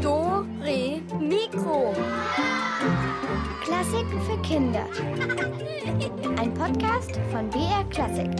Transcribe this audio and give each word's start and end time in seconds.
Do, 0.00 0.46
Re, 0.62 1.02
Mikro. 1.18 1.92
Klassiken 3.64 4.22
für 4.22 4.40
Kinder. 4.42 4.86
Ein 6.38 6.54
Podcast 6.54 7.18
von 7.32 7.50
BR 7.50 7.82
Klassik. 7.90 8.30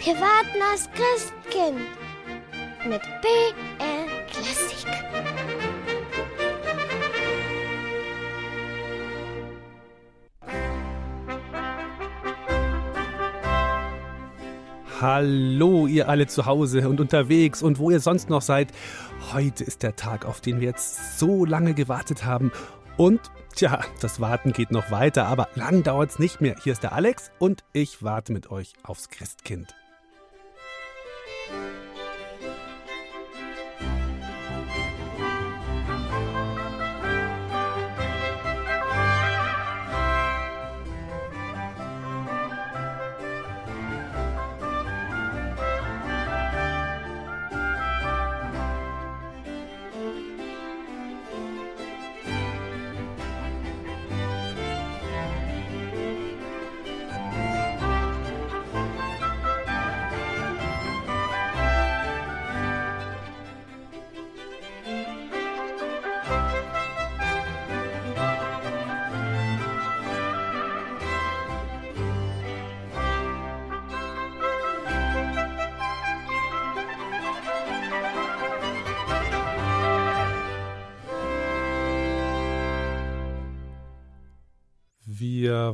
Wir 0.00 0.14
warten 0.20 0.60
aufs 0.72 0.90
Christkind 0.94 1.78
mit 2.88 3.02
BR 3.22 4.26
Klassik. 4.32 4.73
Hallo, 15.06 15.86
ihr 15.86 16.08
alle 16.08 16.26
zu 16.28 16.46
Hause 16.46 16.88
und 16.88 16.98
unterwegs 16.98 17.62
und 17.62 17.78
wo 17.78 17.90
ihr 17.90 18.00
sonst 18.00 18.30
noch 18.30 18.40
seid. 18.40 18.72
Heute 19.34 19.62
ist 19.62 19.82
der 19.82 19.96
Tag, 19.96 20.24
auf 20.24 20.40
den 20.40 20.60
wir 20.60 20.68
jetzt 20.68 21.18
so 21.18 21.44
lange 21.44 21.74
gewartet 21.74 22.24
haben. 22.24 22.50
Und 22.96 23.20
tja, 23.54 23.80
das 24.00 24.18
Warten 24.22 24.54
geht 24.54 24.70
noch 24.70 24.90
weiter, 24.90 25.26
aber 25.26 25.48
lang 25.56 25.82
dauert's 25.82 26.18
nicht 26.18 26.40
mehr. 26.40 26.56
Hier 26.64 26.72
ist 26.72 26.84
der 26.84 26.94
Alex 26.94 27.32
und 27.38 27.64
ich 27.74 28.02
warte 28.02 28.32
mit 28.32 28.50
euch 28.50 28.72
aufs 28.82 29.10
Christkind. 29.10 29.74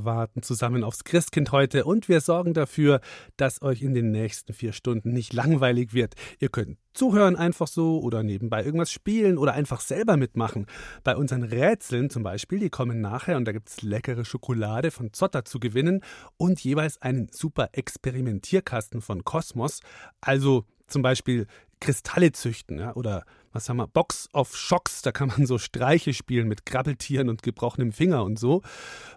Wir 0.00 0.06
warten 0.06 0.42
zusammen 0.42 0.82
aufs 0.82 1.04
Christkind 1.04 1.52
heute 1.52 1.84
und 1.84 2.08
wir 2.08 2.22
sorgen 2.22 2.54
dafür, 2.54 3.02
dass 3.36 3.60
euch 3.60 3.82
in 3.82 3.92
den 3.92 4.10
nächsten 4.10 4.54
vier 4.54 4.72
Stunden 4.72 5.12
nicht 5.12 5.34
langweilig 5.34 5.92
wird. 5.92 6.14
Ihr 6.38 6.48
könnt 6.48 6.78
zuhören 6.94 7.36
einfach 7.36 7.66
so 7.68 8.00
oder 8.00 8.22
nebenbei 8.22 8.64
irgendwas 8.64 8.90
spielen 8.90 9.36
oder 9.36 9.52
einfach 9.52 9.82
selber 9.82 10.16
mitmachen. 10.16 10.64
Bei 11.04 11.16
unseren 11.18 11.42
Rätseln 11.42 12.08
zum 12.08 12.22
Beispiel, 12.22 12.60
die 12.60 12.70
kommen 12.70 13.02
nachher 13.02 13.36
und 13.36 13.44
da 13.44 13.52
gibt 13.52 13.68
es 13.68 13.82
leckere 13.82 14.24
Schokolade 14.24 14.90
von 14.90 15.12
Zotter 15.12 15.44
zu 15.44 15.60
gewinnen 15.60 16.02
und 16.38 16.60
jeweils 16.60 17.02
einen 17.02 17.28
super 17.30 17.68
Experimentierkasten 17.72 19.02
von 19.02 19.22
Kosmos. 19.24 19.80
Also 20.22 20.64
zum 20.86 21.02
Beispiel 21.02 21.46
Kristalle 21.78 22.32
züchten 22.32 22.78
ja, 22.78 22.94
oder 22.94 23.24
was 23.52 23.68
haben 23.68 23.78
wir, 23.78 23.86
Box 23.86 24.28
of 24.32 24.56
Shocks, 24.56 25.02
da 25.02 25.12
kann 25.12 25.28
man 25.28 25.46
so 25.46 25.58
Streiche 25.58 26.14
spielen 26.14 26.48
mit 26.48 26.66
Krabbeltieren 26.66 27.28
und 27.28 27.42
gebrochenem 27.42 27.92
Finger 27.92 28.24
und 28.24 28.38
so. 28.38 28.62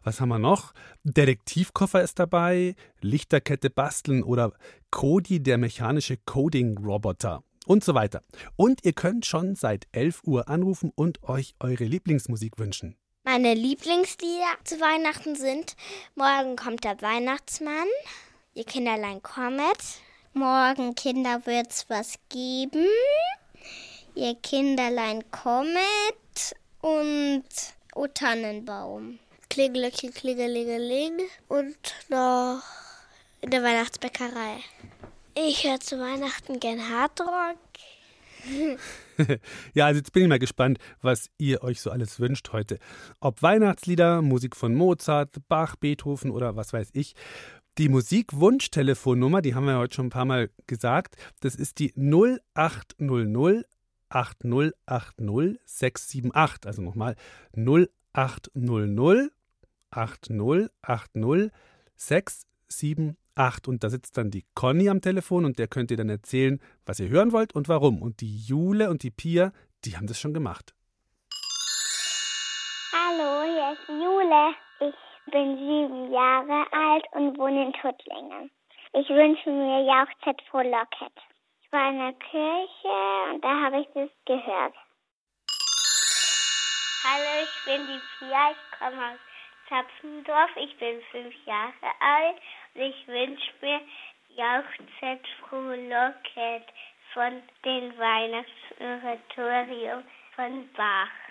Was 0.04 0.22
haben 0.22 0.30
wir 0.30 0.40
noch? 0.40 0.74
Detektivkoffer 1.04 2.02
ist 2.02 2.20
dabei, 2.20 2.76
Lichterkette 3.02 3.70
basteln 3.70 4.24
oder 4.24 4.54
Cody, 4.92 5.42
der 5.42 5.58
mechanische 5.58 6.18
Coding-Roboter 6.18 7.44
und 7.66 7.84
so 7.84 7.94
weiter. 7.94 8.22
Und 8.56 8.84
ihr 8.84 8.94
könnt 8.94 9.26
schon 9.26 9.56
seit 9.56 9.88
11 9.92 10.22
Uhr 10.26 10.50
anrufen 10.50 10.92
und 10.96 11.24
euch 11.24 11.56
eure 11.60 11.86
Lieblingsmusik 11.86 12.58
wünschen. 12.58 12.96
Meine 13.26 13.54
Lieblingslieder 13.54 14.58
zu 14.66 14.82
Weihnachten 14.82 15.36
sind 15.36 15.78
Morgen 16.16 16.58
kommt 16.58 16.84
der 16.84 17.02
Weihnachtsmann, 17.02 17.88
Ihr 18.54 18.66
Kinderlein 18.66 19.24
kommet, 19.24 19.78
Morgen 20.34 20.94
Kinder 20.96 21.46
wird's 21.46 21.86
was 21.90 22.16
geben, 22.30 22.86
Ihr 24.16 24.36
Kinderlein 24.36 25.24
kommet 25.32 26.56
und 26.82 27.44
O 27.96 28.06
Tannenbaum. 28.06 29.18
Klingelöckchen, 29.50 30.14
klingelingeling 30.14 31.14
und 31.48 31.76
noch 32.10 32.62
in 33.42 33.50
der 33.50 33.64
Weihnachtsbäckerei. 33.64 34.58
Ich 35.36 35.64
höre 35.64 35.80
zu 35.80 36.00
Weihnachten 36.00 36.60
gern 36.60 36.90
Hardrock. 36.90 37.58
ja, 39.74 39.88
also 39.88 39.98
jetzt 39.98 40.14
bin 40.14 40.24
ich 40.24 40.30
mal 40.30 40.38
gespannt, 40.38 40.78
was 41.02 41.32
ihr 41.40 41.64
euch 41.64 41.82
so 41.82 41.90
alles 41.90 42.20
wünscht 42.20 42.52
heute. 42.52 42.78
Ob 43.20 43.42
Weihnachtslieder, 43.42 44.22
Musik 44.22 44.56
von 44.56 44.76
Mozart, 44.76 45.32
Bach, 45.48 45.76
Beethoven 45.76 46.30
oder 46.30 46.56
was 46.56 46.72
weiß 46.72 46.90
ich. 46.94 47.16
Die 47.80 47.90
Musikwunschtelefonnummer, 47.90 49.42
die 49.42 49.56
haben 49.56 49.66
wir 49.66 49.80
heute 49.80 49.96
schon 49.96 50.06
ein 50.08 50.12
paar 50.12 50.26
Mal 50.26 50.52
gesagt, 50.68 51.16
das 51.40 51.56
ist 51.56 51.80
die 51.80 51.92
0800 51.96 53.66
8080 54.14 55.60
678. 55.66 56.66
Also 56.66 56.82
nochmal 56.82 57.16
0800 57.56 59.32
8080 59.92 61.52
678. 61.96 63.68
Und 63.68 63.84
da 63.84 63.90
sitzt 63.90 64.18
dann 64.18 64.32
die 64.32 64.46
Conny 64.54 64.90
am 64.90 65.02
Telefon 65.02 65.46
und 65.46 65.58
der 65.60 65.68
könnt 65.68 65.92
ihr 65.92 65.98
dann 65.98 66.10
erzählen, 66.10 66.60
was 66.86 67.00
ihr 67.00 67.10
hören 67.10 67.32
wollt 67.32 67.54
und 67.54 67.68
warum. 67.68 68.02
Und 68.02 68.22
die 68.22 68.38
Jule 68.38 68.90
und 68.90 69.04
die 69.04 69.12
Pia, 69.12 69.52
die 69.86 69.98
haben 69.98 70.08
das 70.08 70.20
schon 70.20 70.34
gemacht. 70.34 70.74
Hallo, 72.94 73.44
hier 73.44 73.74
ist 73.74 73.90
Jule. 73.90 74.54
Ich 74.80 75.32
bin 75.32 75.58
sieben 75.58 76.12
Jahre 76.12 76.66
alt 76.72 77.06
und 77.14 77.38
wohne 77.38 77.66
in 77.66 77.74
Tuttlingen. 77.74 78.52
Ich 78.94 79.10
wünsche 79.10 79.50
mir 79.50 79.84
Jauchzeit 79.86 80.40
frohlocket 80.52 81.33
war 81.74 81.90
in 81.90 81.98
der 81.98 82.14
Kirche 82.14 83.32
und 83.32 83.44
da 83.44 83.64
habe 83.64 83.82
ich 83.82 83.88
das 83.96 84.10
gehört. 84.26 84.76
Hallo, 87.04 87.44
ich 87.44 87.66
bin 87.66 87.86
die 87.88 88.00
Pia, 88.18 88.52
ich 88.52 88.58
komme 88.78 89.12
aus 89.12 89.20
Zapfendorf, 89.68 90.56
ich 90.56 90.78
bin 90.78 91.02
fünf 91.12 91.34
Jahre 91.46 91.92
alt 92.00 92.40
und 92.76 92.82
ich 92.82 93.08
wünsche 93.08 93.52
mir 93.62 93.82
Jauchzett 94.36 95.28
frohlocket 95.42 96.72
von 97.14 97.44
dem 97.66 97.98
Weihnachtsoratorium 97.98 100.04
von 100.36 100.72
Bach. 100.74 101.23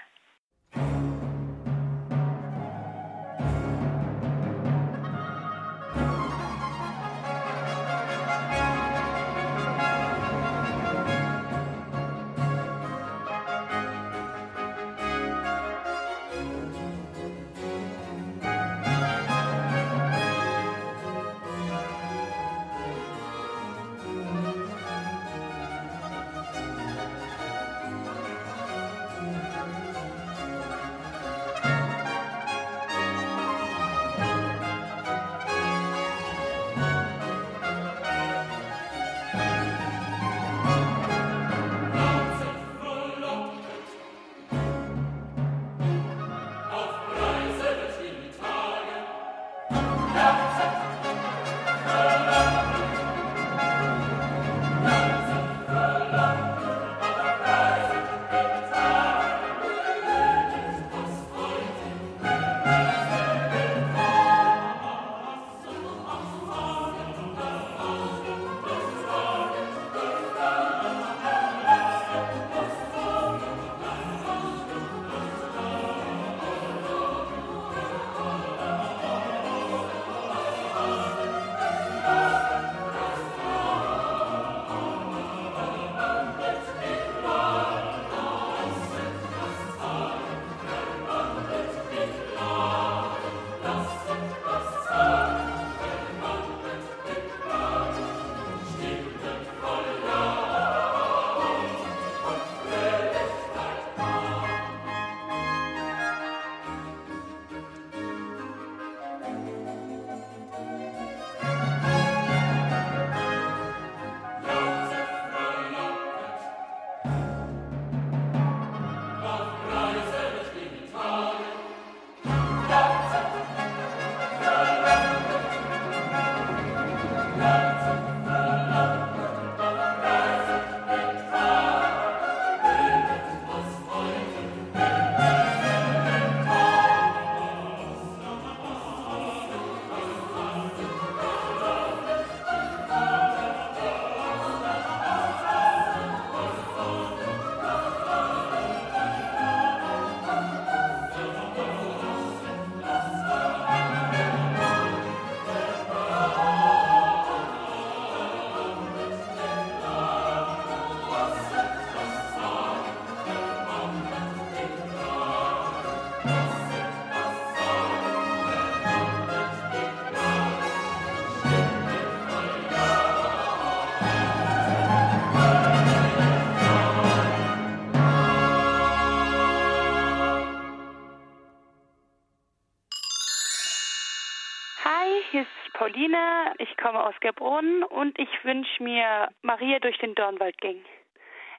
Gerbrunnen 187.63 187.83
und 187.85 188.19
ich 188.19 188.29
wünsche 188.45 188.83
mir 188.83 189.29
Maria 189.43 189.79
durch 189.79 189.99
den 189.99 190.15
Dornwald 190.15 190.59
ging. 190.61 190.85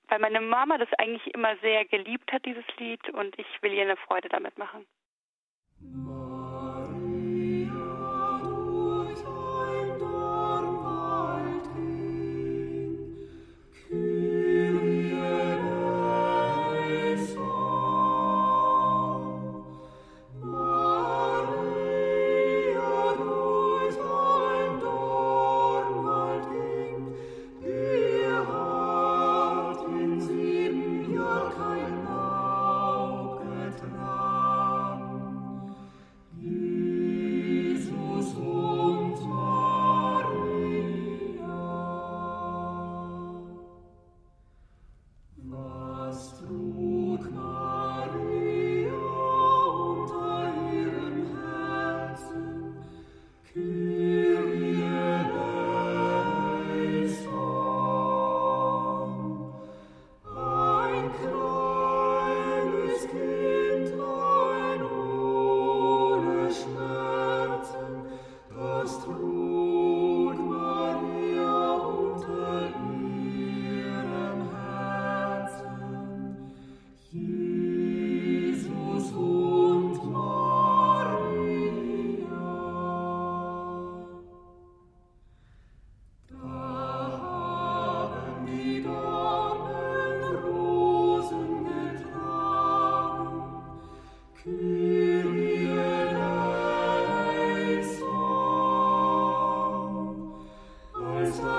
Weil 0.09 0.19
meine 0.19 0.41
Mama 0.41 0.77
das 0.77 0.89
eigentlich 0.97 1.33
immer 1.33 1.55
sehr 1.57 1.85
geliebt 1.85 2.31
hat, 2.31 2.45
dieses 2.45 2.65
Lied, 2.77 3.09
und 3.09 3.37
ich 3.39 3.47
will 3.61 3.73
ihr 3.73 3.83
eine 3.83 3.97
Freude 3.97 4.29
damit 4.29 4.57
machen. 4.57 4.85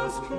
Wir 0.04 0.34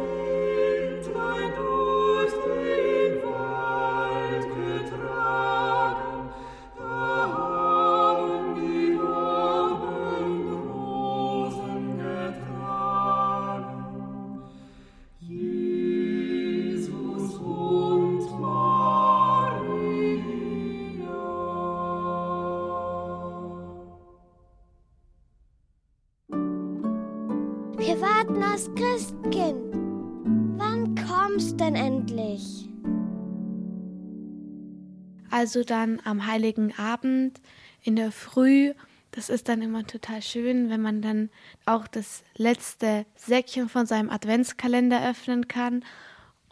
Also 35.56 35.64
dann 35.64 36.02
am 36.04 36.28
heiligen 36.28 36.78
Abend 36.78 37.40
in 37.82 37.96
der 37.96 38.12
Früh. 38.12 38.74
Das 39.12 39.30
ist 39.30 39.48
dann 39.48 39.62
immer 39.62 39.88
total 39.88 40.22
schön, 40.22 40.70
wenn 40.70 40.82
man 40.82 41.02
dann 41.02 41.30
auch 41.66 41.88
das 41.88 42.26
letzte 42.36 43.06
Säckchen 43.16 43.70
von 43.70 43.86
seinem 43.86 44.10
Adventskalender 44.10 45.10
öffnen 45.10 45.48
kann. 45.48 45.86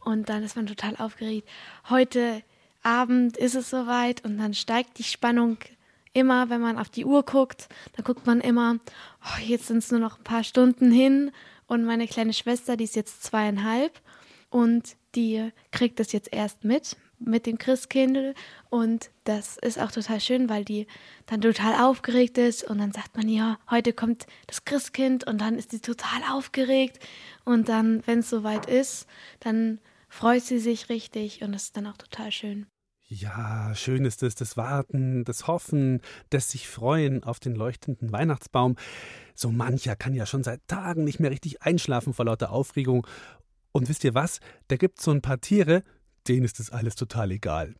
Und 0.06 0.30
dann 0.30 0.42
ist 0.42 0.56
man 0.56 0.68
total 0.68 0.96
aufgeregt. 0.96 1.50
Heute 1.90 2.44
Abend 2.82 3.36
ist 3.36 3.56
es 3.56 3.70
soweit 3.70 4.24
und 4.24 4.38
dann 4.38 4.54
steigt 4.54 4.98
die 5.00 5.04
Spannung 5.04 5.58
immer, 6.14 6.50
wenn 6.50 6.62
man 6.62 6.80
auf 6.80 6.88
die 6.90 7.04
Uhr 7.04 7.24
guckt, 7.24 7.68
dann 7.98 8.06
guckt 8.06 8.26
man 8.26 8.40
immer, 8.40 8.78
oh, 9.22 9.42
jetzt 9.42 9.68
sind 9.68 9.80
es 9.80 9.92
nur 9.92 10.00
noch 10.00 10.18
ein 10.20 10.24
paar 10.24 10.46
Stunden 10.46 10.94
hin 10.94 11.34
und 11.68 11.84
meine 11.84 12.08
kleine 12.08 12.32
Schwester, 12.32 12.78
die 12.78 12.86
ist 12.86 12.96
jetzt 12.96 13.22
zweieinhalb 13.22 14.00
und 14.50 14.96
die 15.16 15.52
kriegt 15.72 16.00
das 16.00 16.14
jetzt 16.14 16.32
erst 16.32 16.64
mit 16.64 16.96
mit 17.26 17.46
dem 17.46 17.58
Christkindl 17.58 18.34
und 18.70 19.10
das 19.24 19.58
ist 19.58 19.80
auch 19.80 19.92
total 19.92 20.20
schön, 20.20 20.50
weil 20.50 20.66
die 20.66 20.88
dann 21.26 21.42
total 21.42 21.82
aufgeregt 21.84 22.38
ist 22.38 22.64
und 22.64 22.80
dann 22.80 22.92
sagt 22.92 23.16
man, 23.16 23.30
ja, 23.30 23.58
heute 23.70 23.94
kommt 23.94 24.26
das 24.48 24.66
Christkind 24.66 25.26
und 25.26 25.40
dann 25.40 25.58
ist 25.58 25.72
sie 25.72 25.80
total 25.80 26.22
aufgeregt 26.32 27.00
und 27.46 27.70
dann, 27.70 28.02
wenn 28.06 28.20
es 28.20 28.30
soweit 28.30 28.66
ist, 28.66 29.08
dann 29.40 29.80
freut 30.10 30.44
sie 30.44 30.60
sich 30.60 30.90
richtig 30.90 31.42
und 31.42 31.54
das 31.54 31.64
ist 31.64 31.78
dann 31.78 31.88
auch 31.88 31.98
total 31.98 32.32
schön. 32.32 32.68
Ja, 33.16 33.76
schön 33.76 34.06
ist 34.06 34.24
es, 34.24 34.34
das 34.34 34.58
Warten, 34.58 35.24
das 35.24 35.46
Hoffen, 35.46 36.02
das 36.32 36.50
sich 36.50 36.68
freuen 36.68 37.24
auf 37.24 37.40
den 37.40 37.54
leuchtenden 37.54 38.12
Weihnachtsbaum. 38.12 38.76
So 39.36 39.52
mancher 39.52 39.96
kann 39.96 40.16
ja 40.16 40.26
schon 40.26 40.44
seit 40.44 40.68
Tagen 40.68 41.04
nicht 41.04 41.20
mehr 41.20 41.30
richtig 41.30 41.62
einschlafen 41.62 42.14
vor 42.14 42.26
lauter 42.26 42.52
Aufregung. 42.52 43.06
Und 43.72 43.90
wisst 43.90 44.04
ihr 44.04 44.16
was? 44.16 44.40
Da 44.68 44.78
gibt 44.78 45.00
es 45.00 45.06
so 45.06 45.12
ein 45.12 45.22
paar 45.22 45.42
Tiere, 45.42 45.84
denen 46.28 46.46
ist 46.46 46.60
das 46.60 46.72
alles 46.72 46.96
total 46.96 47.32
egal. 47.32 47.76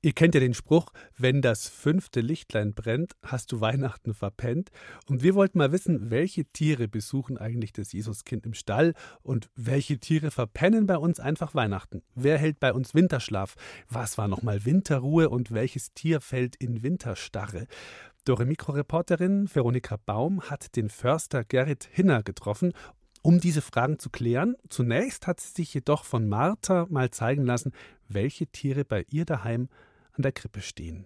Ihr 0.00 0.12
kennt 0.12 0.34
ja 0.34 0.40
den 0.40 0.54
Spruch, 0.54 0.86
wenn 1.16 1.42
das 1.42 1.68
fünfte 1.68 2.20
Lichtlein 2.20 2.74
brennt, 2.74 3.12
hast 3.22 3.52
du 3.52 3.60
Weihnachten 3.60 4.14
verpennt. 4.14 4.70
Und 5.06 5.22
wir 5.22 5.34
wollten 5.34 5.58
mal 5.58 5.72
wissen, 5.72 6.10
welche 6.10 6.44
Tiere 6.46 6.88
besuchen 6.88 7.38
eigentlich 7.38 7.72
das 7.72 7.92
Jesuskind 7.92 8.46
im 8.46 8.54
Stall 8.54 8.94
und 9.22 9.50
welche 9.54 9.98
Tiere 9.98 10.30
verpennen 10.30 10.86
bei 10.86 10.96
uns 10.96 11.20
einfach 11.20 11.54
Weihnachten. 11.54 12.02
Wer 12.14 12.38
hält 12.38 12.60
bei 12.60 12.72
uns 12.72 12.94
Winterschlaf? 12.94 13.54
Was 13.88 14.18
war 14.18 14.28
nochmal 14.28 14.64
Winterruhe 14.64 15.28
und 15.28 15.50
welches 15.50 15.92
Tier 15.92 16.20
fällt 16.20 16.56
in 16.56 16.82
Winterstarre? 16.82 17.66
Dore 18.28 18.44
Mikroreporterin 18.44 19.48
Veronika 19.50 19.96
Baum 19.96 20.42
hat 20.42 20.76
den 20.76 20.90
Förster 20.90 21.44
Gerrit 21.44 21.88
Hinner 21.90 22.22
getroffen 22.22 22.74
um 23.28 23.40
diese 23.40 23.60
Fragen 23.60 23.98
zu 23.98 24.08
klären, 24.08 24.56
zunächst 24.70 25.26
hat 25.26 25.38
sie 25.38 25.52
sich 25.52 25.74
jedoch 25.74 26.04
von 26.04 26.30
Martha 26.30 26.86
mal 26.88 27.10
zeigen 27.10 27.44
lassen, 27.44 27.72
welche 28.08 28.46
Tiere 28.46 28.86
bei 28.86 29.04
ihr 29.10 29.26
daheim 29.26 29.68
an 30.14 30.22
der 30.22 30.32
Krippe 30.32 30.62
stehen. 30.62 31.04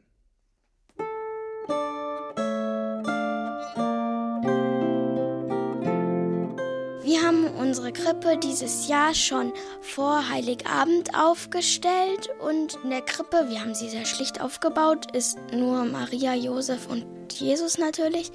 Wir 7.03 7.23
haben 7.27 7.49
unsere 7.59 7.93
Krippe 7.93 8.39
dieses 8.41 8.87
Jahr 8.87 9.15
schon 9.15 9.53
vor 9.81 10.31
Heiligabend 10.31 11.17
aufgestellt 11.17 12.31
und 12.39 12.79
in 12.85 12.91
der 12.91 13.03
Krippe, 13.03 13.49
wir 13.49 13.61
haben 13.61 13.75
sie 13.75 13.89
sehr 13.89 14.05
schlicht 14.05 14.41
aufgebaut, 14.41 15.13
ist 15.13 15.37
nur 15.53 15.87
Maria, 15.87 16.37
Josef 16.37 16.87
und 16.87 17.05
Jesus 17.33 17.79
natürlich. 17.79 18.31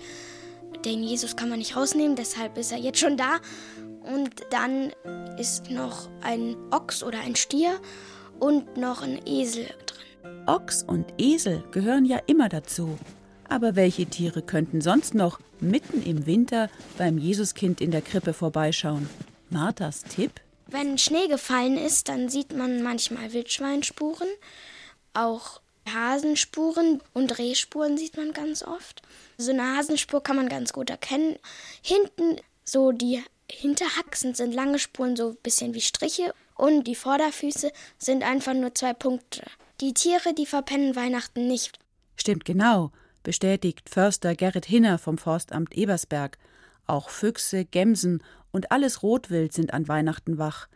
Den 0.85 1.03
Jesus 1.03 1.35
kann 1.35 1.49
man 1.49 1.59
nicht 1.59 1.75
rausnehmen, 1.75 2.15
deshalb 2.15 2.57
ist 2.57 2.71
er 2.71 2.77
jetzt 2.77 2.99
schon 2.99 3.17
da. 3.17 3.39
Und 4.01 4.31
dann 4.51 4.93
ist 5.37 5.69
noch 5.69 6.09
ein 6.21 6.55
Ochs 6.71 7.03
oder 7.03 7.19
ein 7.19 7.35
Stier 7.35 7.79
und 8.39 8.77
noch 8.77 9.01
ein 9.01 9.19
Esel 9.25 9.65
drin. 9.85 10.47
Ochs 10.47 10.83
und 10.83 11.05
Esel 11.17 11.63
gehören 11.71 12.05
ja 12.05 12.19
immer 12.25 12.49
dazu. 12.49 12.97
Aber 13.49 13.75
welche 13.75 14.05
Tiere 14.05 14.41
könnten 14.41 14.81
sonst 14.81 15.13
noch 15.13 15.39
mitten 15.59 16.03
im 16.03 16.25
Winter 16.25 16.69
beim 16.97 17.17
Jesuskind 17.17 17.81
in 17.81 17.91
der 17.91 18.01
Krippe 18.01 18.33
vorbeischauen? 18.33 19.09
Marthas 19.49 20.03
Tipp? 20.03 20.31
Wenn 20.67 20.97
Schnee 20.97 21.27
gefallen 21.27 21.77
ist, 21.77 22.09
dann 22.09 22.27
sieht 22.27 22.55
man 22.55 22.83
manchmal 22.83 23.31
Wildschweinspuren, 23.31 24.27
auch 25.13 25.61
Hasenspuren 25.93 27.01
und 27.13 27.37
Rehspuren 27.37 27.97
sieht 27.97 28.17
man 28.17 28.33
ganz 28.33 28.63
oft. 28.63 29.01
So 29.37 29.51
eine 29.51 29.77
Hasenspur 29.77 30.21
kann 30.21 30.35
man 30.35 30.49
ganz 30.49 30.73
gut 30.73 30.89
erkennen. 30.89 31.37
Hinten 31.81 32.37
so 32.63 32.91
die 32.91 33.23
Hinterhaxen 33.49 34.35
sind 34.35 34.53
lange 34.53 34.79
Spuren, 34.79 35.15
so 35.15 35.29
ein 35.29 35.37
bisschen 35.41 35.73
wie 35.73 35.81
Striche. 35.81 36.33
Und 36.55 36.85
die 36.85 36.95
Vorderfüße 36.95 37.71
sind 37.97 38.23
einfach 38.23 38.53
nur 38.53 38.73
zwei 38.75 38.93
Punkte. 38.93 39.43
Die 39.79 39.93
Tiere, 39.93 40.33
die 40.33 40.45
verpennen 40.45 40.95
Weihnachten 40.95 41.47
nicht. 41.47 41.79
Stimmt 42.15 42.45
genau, 42.45 42.91
bestätigt 43.23 43.89
Förster 43.89 44.35
Gerrit 44.35 44.65
Hinner 44.65 44.97
vom 44.97 45.17
Forstamt 45.17 45.75
Ebersberg. 45.75 46.37
Auch 46.87 47.09
Füchse, 47.09 47.63
Gämsen 47.63 48.23
und 48.51 48.71
alles 48.71 49.03
Rotwild 49.03 49.53
sind 49.53 49.73
an 49.73 49.87
Weihnachten 49.87 50.37
wach. 50.37 50.67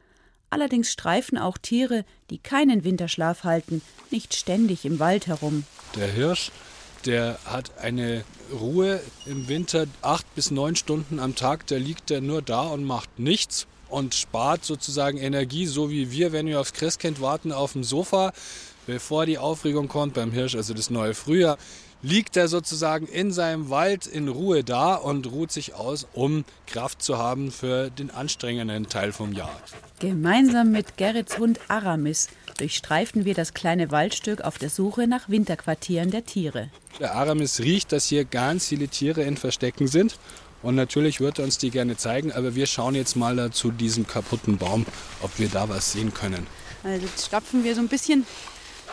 Allerdings 0.51 0.91
streifen 0.91 1.37
auch 1.37 1.57
Tiere, 1.57 2.03
die 2.29 2.37
keinen 2.37 2.83
Winterschlaf 2.83 3.45
halten, 3.45 3.81
nicht 4.11 4.35
ständig 4.35 4.83
im 4.83 4.99
Wald 4.99 5.27
herum. 5.27 5.63
Der 5.95 6.07
Hirsch, 6.07 6.51
der 7.05 7.39
hat 7.45 7.77
eine 7.79 8.25
Ruhe 8.53 9.01
im 9.25 9.47
Winter 9.47 9.85
acht 10.01 10.35
bis 10.35 10.51
neun 10.51 10.75
Stunden 10.75 11.19
am 11.19 11.35
Tag. 11.35 11.67
Der 11.67 11.79
liegt 11.79 12.11
er 12.11 12.19
nur 12.19 12.41
da 12.41 12.63
und 12.63 12.83
macht 12.83 13.17
nichts 13.17 13.65
und 13.87 14.13
spart 14.13 14.65
sozusagen 14.65 15.17
Energie, 15.17 15.65
so 15.65 15.89
wie 15.89 16.11
wir, 16.11 16.33
wenn 16.33 16.47
wir 16.47 16.59
aufs 16.59 16.73
Christkind 16.73 17.21
warten, 17.21 17.53
auf 17.53 17.71
dem 17.71 17.85
Sofa, 17.85 18.33
bevor 18.87 19.25
die 19.25 19.37
Aufregung 19.37 19.87
kommt 19.87 20.15
beim 20.15 20.33
Hirsch, 20.33 20.55
also 20.55 20.73
das 20.73 20.89
neue 20.89 21.13
Frühjahr 21.13 21.57
liegt 22.01 22.35
er 22.37 22.47
sozusagen 22.47 23.07
in 23.07 23.31
seinem 23.31 23.69
Wald 23.69 24.07
in 24.07 24.27
Ruhe 24.27 24.63
da 24.63 24.95
und 24.95 25.31
ruht 25.31 25.51
sich 25.51 25.75
aus, 25.75 26.07
um 26.13 26.45
Kraft 26.67 27.01
zu 27.01 27.17
haben 27.17 27.51
für 27.51 27.89
den 27.89 28.09
anstrengenden 28.11 28.89
Teil 28.89 29.11
vom 29.11 29.33
Jahr. 29.33 29.61
Gemeinsam 29.99 30.71
mit 30.71 30.97
Gerrits 30.97 31.37
Hund 31.37 31.59
Aramis 31.67 32.27
durchstreifen 32.57 33.25
wir 33.25 33.33
das 33.33 33.53
kleine 33.53 33.91
Waldstück 33.91 34.41
auf 34.41 34.57
der 34.57 34.69
Suche 34.69 35.07
nach 35.07 35.29
Winterquartieren 35.29 36.11
der 36.11 36.25
Tiere. 36.25 36.69
Der 36.99 37.15
Aramis 37.15 37.59
riecht, 37.59 37.91
dass 37.91 38.07
hier 38.07 38.25
ganz 38.25 38.67
viele 38.67 38.87
Tiere 38.87 39.23
in 39.23 39.37
Verstecken 39.37 39.87
sind. 39.87 40.17
Und 40.61 40.75
natürlich 40.75 41.19
wird 41.19 41.39
er 41.39 41.45
uns 41.45 41.57
die 41.57 41.71
gerne 41.71 41.97
zeigen, 41.97 42.31
aber 42.31 42.53
wir 42.53 42.67
schauen 42.67 42.93
jetzt 42.93 43.15
mal 43.15 43.35
da 43.35 43.51
zu 43.51 43.71
diesem 43.71 44.05
kaputten 44.05 44.57
Baum, 44.57 44.85
ob 45.21 45.39
wir 45.39 45.49
da 45.49 45.69
was 45.69 45.91
sehen 45.91 46.13
können. 46.13 46.45
Also 46.83 47.03
jetzt 47.05 47.25
stapfen 47.25 47.63
wir 47.63 47.73
so 47.73 47.81
ein 47.81 47.87
bisschen 47.87 48.25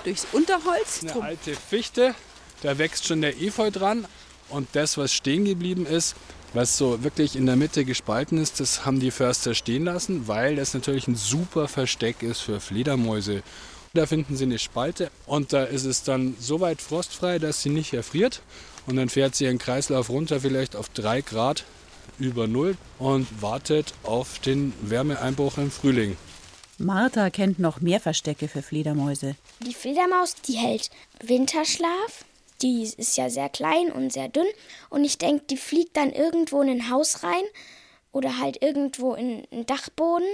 durchs 0.04 0.26
Unterholz. 0.32 1.02
Eine 1.02 1.22
alte 1.22 1.54
Fichte, 1.54 2.14
da 2.62 2.78
wächst 2.78 3.06
schon 3.06 3.20
der 3.20 3.40
Efeu 3.40 3.70
dran. 3.70 4.06
Und 4.48 4.68
das, 4.72 4.96
was 4.96 5.12
stehen 5.12 5.44
geblieben 5.44 5.84
ist, 5.84 6.16
was 6.54 6.78
so 6.78 7.02
wirklich 7.02 7.36
in 7.36 7.46
der 7.46 7.56
Mitte 7.56 7.84
gespalten 7.84 8.38
ist, 8.38 8.60
das 8.60 8.86
haben 8.86 9.00
die 9.00 9.10
Förster 9.10 9.54
stehen 9.54 9.84
lassen, 9.84 10.26
weil 10.26 10.56
das 10.56 10.72
natürlich 10.72 11.06
ein 11.06 11.16
super 11.16 11.68
Versteck 11.68 12.22
ist 12.22 12.40
für 12.40 12.60
Fledermäuse. 12.60 13.42
Da 13.94 14.06
finden 14.06 14.36
sie 14.36 14.44
eine 14.44 14.58
Spalte 14.58 15.10
und 15.26 15.52
da 15.52 15.64
ist 15.64 15.84
es 15.84 16.02
dann 16.02 16.34
so 16.40 16.60
weit 16.60 16.80
frostfrei, 16.80 17.38
dass 17.38 17.62
sie 17.62 17.70
nicht 17.70 17.92
erfriert. 17.92 18.42
Und 18.86 18.96
dann 18.96 19.10
fährt 19.10 19.34
sie 19.34 19.44
ihren 19.44 19.58
Kreislauf 19.58 20.08
runter, 20.08 20.40
vielleicht 20.40 20.74
auf 20.74 20.88
drei 20.88 21.20
Grad 21.20 21.64
über 22.18 22.46
Null 22.46 22.76
und 22.98 23.26
wartet 23.42 23.92
auf 24.02 24.38
den 24.38 24.72
Wärmeeinbruch 24.80 25.58
im 25.58 25.70
Frühling. 25.70 26.16
Martha 26.78 27.28
kennt 27.28 27.58
noch 27.58 27.80
mehr 27.80 28.00
Verstecke 28.00 28.48
für 28.48 28.62
Fledermäuse. 28.62 29.36
Die 29.66 29.74
Fledermaus, 29.74 30.36
die 30.46 30.54
hält 30.54 30.90
Winterschlaf. 31.22 32.24
Die 32.62 32.82
ist 32.82 33.16
ja 33.16 33.30
sehr 33.30 33.48
klein 33.48 33.92
und 33.92 34.12
sehr 34.12 34.28
dünn. 34.28 34.46
Und 34.90 35.04
ich 35.04 35.18
denke, 35.18 35.44
die 35.50 35.56
fliegt 35.56 35.96
dann 35.96 36.10
irgendwo 36.10 36.60
in 36.62 36.68
ein 36.68 36.90
Haus 36.90 37.22
rein 37.22 37.44
oder 38.12 38.38
halt 38.38 38.62
irgendwo 38.62 39.14
in 39.14 39.46
einen 39.52 39.66
Dachboden 39.66 40.28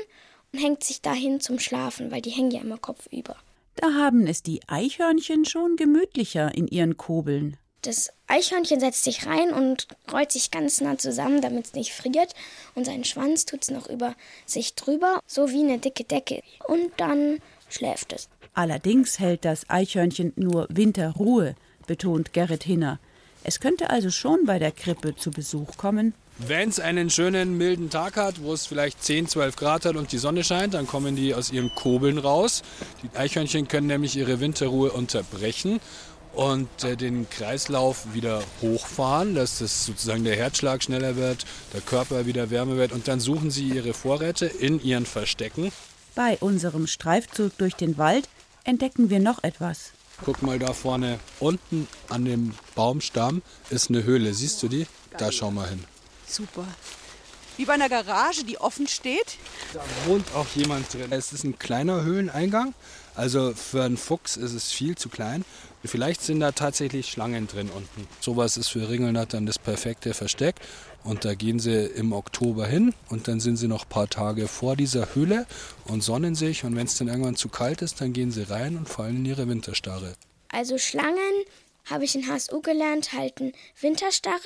und 0.53 0.59
hängt 0.59 0.85
sich 0.85 1.03
dahin 1.03 1.41
zum 1.41 1.59
Schlafen, 1.59 2.11
weil 2.11 2.23
die 2.23 2.31
hängen 2.31 2.51
ja 2.51 2.61
immer 2.61 2.79
kopfüber. 2.79 3.37
Da 3.77 3.93
haben 3.95 4.27
es 4.27 4.43
die 4.43 4.61
Eichhörnchen 4.69 5.45
schon 5.45 5.77
gemütlicher 5.77 6.55
in 6.55 6.69
ihren 6.69 6.97
Kobeln. 6.97 7.57
Das 7.83 8.11
Eichhörnchen 8.29 8.81
setzt 8.81 9.05
sich 9.05 9.27
rein 9.27 9.53
und 9.53 9.89
rollt 10.11 10.33
sich 10.33 10.51
ganz 10.51 10.81
nah 10.81 10.97
zusammen, 10.97 11.43
damit 11.43 11.67
es 11.67 11.75
nicht 11.75 11.93
friert. 11.93 12.35
Und 12.75 12.87
seinen 12.87 13.05
Schwanz 13.05 13.45
tut 13.45 13.63
es 13.63 13.71
noch 13.71 13.91
über 13.91 14.15
sich 14.47 14.75
drüber, 14.75 15.21
so 15.27 15.51
wie 15.51 15.63
eine 15.63 15.79
dicke 15.79 16.05
Decke. 16.05 16.43
Und 16.67 16.93
dann 16.97 17.41
schläft 17.69 18.15
es. 18.15 18.31
Allerdings 18.55 19.19
hält 19.19 19.45
das 19.45 19.69
Eichhörnchen 19.69 20.33
nur 20.37 20.67
Winterruhe, 20.71 21.57
betont 21.87 22.33
Gerrit 22.33 22.65
Hinner. 22.65 22.99
Es 23.43 23.61
könnte 23.61 23.91
also 23.91 24.11
schon 24.11 24.47
bei 24.47 24.59
der 24.59 24.73
Krippe 24.73 25.17
zu 25.17 25.31
Besuch 25.31 25.77
kommen. 25.77 26.15
Wenn 26.39 26.69
es 26.69 26.81
einen 26.81 27.11
schönen 27.11 27.57
milden 27.59 27.91
Tag 27.91 28.17
hat, 28.17 28.43
wo 28.43 28.53
es 28.53 28.67
vielleicht 28.67 29.05
10, 29.05 29.29
12 29.29 29.55
Grad 29.55 29.85
hat 29.85 29.97
und 29.97 30.11
die 30.11 30.19
Sonne 30.19 30.43
scheint, 30.43 30.75
dann 30.75 30.87
kommen 30.87 31.15
die 31.15 31.35
aus 31.35 31.53
ihren 31.53 31.73
Kobeln 31.75 32.19
raus. 32.19 32.63
Die 33.03 33.17
Eichhörnchen 33.17 33.69
können 33.69 33.87
nämlich 33.87 34.17
ihre 34.17 34.41
Winterruhe 34.41 34.91
unterbrechen 34.91 35.79
und 36.35 36.69
äh, 36.83 36.97
den 36.97 37.29
Kreislauf 37.31 38.15
wieder 38.15 38.43
hochfahren, 38.61 39.35
dass 39.35 39.59
das 39.59 39.87
sozusagen 39.87 40.25
der 40.25 40.37
Herzschlag 40.37 40.83
schneller 40.83 41.17
wird, 41.17 41.45
der 41.73 41.81
Körper 41.81 42.27
wieder 42.27 42.51
wärmer 42.51 42.77
wird 42.77 42.93
und 42.93 43.07
dann 43.09 43.21
suchen 43.21 43.51
sie 43.51 43.69
ihre 43.69 43.95
Vorräte 43.95 44.47
in 44.47 44.83
ihren 44.83 45.07
Verstecken. 45.07 45.71
Bei 46.15 46.37
unserem 46.41 46.87
Streifzug 46.87 47.57
durch 47.59 47.75
den 47.75 47.99
Wald 47.99 48.29
entdecken 48.65 49.11
wir 49.11 49.21
noch 49.21 49.43
etwas. 49.45 49.93
Guck 50.23 50.43
mal 50.43 50.59
da 50.59 50.73
vorne, 50.73 51.19
unten 51.41 51.89
an 52.09 52.25
dem 52.25 52.55
Baumstamm 52.75 53.43
ist 53.71 53.91
eine 53.91 54.05
Höhle. 54.05 54.33
Siehst 54.35 54.63
du 54.63 54.69
die? 54.69 54.87
Da 55.19 55.33
schau 55.33 55.51
mal 55.51 55.69
hin. 55.69 55.85
Super. 56.27 56.67
Wie 57.57 57.65
bei 57.65 57.75
einer 57.75 57.89
Garage, 57.89 58.45
die 58.45 58.59
offen 58.59 58.89
steht. 58.89 59.39
Da 59.73 59.81
wohnt 60.07 60.27
auch 60.35 60.47
jemand 60.55 60.93
drin. 60.93 61.13
Es 61.13 61.33
ist 61.33 61.45
ein 61.45 61.59
kleiner 61.59 62.03
Höhleneingang. 62.03 62.75
Also 63.15 63.55
für 63.55 63.85
einen 63.85 63.97
Fuchs 63.97 64.37
ist 64.37 64.55
es 64.55 64.73
viel 64.73 64.97
zu 64.97 65.09
klein. 65.09 65.45
Vielleicht 65.85 66.23
sind 66.23 66.41
da 66.41 66.53
tatsächlich 66.53 67.09
Schlangen 67.09 67.47
drin 67.47 67.71
unten. 67.75 68.09
Sowas 68.21 68.57
ist 68.57 68.69
für 68.69 68.89
Ringelnattern 68.89 69.35
dann 69.35 69.47
das 69.47 69.59
perfekte 69.59 70.15
Versteck. 70.15 70.57
Und 71.03 71.27
da 71.27 71.35
gehen 71.35 71.59
sie 71.59 71.85
im 71.85 72.13
Oktober 72.13 72.67
hin 72.67 72.95
und 73.11 73.29
dann 73.29 73.41
sind 73.41 73.57
sie 73.59 73.69
noch 73.69 73.83
ein 73.83 73.89
paar 73.91 74.09
Tage 74.09 74.49
vor 74.49 74.75
dieser 74.75 75.15
Höhle 75.15 75.47
und 75.85 76.03
sonnen 76.03 76.35
sich. 76.35 76.65
Und 76.65 76.77
wenn 76.77 76.87
es 76.87 76.97
dann 76.97 77.09
irgendwann 77.09 77.37
zu 77.37 77.51
kalt 77.51 77.83
ist, 77.83 78.01
dann 78.01 78.15
gehen 78.15 78.31
sie 78.31 78.45
rein 78.45 78.77
und 78.77 78.89
fallen 78.89 79.17
in 79.17 79.27
ihre 79.27 79.47
Winterstarre. 79.47 80.15
Also 80.49 80.79
Schlangen, 80.79 81.45
habe 81.85 82.05
ich 82.05 82.15
in 82.15 82.27
HSU 82.27 82.63
gelernt, 82.63 83.13
halten 83.13 83.53
Winterstarre. 83.79 84.39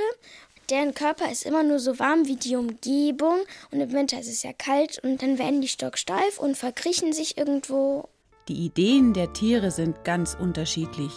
Deren 0.71 0.93
Körper 0.93 1.31
ist 1.31 1.47
immer 1.47 1.63
nur 1.63 1.79
so 1.79 2.01
warm 2.01 2.27
wie 2.27 2.35
die 2.35 2.57
Umgebung 2.57 3.39
und 3.71 3.81
im 3.81 3.93
Winter 3.93 4.19
ist 4.19 4.29
es 4.29 4.43
ja 4.43 4.53
kalt 4.53 4.99
und 5.05 5.23
dann 5.23 5.39
werden 5.39 5.61
die 5.61 5.69
stocksteif 5.69 6.39
und 6.39 6.57
verkriechen 6.57 7.13
sich 7.13 7.39
irgendwo. 7.39 8.09
Die 8.49 8.65
Ideen 8.65 9.15
der 9.15 9.33
Tiere 9.33 9.71
sind 9.71 10.05
ganz 10.05 10.35
unterschiedlich. 10.35 11.13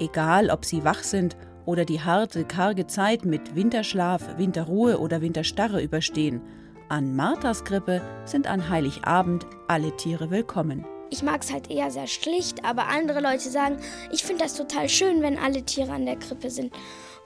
Egal, 0.00 0.50
ob 0.50 0.64
sie 0.64 0.84
wach 0.84 1.02
sind 1.02 1.36
oder 1.66 1.84
die 1.84 2.00
harte, 2.00 2.44
karge 2.44 2.86
Zeit 2.86 3.24
mit 3.24 3.56
Winterschlaf, 3.56 4.38
Winterruhe 4.38 4.98
oder 4.98 5.20
Winterstarre 5.20 5.82
überstehen. 5.82 6.40
An 6.88 7.16
Marthas 7.16 7.64
Krippe 7.64 8.00
sind 8.24 8.46
an 8.46 8.68
Heiligabend 8.68 9.46
alle 9.66 9.94
Tiere 9.96 10.30
willkommen. 10.30 10.86
Ich 11.10 11.22
mag 11.22 11.42
es 11.42 11.52
halt 11.52 11.70
eher 11.70 11.90
sehr 11.90 12.06
schlicht, 12.06 12.64
aber 12.64 12.86
andere 12.86 13.20
Leute 13.20 13.48
sagen, 13.48 13.78
ich 14.12 14.22
finde 14.22 14.44
das 14.44 14.54
total 14.54 14.88
schön, 14.88 15.20
wenn 15.20 15.38
alle 15.38 15.62
Tiere 15.62 15.92
an 15.92 16.06
der 16.06 16.16
Krippe 16.16 16.50
sind. 16.50 16.72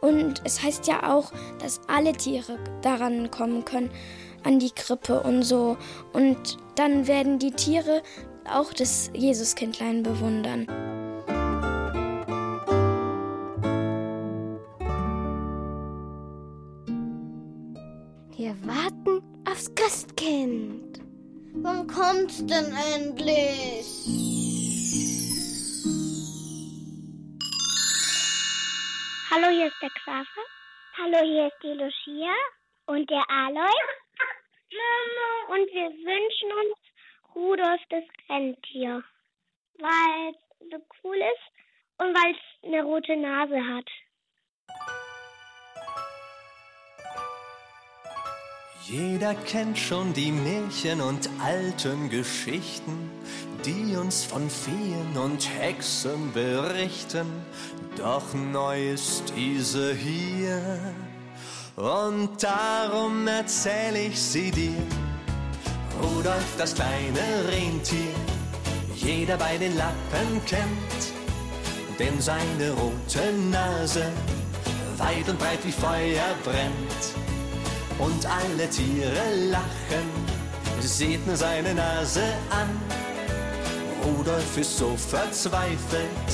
Und 0.00 0.40
es 0.44 0.62
heißt 0.62 0.86
ja 0.86 1.12
auch, 1.12 1.30
dass 1.60 1.80
alle 1.88 2.12
Tiere 2.12 2.58
daran 2.80 3.30
kommen 3.30 3.64
können, 3.64 3.90
an 4.44 4.58
die 4.58 4.70
Krippe 4.70 5.20
und 5.20 5.42
so. 5.42 5.76
Und 6.12 6.56
dann 6.76 7.06
werden 7.06 7.38
die 7.38 7.52
Tiere 7.52 8.02
auch 8.50 8.72
das 8.72 9.10
Jesuskindlein 9.14 10.02
bewundern. 10.02 10.66
Wir 18.42 18.56
warten 18.66 19.22
aufs 19.48 19.72
Christkind. 19.76 20.98
Wann 21.62 21.86
kommt's 21.86 22.44
denn 22.44 22.74
endlich? 22.92 23.86
Hallo, 29.30 29.46
hier 29.48 29.68
ist 29.68 29.80
der 29.80 29.90
Xaver. 29.90 30.44
Hallo, 30.98 31.18
hier 31.22 31.46
ist 31.46 31.62
die 31.62 31.68
Lucia 31.68 32.34
und 32.86 33.08
der 33.08 33.22
Aloy. 33.30 33.78
Mama, 34.74 35.54
und 35.54 35.72
wir 35.72 35.90
wünschen 36.02 36.50
uns 36.62 36.78
Rudolf 37.36 37.80
das 37.90 38.02
Rentier, 38.28 39.04
weil 39.78 40.30
es 40.30 40.68
so 40.68 40.84
cool 41.04 41.16
ist 41.16 41.52
und 41.98 42.12
weil 42.12 42.32
es 42.32 42.66
eine 42.66 42.82
rote 42.82 43.16
Nase 43.16 43.62
hat. 43.68 43.88
Jeder 48.88 49.36
kennt 49.36 49.78
schon 49.78 50.12
die 50.12 50.32
Märchen 50.32 51.00
und 51.00 51.30
alten 51.40 52.10
Geschichten, 52.10 53.10
die 53.64 53.94
uns 53.94 54.24
von 54.24 54.50
Feen 54.50 55.16
und 55.16 55.48
Hexen 55.60 56.32
berichten. 56.32 57.26
Doch 57.96 58.24
neu 58.34 58.90
ist 58.90 59.32
diese 59.36 59.94
hier 59.94 60.80
und 61.76 62.42
darum 62.42 63.28
erzähl 63.28 63.94
ich 63.94 64.20
sie 64.20 64.50
dir. 64.50 64.74
Rudolf, 66.02 66.56
das 66.58 66.74
kleine 66.74 67.48
Rentier, 67.52 68.14
jeder 68.96 69.36
bei 69.36 69.58
den 69.58 69.76
Lappen 69.76 70.44
kennt, 70.44 71.12
denn 72.00 72.20
seine 72.20 72.72
rote 72.72 73.32
Nase 73.48 74.10
weit 74.98 75.28
und 75.28 75.38
breit 75.38 75.60
wie 75.64 75.72
Feuer 75.72 76.34
brennt 76.42 77.21
und 78.02 78.26
alle 78.26 78.68
Tiere 78.68 79.50
lachen, 79.50 80.08
seht 80.80 81.24
nur 81.26 81.36
seine 81.36 81.74
Nase 81.74 82.24
an. 82.50 82.68
Rudolf 84.04 84.56
ist 84.58 84.76
so 84.78 84.96
verzweifelt, 84.96 86.30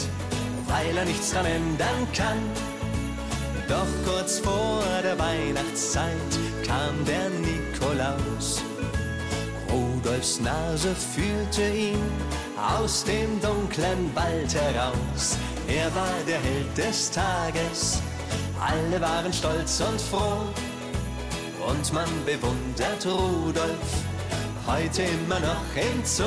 weil 0.67 0.97
er 0.97 1.05
nichts 1.05 1.33
dran 1.33 1.45
ändern 1.45 2.09
kann. 2.17 2.39
Doch 3.69 3.87
kurz 4.07 4.39
vor 4.39 4.83
der 5.03 5.19
Weihnachtszeit 5.19 6.33
kam 6.67 7.05
der 7.05 7.29
Nikolaus. 7.29 8.63
Rudolfs 9.71 10.41
Nase 10.41 10.95
führte 10.95 11.69
ihn 11.69 12.01
aus 12.57 13.05
dem 13.05 13.39
dunklen 13.43 14.11
Wald 14.15 14.55
heraus. 14.55 15.37
Er 15.69 15.95
war 15.95 16.17
der 16.27 16.41
Held 16.41 16.79
des 16.79 17.11
Tages, 17.11 18.01
alle 18.59 18.99
waren 19.03 19.33
stolz 19.33 19.81
und 19.81 20.01
froh. 20.01 20.47
Und 21.69 21.93
man 21.93 22.09
bewundert 22.25 23.05
Rudolf 23.05 24.05
heute 24.67 25.03
immer 25.03 25.39
noch 25.39 25.77
im 25.77 26.03
Zoo. 26.03 26.25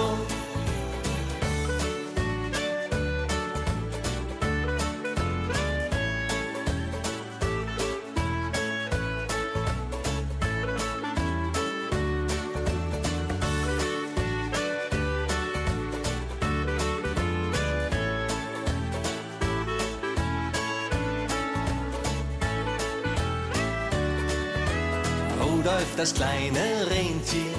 Das 26.02 26.16
kleine 26.16 26.88
Rentier, 26.90 27.54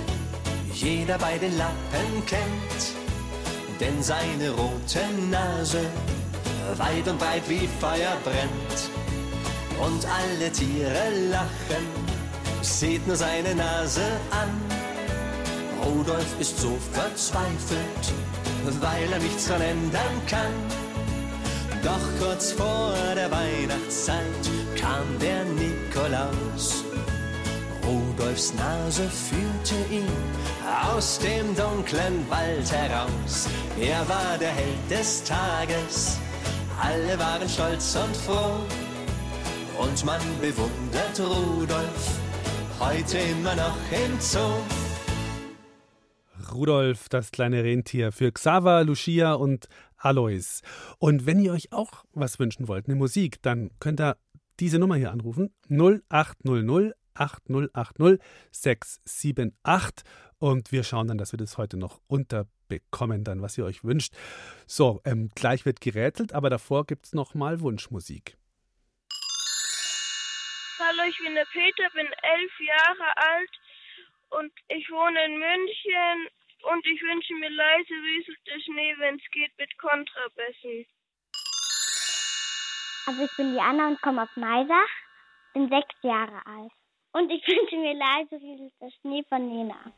jeder 0.73 1.17
bei 1.17 1.39
den 1.39 1.57
Lappen 1.57 2.27
kennt, 2.27 2.83
denn 3.79 4.03
seine 4.03 4.51
rote 4.51 4.99
Nase 5.31 5.85
weit 6.77 7.07
und 7.07 7.21
breit 7.21 7.45
wie 7.49 7.69
Feuer 7.79 8.17
brennt. 8.25 8.91
Und 9.79 10.05
alle 10.07 10.51
Tiere 10.51 11.29
lachen, 11.31 11.87
sieht 12.63 13.07
nur 13.07 13.15
seine 13.15 13.55
Nase 13.55 14.03
an. 14.33 14.51
Rudolf 15.85 16.41
ist 16.41 16.59
so 16.59 16.77
verzweifelt, 16.91 18.05
weil 18.81 19.13
er 19.13 19.21
nichts 19.21 19.47
dran 19.47 19.63
ändern 19.63 20.17
kann. 20.27 20.55
Doch 21.85 22.27
kurz 22.27 22.51
vor 22.51 22.93
der 23.15 23.31
Weihnachtszeit 23.31 24.51
kam 24.81 25.07
der 25.21 25.45
Nikolaus. 25.45 26.92
Rudolfs 28.23 28.55
Nase 28.55 29.09
führte 29.11 29.75
ihn 29.93 30.07
aus 30.95 31.19
dem 31.19 31.57
dunklen 31.57 32.25
Wald 32.31 32.71
heraus. 32.71 33.49
Er 33.81 34.09
war 34.09 34.39
der 34.39 34.53
Held 34.53 34.79
des 34.89 35.25
Tages, 35.25 36.21
alle 36.81 37.19
waren 37.19 37.49
stolz 37.49 37.97
und 37.97 38.17
froh. 38.17 38.61
Und 39.77 40.05
man 40.05 40.21
bewundert 40.41 41.19
Rudolf 41.19 42.21
heute 42.79 43.19
immer 43.19 43.57
noch 43.57 43.77
im 43.91 44.21
Zoo. 44.21 44.39
Rudolf, 46.55 47.09
das 47.09 47.33
kleine 47.33 47.65
Rentier, 47.65 48.13
für 48.13 48.31
Xaver, 48.31 48.85
Lucia 48.85 49.33
und 49.33 49.67
Alois. 49.97 50.61
Und 50.99 51.27
wenn 51.27 51.41
ihr 51.41 51.53
euch 51.53 51.73
auch 51.73 52.05
was 52.13 52.39
wünschen 52.39 52.69
wollt, 52.69 52.87
eine 52.87 52.95
Musik, 52.95 53.43
dann 53.43 53.73
könnt 53.81 54.01
ihr 54.01 54.17
diese 54.61 54.79
Nummer 54.79 54.95
hier 54.95 55.11
anrufen: 55.11 55.53
0800 55.69 56.95
8080 57.15 58.19
678 58.51 60.05
und 60.39 60.73
wir 60.73 60.83
schauen 60.83 61.07
dann, 61.07 61.19
dass 61.19 61.33
wir 61.33 61.39
das 61.39 61.57
heute 61.57 61.77
noch 61.77 62.01
unterbekommen, 62.09 63.25
dann 63.25 63.43
was 63.43 63.57
ihr 63.59 63.65
euch 63.65 63.85
wünscht. 63.85 64.13
So, 64.67 65.01
ähm, 65.05 65.29
gleich 65.35 65.65
wird 65.65 65.81
gerätselt, 65.81 66.33
aber 66.33 66.51
davor 66.51 66.85
gibt 66.85 67.07
es 67.07 67.13
noch 67.13 67.35
mal 67.35 67.61
Wunschmusik. 67.61 68.37
Hallo, 70.79 71.09
ich 71.09 71.19
bin 71.19 71.35
der 71.35 71.47
Peter, 71.53 71.89
bin 71.95 72.07
elf 72.07 72.61
Jahre 72.61 73.17
alt 73.17 73.51
und 74.31 74.53
ich 74.69 74.91
wohne 74.91 75.25
in 75.27 75.39
München 75.39 76.29
und 76.73 76.87
ich 76.87 77.01
wünsche 77.03 77.35
mir 77.35 77.51
leise 77.51 77.95
rieselt 77.95 78.39
der 78.47 78.61
Schnee, 78.61 78.95
wenn 78.99 79.15
es 79.15 79.31
geht, 79.31 79.57
mit 79.59 79.79
Kontrabässen. 79.79 80.87
Also 83.07 83.25
ich 83.25 83.37
bin 83.37 83.53
die 83.53 83.61
Anna 83.61 83.89
und 83.89 84.03
komme 84.03 84.23
aus 84.23 84.37
Maisach, 84.37 84.91
bin 85.55 85.69
sechs 85.69 85.95
Jahre 86.03 86.45
alt. 86.47 86.73
Und 87.13 87.31
ich 87.31 87.43
wünsche 87.47 87.77
mir 87.77 87.95
leise 87.95 88.43
rieselt 88.43 88.73
der 88.81 88.91
Schnee 89.01 89.23
von 89.29 89.49
Nena. 89.49 89.93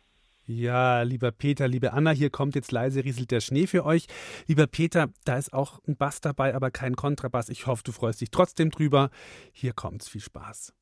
Ja, 0.46 1.02
lieber 1.02 1.32
Peter, 1.32 1.66
liebe 1.66 1.94
Anna, 1.94 2.10
hier 2.10 2.28
kommt 2.28 2.54
jetzt 2.54 2.70
leise 2.70 3.02
rieselt 3.02 3.30
der 3.30 3.40
Schnee 3.40 3.66
für 3.66 3.86
euch. 3.86 4.06
Lieber 4.46 4.66
Peter, 4.66 5.08
da 5.24 5.38
ist 5.38 5.54
auch 5.54 5.80
ein 5.88 5.96
Bass 5.96 6.20
dabei, 6.20 6.54
aber 6.54 6.70
kein 6.70 6.96
Kontrabass. 6.96 7.48
Ich 7.48 7.66
hoffe, 7.66 7.82
du 7.82 7.92
freust 7.92 8.20
dich 8.20 8.30
trotzdem 8.30 8.70
drüber. 8.70 9.10
Hier 9.52 9.72
kommt's, 9.72 10.06
viel 10.06 10.20
Spaß. 10.20 10.74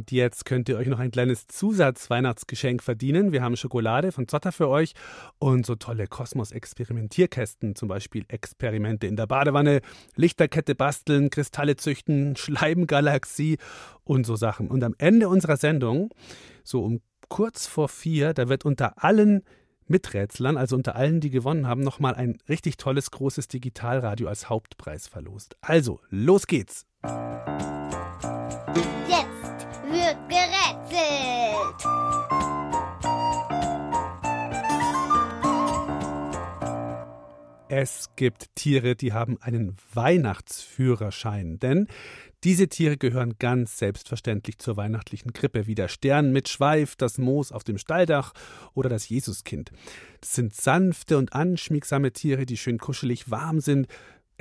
Und 0.00 0.12
jetzt 0.12 0.46
könnt 0.46 0.66
ihr 0.70 0.78
euch 0.78 0.86
noch 0.86 0.98
ein 0.98 1.10
kleines 1.10 1.46
Zusatz-Weihnachtsgeschenk 1.46 2.82
verdienen. 2.82 3.32
Wir 3.32 3.42
haben 3.42 3.54
Schokolade 3.54 4.12
von 4.12 4.26
Zotter 4.28 4.50
für 4.50 4.66
euch 4.68 4.94
und 5.38 5.66
so 5.66 5.74
tolle 5.74 6.06
Kosmos-Experimentierkästen, 6.06 7.76
zum 7.76 7.88
Beispiel 7.88 8.24
Experimente 8.28 9.06
in 9.06 9.16
der 9.16 9.26
Badewanne, 9.26 9.82
Lichterkette 10.16 10.74
basteln, 10.74 11.28
Kristalle 11.28 11.76
züchten, 11.76 12.34
Schleimgalaxie 12.38 13.58
und 14.02 14.24
so 14.24 14.36
Sachen. 14.36 14.70
Und 14.70 14.82
am 14.84 14.94
Ende 14.96 15.28
unserer 15.28 15.58
Sendung, 15.58 16.08
so 16.64 16.82
um 16.82 17.02
kurz 17.28 17.66
vor 17.66 17.90
vier, 17.90 18.32
da 18.32 18.48
wird 18.48 18.64
unter 18.64 19.04
allen 19.04 19.42
Miträtslern, 19.86 20.56
also 20.56 20.76
unter 20.76 20.96
allen, 20.96 21.20
die 21.20 21.28
gewonnen 21.28 21.66
haben, 21.66 21.82
nochmal 21.82 22.14
ein 22.14 22.38
richtig 22.48 22.78
tolles 22.78 23.10
großes 23.10 23.48
Digitalradio 23.48 24.28
als 24.28 24.48
Hauptpreis 24.48 25.08
verlost. 25.08 25.58
Also, 25.60 26.00
los 26.08 26.46
geht's! 26.46 26.86
Wird 30.10 30.28
gerätselt. 30.28 31.86
Es 37.68 38.08
gibt 38.16 38.46
Tiere, 38.56 38.96
die 38.96 39.12
haben 39.12 39.40
einen 39.40 39.76
Weihnachtsführerschein, 39.94 41.60
denn 41.60 41.86
diese 42.42 42.66
Tiere 42.66 42.96
gehören 42.96 43.36
ganz 43.38 43.78
selbstverständlich 43.78 44.58
zur 44.58 44.76
weihnachtlichen 44.76 45.32
Krippe, 45.32 45.68
wie 45.68 45.76
der 45.76 45.86
Stern 45.86 46.32
mit 46.32 46.48
Schweif, 46.48 46.96
das 46.96 47.18
Moos 47.18 47.52
auf 47.52 47.62
dem 47.62 47.78
Stalldach 47.78 48.32
oder 48.74 48.88
das 48.88 49.08
Jesuskind. 49.08 49.70
Das 50.20 50.34
sind 50.34 50.56
sanfte 50.56 51.18
und 51.18 51.34
anschmiegsame 51.34 52.12
Tiere, 52.12 52.46
die 52.46 52.56
schön 52.56 52.78
kuschelig 52.78 53.30
warm 53.30 53.60
sind. 53.60 53.86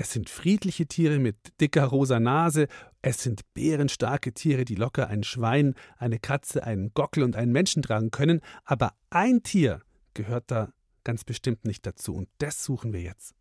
Es 0.02 0.14
sind 0.14 0.30
friedliche 0.30 0.86
Tiere 0.86 1.20
mit 1.20 1.36
dicker 1.60 1.84
rosa 1.84 2.22
Nase. 2.22 2.70
Es 3.02 3.22
sind 3.22 3.42
bärenstarke 3.54 4.34
Tiere, 4.34 4.64
die 4.64 4.76
locker 4.76 5.10
ein 5.10 5.24
Schwein, 5.24 5.76
eine 5.98 6.20
Katze, 6.20 6.64
einen 6.64 6.94
Gockel 6.94 7.22
und 7.22 7.36
einen 7.36 7.52
Menschen 7.52 7.82
tragen 7.82 8.10
können. 8.10 8.40
Aber 8.64 8.94
ein 9.10 9.44
Tier 9.44 9.82
gehört 10.14 10.46
da 10.48 10.72
ganz 11.04 11.26
bestimmt 11.26 11.66
nicht 11.66 11.86
dazu. 11.86 12.16
Und 12.16 12.30
das 12.38 12.64
suchen 12.64 12.94
wir 12.94 13.02
jetzt. 13.02 13.36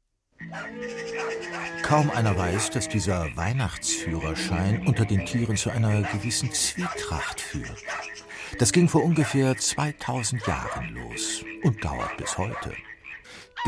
Kaum 1.84 2.10
einer 2.10 2.36
weiß, 2.36 2.70
dass 2.70 2.88
dieser 2.88 3.36
Weihnachtsführerschein 3.36 4.84
unter 4.84 5.04
den 5.04 5.26
Tieren 5.26 5.56
zu 5.56 5.70
einer 5.70 6.02
gewissen 6.02 6.52
Zwietracht 6.52 7.40
führt. 7.40 7.84
Das 8.58 8.72
ging 8.72 8.88
vor 8.88 9.04
ungefähr 9.04 9.56
2000 9.56 10.44
Jahren 10.44 10.88
los 10.92 11.44
und 11.62 11.84
dauert 11.84 12.16
bis 12.16 12.36
heute. 12.36 12.72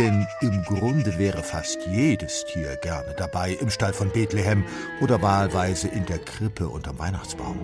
Denn 0.01 0.27
im 0.41 0.63
Grunde 0.63 1.19
wäre 1.19 1.43
fast 1.43 1.87
jedes 1.87 2.47
Tier 2.47 2.77
gerne 2.77 3.15
dabei 3.19 3.53
im 3.61 3.69
Stall 3.69 3.93
von 3.93 4.11
Bethlehem 4.11 4.65
oder 5.03 5.21
wahlweise 5.21 5.89
in 5.89 6.07
der 6.07 6.19
Krippe 6.21 6.71
unterm 6.71 6.99
Weihnachtsbaum. 6.99 7.59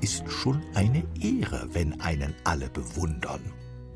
Ist 0.00 0.22
schon 0.30 0.62
eine 0.74 1.02
Ehre, 1.20 1.68
wenn 1.72 2.00
einen 2.00 2.32
alle 2.44 2.70
bewundern. 2.70 3.40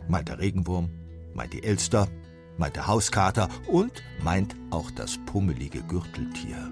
Meint 0.09 0.29
der 0.29 0.41
Regenwurm, 0.41 0.91
meint 1.33 1.53
die 1.53 1.63
Elster, 1.63 2.09
meint 2.59 2.75
der 2.75 2.89
Hauskater 2.89 3.49
und 3.69 4.03
meint 4.25 4.57
auch 4.71 4.91
das 4.91 5.17
pummelige 5.27 5.83
Gürteltier. 5.83 6.69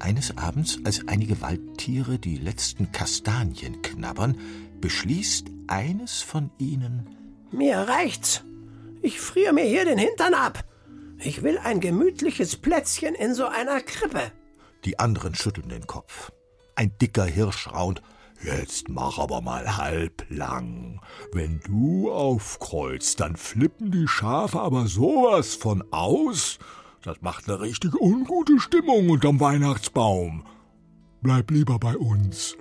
Eines 0.00 0.36
Abends, 0.36 0.80
als 0.84 1.08
einige 1.08 1.40
Waldtiere 1.40 2.18
die 2.18 2.36
letzten 2.36 2.92
Kastanien 2.92 3.80
knabbern, 3.80 4.36
beschließt 4.82 5.46
eines 5.66 6.20
von 6.20 6.50
ihnen 6.58 7.08
Mir 7.50 7.78
reicht's. 7.78 8.44
Ich 9.02 9.20
friere 9.20 9.52
mir 9.52 9.64
hier 9.64 9.84
den 9.84 9.98
Hintern 9.98 10.34
ab. 10.34 10.64
Ich 11.18 11.42
will 11.42 11.58
ein 11.58 11.80
gemütliches 11.80 12.56
Plätzchen 12.56 13.14
in 13.14 13.34
so 13.34 13.46
einer 13.46 13.80
Krippe. 13.80 14.32
Die 14.84 14.98
anderen 14.98 15.34
schütteln 15.34 15.68
den 15.68 15.86
Kopf. 15.86 16.32
Ein 16.76 16.96
dicker 17.00 17.24
Hirsch 17.24 17.68
raunt. 17.72 18.02
Jetzt 18.42 18.88
mach 18.88 19.18
aber 19.18 19.40
mal 19.40 19.76
halblang. 19.76 21.00
Wenn 21.32 21.60
du 21.60 22.12
aufkreuzt, 22.12 23.18
dann 23.18 23.36
flippen 23.36 23.90
die 23.90 24.06
Schafe 24.06 24.60
aber 24.60 24.86
sowas 24.86 25.56
von 25.56 25.84
aus. 25.90 26.58
Das 27.02 27.20
macht 27.20 27.48
eine 27.48 27.60
richtig 27.60 27.94
ungute 28.00 28.60
Stimmung 28.60 29.10
unterm 29.10 29.40
Weihnachtsbaum. 29.40 30.44
Bleib 31.20 31.50
lieber 31.50 31.80
bei 31.80 31.96
uns. 31.96 32.56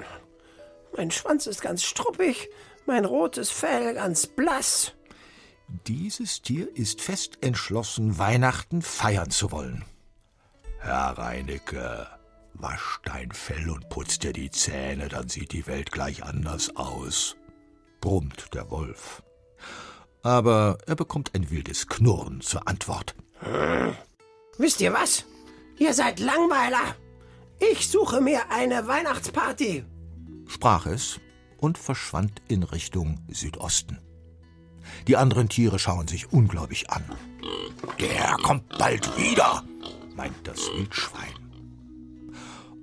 Mein 0.95 1.11
Schwanz 1.11 1.45
ist 1.45 1.61
ganz 1.61 1.83
struppig, 1.83 2.49
mein 2.87 3.05
rotes 3.05 3.51
Fell 3.51 3.93
ganz 3.93 4.25
blass. 4.25 4.96
Dieses 5.67 6.41
Tier 6.41 6.73
ist 6.75 7.01
fest 7.01 7.39
entschlossen, 7.41 8.17
Weihnachten 8.17 8.81
feiern 8.81 9.29
zu 9.31 9.51
wollen. 9.51 9.83
Herr 10.79 11.17
Reinecke, 11.17 12.07
wasch 12.53 12.99
dein 13.03 13.31
Fell 13.31 13.69
und 13.69 13.89
putz 13.89 14.19
dir 14.19 14.31
die 14.31 14.49
Zähne, 14.49 15.09
dann 15.09 15.27
sieht 15.27 15.51
die 15.51 15.67
Welt 15.67 15.91
gleich 15.91 16.23
anders 16.23 16.75
aus, 16.75 17.35
brummt 17.99 18.53
der 18.53 18.69
Wolf. 18.71 19.23
Aber 20.23 20.77
er 20.87 20.95
bekommt 20.95 21.35
ein 21.35 21.49
wildes 21.49 21.87
Knurren 21.87 22.41
zur 22.41 22.67
Antwort. 22.67 23.15
Hm. 23.39 23.95
Wisst 24.57 24.81
ihr 24.81 24.93
was? 24.93 25.25
Ihr 25.77 25.93
seid 25.93 26.19
Langweiler. 26.19 26.95
Ich 27.59 27.89
suche 27.89 28.21
mir 28.21 28.49
eine 28.49 28.87
Weihnachtsparty. 28.87 29.85
sprach 30.47 30.85
es 30.85 31.19
und 31.57 31.77
verschwand 31.77 32.41
in 32.47 32.63
Richtung 32.63 33.19
Südosten. 33.29 33.99
Die 35.07 35.15
anderen 35.15 35.47
Tiere 35.47 35.79
schauen 35.79 36.07
sich 36.07 36.31
ungläubig 36.33 36.89
an. 36.89 37.03
Der 37.99 38.35
kommt 38.43 38.67
bald 38.77 39.17
wieder, 39.17 39.63
meint 40.15 40.35
das 40.43 40.69
Wildschwein. 40.75 41.23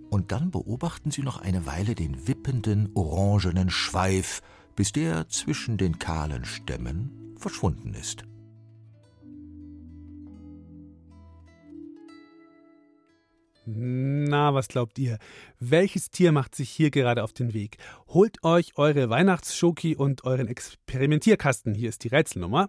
Und 0.08 0.32
dann 0.32 0.50
beobachten 0.50 1.10
sie 1.10 1.22
noch 1.22 1.38
eine 1.38 1.66
Weile 1.66 1.94
den 1.94 2.26
wippenden, 2.26 2.90
orangenen 2.94 3.68
Schweif, 3.68 4.40
bis 4.74 4.92
der 4.92 5.28
zwischen 5.28 5.76
den 5.76 5.98
kahlen 5.98 6.44
Stämmen 6.44 7.34
verschwunden 7.37 7.94
ist. 7.94 8.24
Na, 13.66 14.53
was 14.53 14.68
glaubt 14.68 14.98
ihr? 14.98 15.18
Welches 15.59 16.11
Tier 16.11 16.33
macht 16.33 16.55
sich 16.55 16.68
hier 16.68 16.90
gerade 16.90 17.22
auf 17.22 17.33
den 17.33 17.55
Weg? 17.55 17.79
Holt 18.09 18.44
euch 18.44 18.77
eure 18.77 19.09
Weihnachtsschoki 19.09 19.96
und 19.96 20.24
euren 20.24 20.48
Experimentierkasten. 20.48 21.74
Hier 21.74 21.88
ist 21.88 22.05
die 22.05 22.09
Rätselnummer 22.09 22.68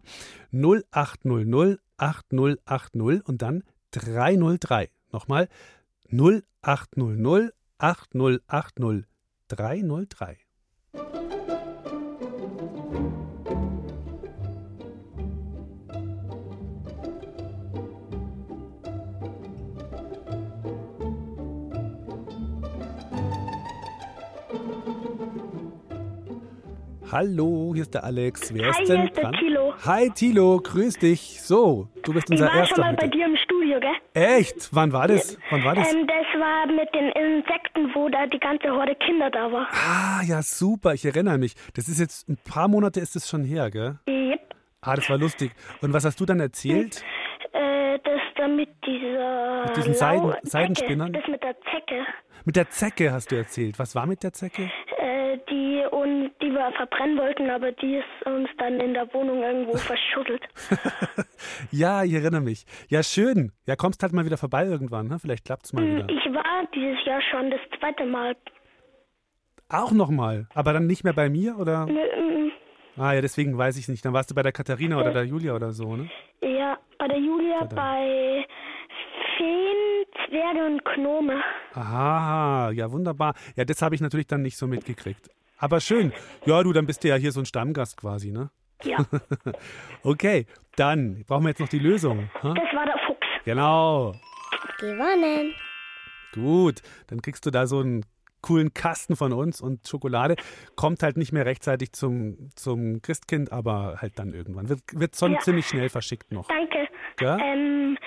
0800 0.54 1.80
8080 1.98 3.28
und 3.28 3.42
dann 3.42 3.64
303. 3.92 4.90
Nochmal 5.12 5.50
0800 6.10 7.54
8080 7.78 9.06
303. 9.50 10.45
Hallo, 27.18 27.72
hier 27.74 27.84
ist 27.84 27.94
der 27.94 28.04
Alex. 28.04 28.54
Wer 28.54 28.66
Hi, 28.66 28.72
ist 28.82 28.90
denn 28.90 28.98
hier 28.98 29.06
ist 29.10 29.16
der 29.16 29.24
dran? 29.24 29.34
Thilo. 29.40 29.74
Hi 29.86 30.10
Tilo, 30.10 30.60
grüß 30.62 30.98
dich. 31.00 31.42
So, 31.42 31.88
du 32.04 32.12
bist 32.14 32.26
Ich 32.30 32.32
unser 32.32 32.48
war 32.48 32.52
schon 32.52 32.60
erster 32.60 32.82
mal 32.82 32.94
bei 32.96 33.04
heute. 33.06 33.18
dir 33.18 33.26
im 33.28 33.38
Studio, 33.38 33.80
gell? 33.80 33.94
Echt? 34.14 34.68
Wann 34.74 34.92
war 34.92 35.08
das? 35.08 35.38
Wann 35.50 35.64
war 35.64 35.76
das? 35.76 35.94
Ähm, 35.94 36.06
das 36.08 36.42
war 36.42 36.66
mit 36.68 36.94
den 36.94 37.08
Insekten, 37.12 37.90
wo 37.96 38.10
da 38.10 38.28
die 38.28 38.38
ganze 38.38 38.70
Horde 38.70 38.96
Kinder 38.96 39.30
da 39.30 39.50
war. 39.50 39.66
Ah, 39.72 40.24
ja, 40.26 40.42
super, 40.42 40.94
ich 40.94 41.06
erinnere 41.06 41.38
mich. 41.38 41.56
Das 41.74 41.88
ist 41.88 42.02
jetzt 42.02 42.28
ein 42.28 42.36
paar 42.36 42.68
Monate 42.68 43.00
ist 43.00 43.16
es 43.16 43.30
schon 43.30 43.46
her, 43.46 43.72
gell? 43.72 43.98
Yep. 44.10 44.54
Ah, 44.82 44.98
das 44.98 45.10
war 45.10 45.18
lustig. 45.18 45.54
Und 45.82 45.94
was 45.94 46.04
hast 46.04 46.20
du 46.20 46.26
dann 46.26 46.42
erzählt? 46.42 47.02
Äh, 47.54 47.98
das 48.04 48.20
da 48.36 48.50
mit 48.50 48.68
dieser 48.86 49.64
Mit 49.68 49.78
diesen 49.78 49.94
Seiden- 49.94 50.32
Zecke. 50.34 50.48
Seidenspinnern? 50.50 51.14
Das 51.14 51.26
mit 51.30 51.42
der 51.42 51.56
Zecke. 51.72 52.06
Mit 52.44 52.58
der 52.58 52.70
Zecke 52.70 53.14
hast 53.14 53.32
du 53.32 53.38
erzählt. 53.38 53.80
Was 53.80 53.96
war 53.96 54.06
mit 54.06 54.22
der 54.22 54.34
Zecke? 54.34 54.70
Äh, 54.98 55.38
die 55.50 55.82
die 56.42 56.52
wir 56.52 56.72
verbrennen 56.74 57.18
wollten, 57.18 57.50
aber 57.50 57.72
die 57.74 57.96
ist 57.98 58.26
uns 58.28 58.50
dann 58.58 58.80
in 58.80 58.94
der 58.94 59.12
Wohnung 59.14 59.42
irgendwo 59.44 59.76
verschüttelt. 59.78 60.44
Ja, 61.72 62.04
ich 62.04 62.14
erinnere 62.14 62.42
mich. 62.42 62.66
Ja, 62.90 63.04
schön. 63.04 63.52
Ja, 63.68 63.76
kommst 63.76 64.02
halt 64.02 64.14
mal 64.14 64.26
wieder 64.26 64.38
vorbei 64.38 64.66
irgendwann, 64.66 65.08
ne? 65.08 65.20
Vielleicht 65.20 65.46
klappt's 65.46 65.74
mal 65.74 65.84
Hm, 65.84 65.96
wieder. 65.98 66.10
Ich 66.10 66.34
war 66.34 66.44
dieses 66.74 67.06
Jahr 67.06 67.22
schon 67.22 67.52
das 67.52 67.60
zweite 67.80 68.06
Mal. 68.06 68.36
Auch 69.70 69.92
nochmal. 69.92 70.48
Aber 70.54 70.74
dann 70.74 70.88
nicht 70.88 71.04
mehr 71.04 71.14
bei 71.14 71.30
mir, 71.30 71.58
oder? 71.58 71.86
Nö, 71.86 72.00
Ah 72.98 73.12
ja, 73.14 73.22
deswegen 73.22 73.58
weiß 73.58 73.78
ich 73.78 73.90
nicht. 73.90 74.06
Dann 74.06 74.14
warst 74.14 74.32
du 74.32 74.36
bei 74.36 74.42
der 74.44 74.54
Katharina 74.54 74.98
oder 74.98 75.12
der 75.12 75.26
Julia 75.26 75.54
oder 75.54 75.72
so, 75.74 75.96
ne? 75.98 76.10
Ja, 76.42 76.78
bei 76.98 77.08
der 77.10 77.18
Julia, 77.20 77.58
Verdammt. 77.58 77.76
bei 77.76 78.46
Feen, 79.38 80.06
Zwerge 80.30 80.66
und 80.66 80.86
Gnome. 80.86 81.42
Aha, 81.74 82.72
ja, 82.72 82.90
wunderbar. 82.92 83.34
Ja, 83.58 83.66
das 83.66 83.82
habe 83.82 83.96
ich 83.96 84.02
natürlich 84.02 84.28
dann 84.28 84.42
nicht 84.44 84.56
so 84.58 84.66
mitgekriegt. 84.68 85.30
Aber 85.66 85.80
schön. 85.80 86.14
Ja, 86.46 86.62
du, 86.62 86.74
dann 86.74 86.86
bist 86.86 87.04
du 87.04 87.08
ja 87.08 87.16
hier 87.16 87.32
so 87.32 87.40
ein 87.40 87.48
Stammgast 87.48 87.98
quasi, 87.98 88.30
ne? 88.32 88.52
Ja. 88.84 88.98
okay, 90.04 90.46
dann 90.76 91.24
brauchen 91.26 91.42
wir 91.46 91.50
jetzt 91.50 91.60
noch 91.60 91.68
die 91.70 91.80
Lösung. 91.80 92.30
ha? 92.44 92.54
Das 92.54 92.76
war 92.76 92.86
der 92.86 93.00
Fuchs. 93.08 93.26
Genau. 93.46 94.14
Gewonnen. 94.78 95.56
Gut, 96.36 96.84
dann 97.08 97.20
kriegst 97.24 97.48
du 97.48 97.50
da 97.50 97.66
so 97.66 97.80
einen 97.80 98.06
coolen 98.42 98.76
Kasten 98.76 99.16
von 99.16 99.34
uns 99.34 99.60
und 99.60 99.88
Schokolade. 99.88 100.36
Kommt 100.76 101.02
halt 101.02 101.18
nicht 101.18 101.32
mehr 101.32 101.48
rechtzeitig 101.48 101.94
zum, 101.94 102.52
zum 102.56 103.02
Christkind, 103.02 103.52
aber 103.52 103.96
halt 104.02 104.20
dann 104.20 104.34
irgendwann. 104.36 104.70
Wird, 104.70 104.82
wird 104.92 105.16
schon 105.16 105.34
Ja. 105.34 105.40
ziemlich 105.40 105.66
schnell 105.66 105.90
verschickt 105.90 106.32
noch. 106.32 106.48
Danke. 106.48 106.88
Ja? 107.22 107.40
Ähm, 107.40 107.98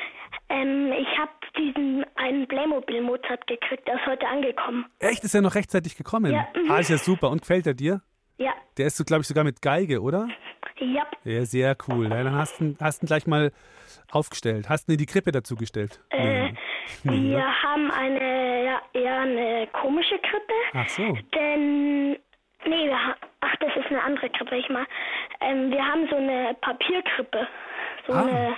ähm, 0.49 0.93
ich 0.93 1.19
habe 1.19 1.33
diesen 1.59 2.05
einen 2.17 2.47
Playmobil 2.47 3.03
Mozart 3.03 3.47
gekriegt, 3.47 3.87
der 3.89 3.97
ist 3.97 4.07
heute 4.07 4.27
angekommen. 4.27 4.87
Echt, 5.01 5.25
ist 5.25 5.35
er 5.35 5.43
noch 5.43 5.55
rechtzeitig 5.55 5.97
gekommen? 5.97 6.33
Ja, 6.33 6.47
mhm. 6.57 6.71
Ah, 6.71 6.79
ist 6.79 6.91
ja 6.91 6.99
super. 6.99 7.31
Und 7.31 7.41
gefällt 7.43 7.67
er 7.67 7.75
dir? 7.75 8.01
Ja, 8.39 8.53
Der 8.77 8.87
ist, 8.87 8.97
so, 8.97 9.05
glaube 9.05 9.23
ich, 9.23 9.27
sogar 9.29 9.43
mit 9.45 9.61
Geige, 9.63 10.01
oder? 10.01 10.29
ja. 10.79 11.07
Ja, 11.25 11.45
sehr 11.45 11.77
cool. 11.89 12.09
Ja, 12.09 12.23
dann 12.23 12.37
hast 12.37 12.61
du 12.61 12.65
ihn, 12.67 12.77
hast 12.81 13.03
ihn 13.03 13.07
gleich 13.07 13.27
mal 13.27 13.51
aufgestellt. 14.13 14.69
Hast 14.69 14.87
du 14.89 14.93
in 14.93 14.99
die 14.99 15.07
Krippe 15.07 15.33
dazu 15.33 15.57
gestellt? 15.57 16.01
Äh, 16.11 16.53
Nee, 17.03 17.13
wir 17.33 17.39
ne? 17.39 17.63
haben 17.63 17.91
eine, 17.91 18.65
ja, 18.65 18.81
eher 18.95 19.21
eine 19.21 19.67
komische 19.73 20.19
Krippe. 20.21 20.53
Ach 20.73 20.89
so. 20.89 21.19
Denn, 21.35 22.13
nee, 22.13 22.87
wir 22.87 22.97
ha 23.07 23.15
ach, 23.41 23.57
das 23.61 23.77
ist 23.77 23.87
eine 23.91 24.03
andere 24.03 24.31
Krippe, 24.31 24.57
ich 24.57 24.69
mal. 24.71 24.87
Ähm, 25.43 25.71
wir 25.71 25.85
haben 25.85 26.09
so 26.09 26.17
eine 26.17 26.57
Papierkrippe. 26.63 27.47
So 28.07 28.13
Ah. 28.15 28.23
eine, 28.23 28.57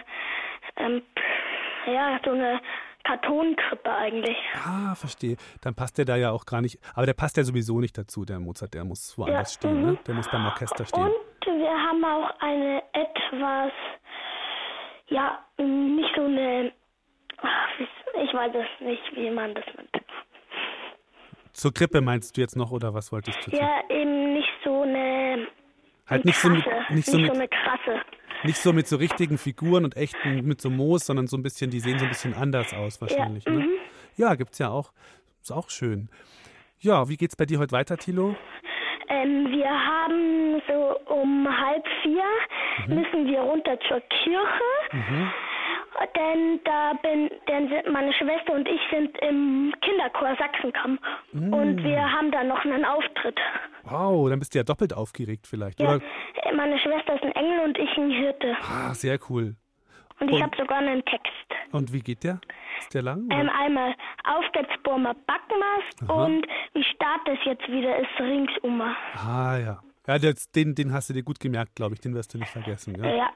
ähm, 0.77 1.03
ja, 1.87 2.21
so 2.25 2.31
eine 2.31 2.61
Kartonkrippe 3.05 3.91
eigentlich. 3.91 4.37
Ah, 4.55 4.95
verstehe. 4.95 5.37
Dann 5.63 5.75
passt 5.75 5.99
der 5.99 6.05
da 6.05 6.17
ja 6.17 6.31
auch 6.31 6.45
gar 6.47 6.61
nicht. 6.61 6.79
Aber 6.95 7.07
der 7.07 7.15
passt 7.15 7.37
ja 7.37 7.45
sowieso 7.45 7.81
nicht 7.81 7.97
dazu, 7.97 8.25
der 8.25 8.39
Mozart. 8.41 8.75
Der 8.75 8.85
muss 8.85 9.17
woanders 9.17 9.55
Ja, 9.55 9.59
stehen, 9.59 9.81
mhm. 9.81 9.87
ne? 9.93 9.99
Der 10.07 10.15
muss 10.15 10.29
beim 10.31 10.45
Orchester 10.47 10.85
stehen. 10.85 11.05
Und 11.05 11.13
wir 11.47 11.71
haben 11.71 12.05
auch 12.05 12.31
eine 12.41 12.83
etwas, 12.93 13.73
ja, 15.09 15.39
nicht 15.59 16.15
so 16.15 16.25
eine, 16.25 16.73
ich 18.23 18.35
weiß 18.35 18.53
es 18.55 18.87
nicht, 18.87 19.17
wie 19.17 19.31
man 19.31 19.55
das 19.55 19.65
nennt. 19.77 19.91
Zur 21.53 21.75
Krippe 21.75 22.01
meinst 22.01 22.37
du 22.37 22.41
jetzt 22.41 22.57
noch, 22.57 22.71
oder 22.71 22.95
was 22.95 23.11
wolltest 23.13 23.39
du? 23.47 23.51
sagen? 23.51 23.63
Ja, 23.63 23.97
eben 23.97 24.35
nicht 24.35 24.49
so 24.65 24.83
eine 24.83 25.49
Halt 26.09 26.25
nicht 26.25 26.39
so 26.39 26.49
mit, 26.49 26.65
krasse, 26.65 26.93
nicht 26.93 27.07
so 27.07 27.17
nicht 27.17 27.23
mit, 27.23 27.35
so 27.35 27.41
eine 27.41 27.49
krasse. 27.49 28.03
Nicht 28.45 28.59
so 28.59 28.73
mit 28.73 28.87
so 28.87 28.97
richtigen 28.97 29.39
Figuren 29.39 29.85
und 29.85 29.97
echten, 29.97 30.45
mit 30.47 30.61
so 30.61 30.71
Moos, 30.71 31.07
sondern 31.07 31.27
so 31.27 31.37
ein 31.37 31.43
bisschen, 31.43 31.71
die 31.71 31.81
sehen 31.81 31.99
so 31.99 32.05
ein 32.07 32.11
bisschen 32.11 32.35
anders 32.35 32.73
aus 32.75 33.01
wahrscheinlich. 33.01 33.45
Ja, 33.45 33.53
ne? 33.53 33.59
mhm. 33.61 33.69
ja 34.17 34.35
gibt's 34.35 34.59
ja 34.59 34.69
auch. 34.71 34.93
Ist 35.43 35.53
auch 35.53 35.71
schön. 35.71 36.09
Ja, 36.81 37.09
wie 37.09 37.17
geht's 37.17 37.37
bei 37.37 37.45
dir 37.47 37.59
heute 37.59 37.73
weiter, 37.73 37.97
Thilo? 37.97 38.35
Ähm, 39.09 39.49
wir 39.51 39.69
haben 39.69 40.63
so 40.69 41.13
um 41.13 41.47
halb 41.49 41.85
vier 42.03 42.23
Mhm. 42.87 42.95
müssen 42.95 43.27
wir 43.27 43.41
runter 43.41 43.79
zur 43.89 44.01
Kirche, 44.01 44.71
Mhm. 44.93 45.31
denn 46.17 46.61
da 46.65 46.93
bin, 47.03 47.29
denn 47.49 47.93
meine 47.93 48.13
Schwester 48.15 48.55
und 48.55 48.67
ich 48.69 48.81
sind 48.91 49.17
im 49.19 49.75
Kinderchor 49.83 50.37
Sachsenkamm 50.39 50.99
Mm. 51.33 51.53
und 51.53 51.83
wir 51.85 52.01
haben 52.01 52.31
da 52.31 52.43
noch 52.45 52.65
einen 52.65 52.85
Auftritt. 52.85 53.39
Wow, 53.85 54.29
dann 54.29 54.39
bist 54.39 54.55
du 54.55 54.59
ja 54.59 54.65
doppelt 54.65 54.93
aufgeregt 54.95 55.47
vielleicht, 55.47 55.81
Ja, 55.81 55.97
oder? 55.97 56.05
meine 56.57 56.79
Schwester 56.79 57.15
ist 57.15 57.23
ein 57.23 57.33
Engel 57.33 57.61
und 57.61 57.79
ich 57.79 57.97
ein 57.97 58.11
Hirte 58.11 58.57
Ah, 58.63 58.93
sehr 58.95 59.19
cool. 59.29 59.57
und 60.21 60.31
ich 60.31 60.43
habe 60.43 60.57
sogar 60.57 60.79
einen 60.79 61.05
Text. 61.05 61.31
Und 61.73 61.93
wie 61.93 62.01
geht 62.01 62.25
der? 62.25 62.41
Ist 62.81 62.93
der 62.95 63.03
lang? 63.03 63.29
Ähm, 63.31 63.49
einmal 63.51 63.95
auf 64.25 64.45
geht's 64.53 64.73
Burmer 64.83 65.15
Backmast 65.15 66.03
Aha. 66.11 66.25
und 66.25 66.47
wie 66.75 66.85
Start 66.85 67.21
es 67.29 67.39
jetzt 67.45 67.67
wieder 67.69 67.99
ist 67.99 68.09
ringsum. 68.19 68.81
Ah, 68.81 69.57
ja. 69.59 69.83
Ja, 70.07 70.19
das, 70.19 70.51
den, 70.51 70.75
den 70.75 70.93
hast 70.93 71.09
du 71.11 71.15
dir 71.15 71.23
gut 71.23 71.39
gemerkt, 71.39 71.77
glaube 71.77 71.95
ich. 71.95 72.01
Den 72.01 72.15
wirst 72.15 72.35
du 72.35 72.39
nicht 72.39 72.51
vergessen. 72.51 72.97
Ja. 72.99 73.15
Ja? 73.15 73.31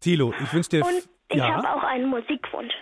Thilo, 0.00 0.32
ich 0.42 0.52
wünsche 0.52 0.70
dir. 0.70 0.84
Und 0.84 1.08
ich 1.28 1.36
ja? 1.36 1.54
habe 1.56 1.74
auch 1.74 1.82
einen 1.82 2.06
Musikwunsch. 2.08 2.72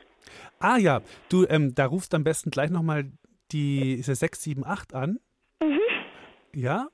Ah 0.61 0.77
ja, 0.77 1.01
du, 1.29 1.45
ähm, 1.49 1.75
da 1.75 1.87
rufst 1.87 2.15
am 2.15 2.23
besten 2.23 2.51
gleich 2.51 2.71
nochmal 2.71 3.11
die 3.51 3.95
ist 3.95 4.07
ja 4.07 4.15
678 4.15 4.95
an. 4.97 5.19
Mhm. 5.63 5.81
Ja? 6.55 6.89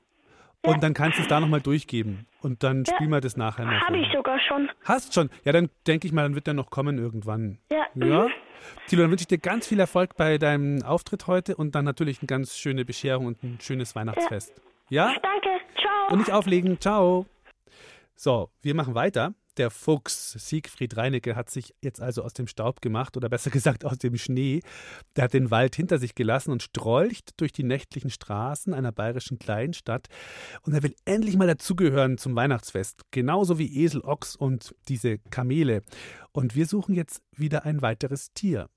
Und 0.66 0.82
dann 0.82 0.92
kannst 0.92 1.18
du 1.18 1.22
es 1.22 1.28
da 1.28 1.38
nochmal 1.40 1.60
durchgeben. 1.60 2.26
Und 2.42 2.62
dann 2.62 2.84
Ja. 2.84 2.94
spielen 2.94 3.10
wir 3.10 3.20
das 3.20 3.36
nachher 3.36 3.64
noch. 3.64 3.80
Habe 3.80 3.98
ich 3.98 4.06
sogar 4.12 4.38
schon. 4.40 4.68
Hast 4.84 5.14
schon. 5.14 5.30
Ja, 5.44 5.52
dann 5.52 5.70
denke 5.86 6.06
ich 6.06 6.12
mal, 6.12 6.22
dann 6.22 6.34
wird 6.34 6.46
der 6.46 6.54
noch 6.54 6.70
kommen 6.70 6.98
irgendwann. 6.98 7.58
Ja. 7.70 7.86
Ja? 7.94 8.24
Mhm. 8.24 8.30
Thilo, 8.88 9.02
dann 9.02 9.10
wünsche 9.10 9.22
ich 9.22 9.28
dir 9.28 9.38
ganz 9.38 9.68
viel 9.68 9.78
Erfolg 9.78 10.16
bei 10.16 10.36
deinem 10.36 10.82
Auftritt 10.82 11.26
heute 11.28 11.54
und 11.56 11.74
dann 11.74 11.84
natürlich 11.84 12.20
eine 12.20 12.26
ganz 12.26 12.56
schöne 12.56 12.84
Bescherung 12.84 13.26
und 13.26 13.42
ein 13.42 13.58
schönes 13.60 13.94
Weihnachtsfest. 13.94 14.52
Ja? 14.88 15.14
Danke. 15.22 15.48
Ciao. 15.80 16.12
Und 16.12 16.18
nicht 16.18 16.32
auflegen. 16.32 16.80
Ciao. 16.80 17.26
So, 18.16 18.50
wir 18.62 18.74
machen 18.74 18.94
weiter. 18.96 19.32
Der 19.58 19.70
Fuchs 19.70 20.32
Siegfried 20.38 20.96
Reinecke 20.96 21.34
hat 21.34 21.50
sich 21.50 21.74
jetzt 21.82 22.00
also 22.00 22.22
aus 22.22 22.32
dem 22.32 22.46
Staub 22.46 22.80
gemacht 22.80 23.16
oder 23.16 23.28
besser 23.28 23.50
gesagt 23.58 23.84
aus 23.84 23.98
dem 23.98 24.16
Schnee. 24.16 24.60
Der 25.16 25.24
hat 25.24 25.34
den 25.34 25.50
Wald 25.50 25.74
hinter 25.74 25.98
sich 25.98 26.14
gelassen 26.14 26.52
und 26.52 26.62
strolcht 26.62 27.40
durch 27.40 27.52
die 27.52 27.64
nächtlichen 27.64 28.10
Straßen 28.10 28.72
einer 28.72 28.92
bayerischen 28.92 29.40
Kleinstadt. 29.40 30.06
Und 30.62 30.74
er 30.74 30.84
will 30.84 30.94
endlich 31.04 31.36
mal 31.36 31.48
dazugehören 31.48 32.18
zum 32.18 32.36
Weihnachtsfest. 32.36 33.02
Genauso 33.10 33.58
wie 33.58 33.84
Esel, 33.84 34.00
Ochs 34.02 34.36
und 34.36 34.76
diese 34.88 35.18
Kamele. 35.18 35.82
Und 36.30 36.54
wir 36.54 36.66
suchen 36.66 36.94
jetzt 36.94 37.20
wieder 37.32 37.64
ein 37.64 37.82
weiteres 37.82 38.32
Tier. 38.32 38.68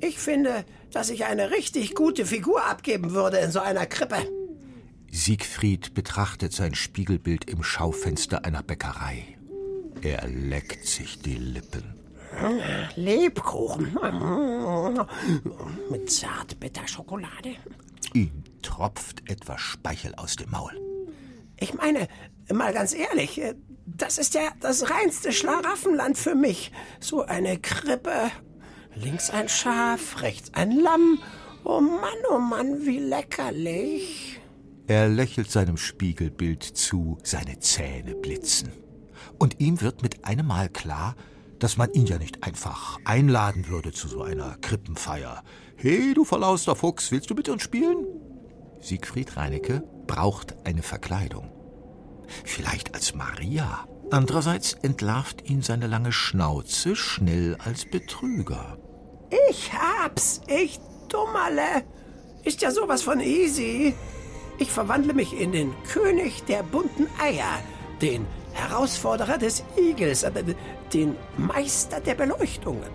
Ich 0.00 0.18
finde, 0.18 0.64
dass 0.90 1.08
ich 1.10 1.24
eine 1.24 1.52
richtig 1.52 1.94
gute 1.94 2.26
Figur 2.26 2.64
abgeben 2.64 3.12
würde 3.12 3.38
in 3.38 3.50
so 3.50 3.60
einer 3.60 3.86
Krippe. 3.86 4.41
Siegfried 5.14 5.92
betrachtet 5.92 6.54
sein 6.54 6.74
Spiegelbild 6.74 7.48
im 7.50 7.62
Schaufenster 7.62 8.46
einer 8.46 8.62
Bäckerei. 8.62 9.36
Er 10.00 10.26
leckt 10.26 10.86
sich 10.86 11.20
die 11.20 11.36
Lippen. 11.36 11.84
Lebkuchen. 12.96 13.94
Mit 15.90 16.10
Zartbitterschokolade. 16.10 17.56
Ihm 18.14 18.42
tropft 18.62 19.30
etwas 19.30 19.60
Speichel 19.60 20.14
aus 20.14 20.36
dem 20.36 20.50
Maul. 20.50 20.72
Ich 21.60 21.74
meine, 21.74 22.08
mal 22.50 22.72
ganz 22.72 22.94
ehrlich, 22.94 23.38
das 23.84 24.16
ist 24.16 24.32
ja 24.32 24.48
das 24.60 24.90
reinste 24.90 25.30
Schlaraffenland 25.30 26.16
für 26.16 26.34
mich. 26.34 26.72
So 27.00 27.22
eine 27.22 27.58
Krippe. 27.58 28.30
Links 28.94 29.28
ein 29.28 29.50
Schaf, 29.50 30.22
rechts 30.22 30.54
ein 30.54 30.72
Lamm. 30.72 31.18
Oh 31.64 31.80
Mann, 31.80 32.18
oh 32.30 32.38
Mann, 32.38 32.86
wie 32.86 32.98
leckerlich. 32.98 34.41
Er 34.86 35.08
lächelt 35.08 35.50
seinem 35.50 35.76
Spiegelbild 35.76 36.62
zu, 36.62 37.18
seine 37.22 37.60
Zähne 37.60 38.14
blitzen. 38.14 38.72
Und 39.38 39.60
ihm 39.60 39.80
wird 39.80 40.02
mit 40.02 40.24
einem 40.24 40.46
Mal 40.46 40.68
klar, 40.68 41.14
dass 41.58 41.76
man 41.76 41.92
ihn 41.92 42.06
ja 42.06 42.18
nicht 42.18 42.42
einfach 42.42 42.98
einladen 43.04 43.68
würde 43.68 43.92
zu 43.92 44.08
so 44.08 44.22
einer 44.22 44.56
Krippenfeier. 44.60 45.44
Hey, 45.76 46.12
du 46.14 46.24
verlauster 46.24 46.74
Fuchs, 46.74 47.12
willst 47.12 47.30
du 47.30 47.34
mit 47.34 47.48
uns 47.48 47.62
spielen? 47.62 48.04
Siegfried 48.80 49.36
Reinecke 49.36 49.84
braucht 50.08 50.56
eine 50.66 50.82
Verkleidung. 50.82 51.50
Vielleicht 52.44 52.94
als 52.94 53.14
Maria. 53.14 53.86
Andererseits 54.10 54.74
entlarvt 54.74 55.48
ihn 55.48 55.62
seine 55.62 55.86
lange 55.86 56.12
Schnauze 56.12 56.96
schnell 56.96 57.56
als 57.64 57.84
Betrüger. 57.84 58.78
Ich 59.48 59.72
hab's, 59.72 60.40
ich 60.48 60.80
Dummerle. 61.08 61.84
Ist 62.44 62.60
ja 62.60 62.70
sowas 62.70 63.02
von 63.02 63.20
easy. 63.20 63.94
Ich 64.62 64.70
verwandle 64.70 65.12
mich 65.12 65.36
in 65.36 65.50
den 65.50 65.74
König 65.92 66.44
der 66.44 66.62
bunten 66.62 67.08
Eier, 67.20 67.60
den 68.00 68.24
Herausforderer 68.52 69.36
des 69.36 69.64
Igels, 69.76 70.24
den 70.94 71.16
Meister 71.36 71.98
der 71.98 72.14
Beleuchtungen. 72.14 72.88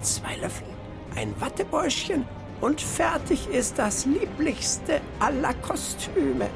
Zwei 0.00 0.36
Löffel, 0.36 0.68
ein 1.16 1.34
Wattebäuschen 1.40 2.24
und 2.60 2.80
fertig 2.80 3.48
ist 3.48 3.80
das 3.80 4.06
lieblichste 4.06 5.00
aller 5.18 5.54
Kostüme. 5.54 6.48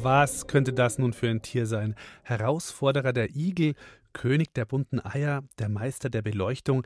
Was 0.00 0.46
könnte 0.46 0.72
das 0.72 0.96
nun 0.96 1.12
für 1.12 1.28
ein 1.28 1.42
Tier 1.42 1.66
sein? 1.66 1.94
Herausforderer 2.22 3.12
der 3.12 3.36
Igel, 3.36 3.74
König 4.14 4.54
der 4.54 4.64
bunten 4.64 5.04
Eier, 5.04 5.42
der 5.58 5.68
Meister 5.68 6.08
der 6.08 6.22
Beleuchtung. 6.22 6.82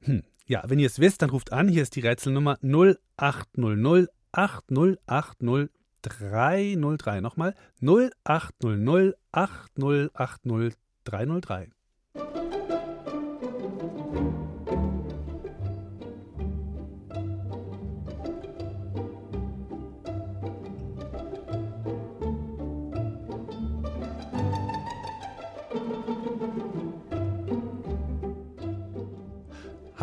Hm. 0.00 0.24
Ja, 0.46 0.62
wenn 0.66 0.78
ihr 0.78 0.86
es 0.86 0.98
wisst, 0.98 1.22
dann 1.22 1.30
ruft 1.30 1.52
an. 1.52 1.68
Hier 1.68 1.82
ist 1.82 1.96
die 1.96 2.00
Rätselnummer 2.00 2.58
0800 2.62 4.10
8080 4.32 5.70
303. 6.02 7.20
Nochmal 7.20 7.54
0800 7.80 9.16
8080 9.32 10.74
303. 11.04 11.73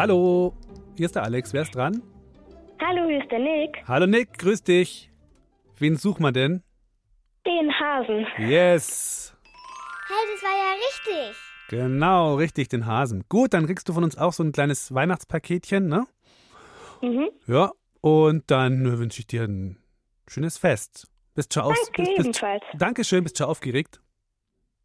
Hallo, 0.02 0.56
hier 0.98 1.06
ist 1.06 1.14
der 1.14 1.22
Alex. 1.22 1.54
Wer 1.54 1.62
ist 1.62 1.76
dran? 1.76 2.02
Hallo, 2.84 3.08
hier 3.08 3.22
ist 3.22 3.30
der 3.30 3.38
Nick. 3.38 3.84
Hallo 3.88 4.08
Nick, 4.08 4.36
grüß 4.40 4.64
dich. 4.64 5.12
Wen 5.78 5.96
suchen 5.96 6.24
wir 6.24 6.32
denn? 6.32 6.64
Den 7.46 7.72
Hasen. 7.72 8.26
Yes. 8.40 9.38
Hey, 10.08 10.26
das 10.34 10.42
war 10.42 10.58
ja 10.58 10.74
richtig. 10.74 11.38
Genau, 11.70 12.34
richtig, 12.34 12.70
den 12.70 12.88
Hasen. 12.88 13.26
Gut, 13.30 13.54
dann 13.54 13.68
kriegst 13.68 13.88
du 13.90 13.94
von 13.94 14.04
uns 14.04 14.18
auch 14.18 14.34
so 14.34 14.42
ein 14.42 14.52
kleines 14.54 14.92
Weihnachtspaketchen, 14.92 15.88
ne? 15.88 16.08
Mhm. 17.04 17.30
Ja, 17.46 17.70
und 18.02 18.50
dann 18.50 18.98
wünsche 18.98 19.20
ich 19.20 19.28
dir 19.28 19.44
ein 19.44 19.78
schönes 20.28 20.58
Fest. 20.58 21.10
Bist 21.36 21.54
schon 21.54 21.62
aus, 21.62 21.78
Danke, 21.78 22.02
bist, 22.02 22.16
bist, 22.16 22.20
ebenfalls. 22.26 22.64
Dankeschön, 22.76 23.24
bist 23.24 23.38
schon 23.38 23.46
aufgeregt? 23.46 24.02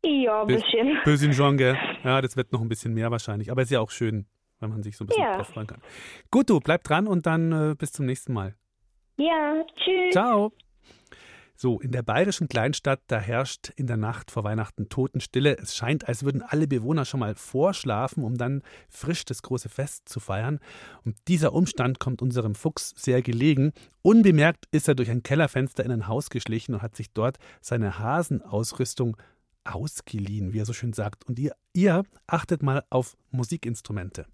Ja, 0.05 0.43
ein 0.43 0.47
Bis- 0.49 0.61
bisschen. 0.61 0.99
Bisschen 1.07 1.33
schon, 1.33 1.57
gell? 1.57 1.75
Ja, 2.05 2.21
das 2.21 2.37
wird 2.37 2.53
noch 2.53 2.61
ein 2.61 2.69
bisschen 2.69 2.93
mehr 2.93 3.11
wahrscheinlich. 3.11 3.51
Aber 3.51 3.63
ist 3.63 3.71
ja 3.71 3.81
auch 3.81 3.91
schön, 3.91 4.27
wenn 4.61 4.71
man 4.71 4.83
sich 4.83 4.97
so 4.97 5.05
ein 5.05 5.09
bisschen 5.09 5.23
Ja. 5.25 5.37
drauf 5.37 5.49
freuen 5.49 5.67
kann. 5.67 5.81
Gut, 6.31 6.51
du, 6.51 6.61
bleib 6.61 6.85
dran 6.85 7.07
und 7.07 7.27
dann 7.27 7.53
äh, 7.53 7.75
bis 7.77 7.93
zum 7.93 8.07
nächsten 8.07 8.33
Mal. 8.33 8.55
Ja, 9.17 9.65
tschüss. 9.77 10.13
Ciao. 10.13 10.53
So, 11.59 11.81
in 11.81 11.91
der 11.91 12.03
bayerischen 12.03 12.49
Kleinstadt, 12.49 13.01
da 13.07 13.19
herrscht 13.19 13.71
in 13.77 13.87
der 13.87 13.97
Nacht 13.97 14.31
vor 14.31 14.45
Weihnachten 14.45 14.91
Totenstille. 14.91 15.57
Es 15.57 15.75
scheint, 15.75 16.07
als 16.07 16.23
würden 16.23 16.43
alle 16.43 16.69
Bewohner 16.69 17.07
schon 17.07 17.21
mal 17.21 17.35
vorschlafen, 17.35 18.25
um 18.25 18.37
dann 18.37 18.61
frisch 18.91 19.25
das 19.25 19.41
große 19.41 19.71
Fest 19.71 20.07
zu 20.07 20.21
feiern. 20.21 20.59
Und 21.07 21.17
dieser 21.29 21.55
Umstand 21.55 21.99
kommt 21.99 22.21
unserem 22.21 22.55
Fuchs 22.55 22.93
sehr 22.99 23.23
gelegen. 23.23 23.73
Unbemerkt 24.03 24.67
ist 24.71 24.87
er 24.87 24.95
durch 24.95 25.11
ein 25.11 25.23
Kellerfenster 25.23 25.83
in 25.83 25.93
ein 25.93 26.09
Haus 26.09 26.29
geschlichen 26.29 26.75
und 26.75 26.83
hat 26.83 26.95
sich 26.95 27.11
dort 27.15 27.39
seine 27.63 27.99
Hasenausrüstung 27.99 29.17
ausgeliehen, 29.65 30.53
wie 30.53 30.59
er 30.61 30.67
so 30.67 30.75
schön 30.75 30.93
sagt. 30.93 31.25
Und 31.27 31.39
ihr, 31.39 31.53
ihr 31.73 32.03
achtet 32.27 32.63
mal 32.63 32.85
auf 32.91 33.17
Musikinstrumente. 33.31 34.27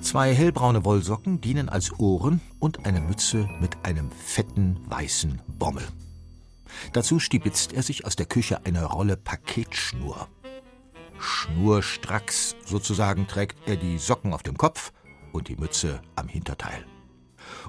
Zwei 0.00 0.34
hellbraune 0.34 0.84
Wollsocken 0.84 1.40
dienen 1.40 1.68
als 1.68 1.98
Ohren 1.98 2.40
und 2.58 2.86
eine 2.86 3.00
Mütze 3.00 3.48
mit 3.60 3.84
einem 3.84 4.10
fetten 4.10 4.80
weißen 4.88 5.40
Bommel. 5.58 5.86
Dazu 6.92 7.18
stibitzt 7.18 7.74
er 7.74 7.82
sich 7.82 8.06
aus 8.06 8.16
der 8.16 8.26
Küche 8.26 8.64
eine 8.64 8.84
Rolle 8.84 9.16
Paketschnur. 9.16 10.28
Schnurstracks 11.18 12.56
sozusagen 12.64 13.26
trägt 13.26 13.68
er 13.68 13.76
die 13.76 13.98
Socken 13.98 14.32
auf 14.32 14.42
dem 14.42 14.56
Kopf 14.56 14.92
und 15.32 15.48
die 15.48 15.56
Mütze 15.56 16.00
am 16.16 16.28
Hinterteil. 16.28 16.86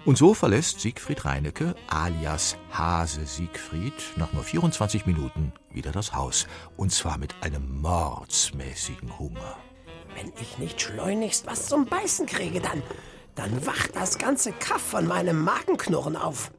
Und 0.06 0.18
so 0.18 0.34
verlässt 0.34 0.80
Siegfried 0.80 1.26
Reinecke, 1.26 1.76
alias 1.88 2.56
Hase 2.72 3.26
Siegfried, 3.26 3.94
nach 4.16 4.32
nur 4.32 4.44
24 4.44 5.06
Minuten 5.06 5.52
wieder 5.70 5.92
das 5.92 6.14
Haus. 6.14 6.48
Und 6.78 6.92
zwar 6.92 7.18
mit 7.18 7.36
einem 7.42 7.82
mordsmäßigen 7.82 9.20
Hunger. 9.20 9.58
Wenn 10.16 10.32
ich 10.42 10.58
nicht 10.58 10.82
schleunigst 10.82 11.46
was 11.46 11.68
zum 11.68 11.86
Beißen 11.86 12.26
kriege, 12.26 12.62
dann, 12.62 12.84
dann 13.36 13.66
wacht 13.66 13.96
das 13.96 14.18
ganze 14.18 14.52
Kaff 14.52 14.82
von 14.82 15.08
meinem 15.08 15.44
Magenknurren 15.44 16.16
auf. 16.16 16.52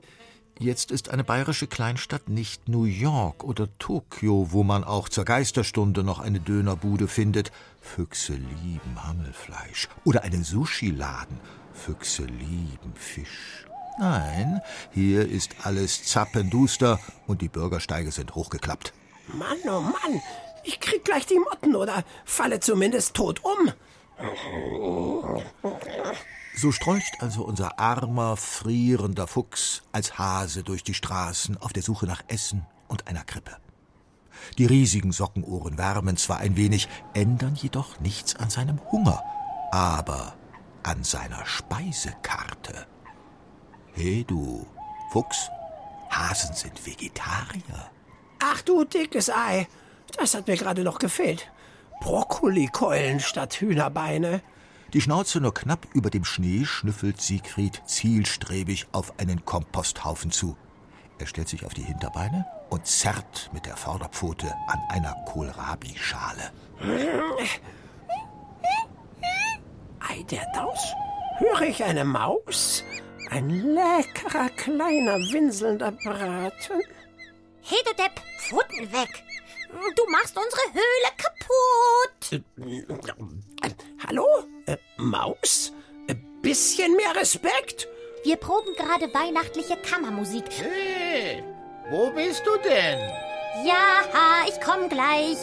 Jetzt 0.59 0.91
ist 0.93 1.09
eine 1.09 1.25
bayerische 1.25 1.67
Kleinstadt 1.67 2.29
nicht 2.29 2.69
New 2.69 2.85
York 2.85 3.43
oder 3.43 3.67
Tokio, 3.79 4.53
wo 4.53 4.63
man 4.63 4.85
auch 4.85 5.09
zur 5.09 5.25
Geisterstunde 5.25 6.05
noch 6.05 6.21
eine 6.21 6.41
Dönerbude 6.41 7.09
findet. 7.09 7.51
Füchse 7.81 8.35
lieben 8.35 9.03
Hammelfleisch. 9.03 9.89
Oder 10.05 10.23
einen 10.23 10.45
Sushi-Laden. 10.45 11.41
Füchse 11.73 12.25
lieben 12.25 12.95
Fisch. 12.95 13.67
Nein, 13.99 14.61
hier 14.93 15.29
ist 15.29 15.57
alles 15.65 16.05
zappenduster 16.05 17.01
und 17.27 17.43
die 17.43 17.49
Bürgersteige 17.49 18.13
sind 18.13 18.35
hochgeklappt. 18.35 18.93
Mann, 19.29 19.59
oh 19.67 19.81
Mann, 19.81 20.21
ich 20.65 20.81
krieg 20.81 21.05
gleich 21.05 21.27
die 21.27 21.39
Motten 21.39 21.77
oder 21.77 22.05
falle 22.25 22.61
zumindest 22.61 23.15
tot 23.15 23.43
um. 23.45 23.73
So 26.55 26.71
strolcht 26.71 27.23
also 27.23 27.45
unser 27.45 27.79
armer, 27.79 28.37
frierender 28.37 29.27
Fuchs 29.27 29.83
als 29.93 30.19
Hase 30.19 30.63
durch 30.63 30.85
die 30.85 30.95
Straßen 30.95 31.57
auf 31.57 31.73
der 31.73 31.83
Suche 31.83 32.07
nach 32.07 32.23
Essen 32.29 32.67
und 32.89 33.09
einer 33.09 33.25
Krippe. 33.25 33.57
Die 34.59 34.67
riesigen 34.67 35.13
Sockenohren 35.13 35.79
wärmen 35.79 36.17
zwar 36.17 36.39
ein 36.39 36.57
wenig, 36.57 36.89
ändern 37.15 37.55
jedoch 37.55 38.01
nichts 38.01 38.37
an 38.37 38.51
seinem 38.51 38.81
Hunger, 38.91 39.23
aber 39.71 40.35
an 40.83 41.05
seiner 41.05 41.45
Speisekarte. 41.47 42.87
Hey 43.93 44.25
du, 44.27 44.67
Fuchs, 45.13 45.49
Hasen 46.11 46.55
sind 46.55 46.85
Vegetarier. 46.87 47.91
Ach 48.43 48.61
du 48.63 48.85
dickes 48.85 49.31
Ei, 49.31 49.67
das 50.19 50.35
hat 50.35 50.47
mir 50.47 50.57
gerade 50.57 50.83
noch 50.85 50.99
gefehlt. 50.99 51.51
Brokkolikeulen 52.01 53.21
statt 53.21 53.55
Hühnerbeine. 53.55 54.43
Die 54.93 55.01
Schnauze 55.01 55.41
nur 55.41 55.55
knapp 55.55 55.87
über 55.95 56.11
dem 56.11 56.25
Schnee 56.25 56.65
schnüffelt 56.65 57.21
Siegfried 57.21 57.81
zielstrebig 57.87 58.89
auf 58.93 59.19
einen 59.19 59.45
Komposthaufen 59.45 60.31
zu. 60.31 60.57
Er 61.19 61.27
stellt 61.27 61.49
sich 61.49 61.65
auf 61.65 61.73
die 61.73 61.85
Hinterbeine 61.85 62.45
und 62.69 62.87
zerrt 62.87 63.51
mit 63.53 63.65
der 63.65 63.77
Vorderpfote 63.77 64.53
an 64.67 64.81
einer 64.89 65.15
Kohlrabi-Schale. 65.27 66.51
Ei 70.01 70.23
der 70.31 70.45
Daus, 70.55 70.93
höre 71.39 71.63
ich 71.63 71.85
eine 71.85 72.05
Maus? 72.05 72.83
Ein 73.31 73.49
leckerer, 73.51 74.49
kleiner, 74.57 75.15
winselnder 75.33 75.93
Braten. 75.93 76.83
Hey, 77.63 77.79
du 77.87 77.95
Depp, 77.95 78.21
Pfoten 78.39 78.93
weg. 78.93 79.23
Du 79.73 80.05
machst 80.11 80.37
unsere 80.37 80.63
Höhle 80.73 81.11
kaputt. 81.17 82.43
Hallo? 84.07 84.27
Äh, 84.67 84.77
Maus? 84.99 85.73
Ein 86.09 86.41
bisschen 86.43 86.95
mehr 86.97 87.15
Respekt? 87.17 87.89
Wir 88.25 88.37
proben 88.37 88.75
gerade 88.75 89.13
weihnachtliche 89.13 89.77
Kammermusik. 89.79 90.45
Hey, 90.51 91.43
wo 91.91 92.11
bist 92.11 92.43
du 92.47 92.57
denn? 92.59 92.99
Ja, 93.65 94.03
ha, 94.13 94.47
ich 94.47 94.61
komm 94.61 94.89
gleich. 94.89 95.39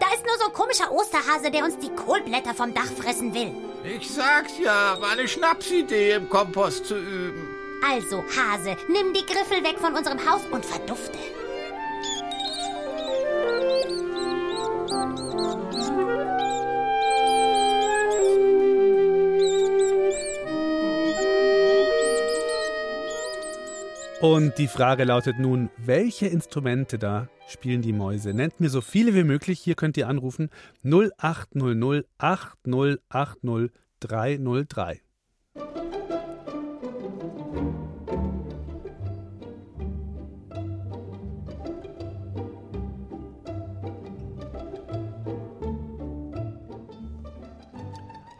Da 0.00 0.12
ist 0.14 0.24
nur 0.26 0.36
so 0.38 0.46
ein 0.46 0.52
komischer 0.52 0.90
Osterhase, 0.90 1.50
der 1.50 1.64
uns 1.64 1.78
die 1.78 1.94
Kohlblätter 1.94 2.54
vom 2.54 2.74
Dach 2.74 2.90
fressen 2.98 3.32
will. 3.34 3.52
Ich 3.84 4.10
sag's 4.10 4.58
ja, 4.58 5.00
war 5.00 5.12
eine 5.12 5.28
Schnapsidee, 5.28 6.12
im 6.12 6.28
Kompost 6.28 6.86
zu 6.86 6.96
üben. 6.96 7.48
Also, 7.86 8.24
Hase, 8.36 8.76
nimm 8.88 9.12
die 9.12 9.26
Griffel 9.26 9.62
weg 9.62 9.78
von 9.78 9.94
unserem 9.94 10.18
Haus 10.30 10.40
und 10.50 10.64
verdufte. 10.64 11.18
Und 24.24 24.56
die 24.56 24.68
Frage 24.68 25.04
lautet 25.04 25.38
nun, 25.38 25.68
welche 25.76 26.26
Instrumente 26.26 26.98
da 26.98 27.28
spielen 27.46 27.82
die 27.82 27.92
Mäuse? 27.92 28.32
Nennt 28.32 28.58
mir 28.58 28.70
so 28.70 28.80
viele 28.80 29.14
wie 29.14 29.22
möglich. 29.22 29.60
Hier 29.60 29.74
könnt 29.74 29.98
ihr 29.98 30.08
anrufen 30.08 30.48
0800 30.82 32.06
8080 32.16 35.02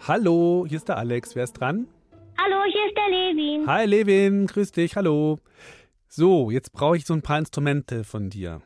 Hallo, 0.07 0.66
hier 0.68 0.76
ist 0.76 0.88
der 0.88 0.98
Alex. 0.98 1.34
Wer 1.34 1.44
ist 1.44 1.55
dran? 1.55 1.88
Hallo, 2.38 2.62
hier 2.70 2.86
ist 2.86 2.96
der 2.96 3.09
Levin. 3.09 3.66
Hi 3.66 3.86
Levin, 3.86 4.46
grüß 4.46 4.72
dich, 4.72 4.96
hallo. 4.96 5.38
So, 6.09 6.50
jetzt 6.50 6.72
brauche 6.72 6.96
ich 6.96 7.05
so 7.07 7.14
ein 7.14 7.22
paar 7.22 7.38
Instrumente 7.38 8.05
von 8.05 8.28
dir. 8.30 8.61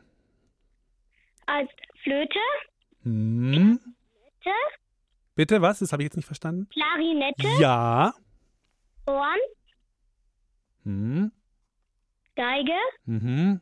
Als 1.45 1.69
Flöte, 2.03 2.39
Hm? 3.03 3.79
Te, 4.43 4.49
Bitte, 5.35 5.61
was? 5.61 5.79
Das 5.79 5.93
habe 5.93 6.03
ich 6.03 6.07
jetzt 6.07 6.17
nicht 6.17 6.25
verstanden. 6.25 6.67
Klarinette, 6.69 7.47
Ja. 7.59 8.13
Horn, 9.07 9.39
Hm. 10.83 11.31
Geige 12.35 12.71
Mhm. 13.05 13.61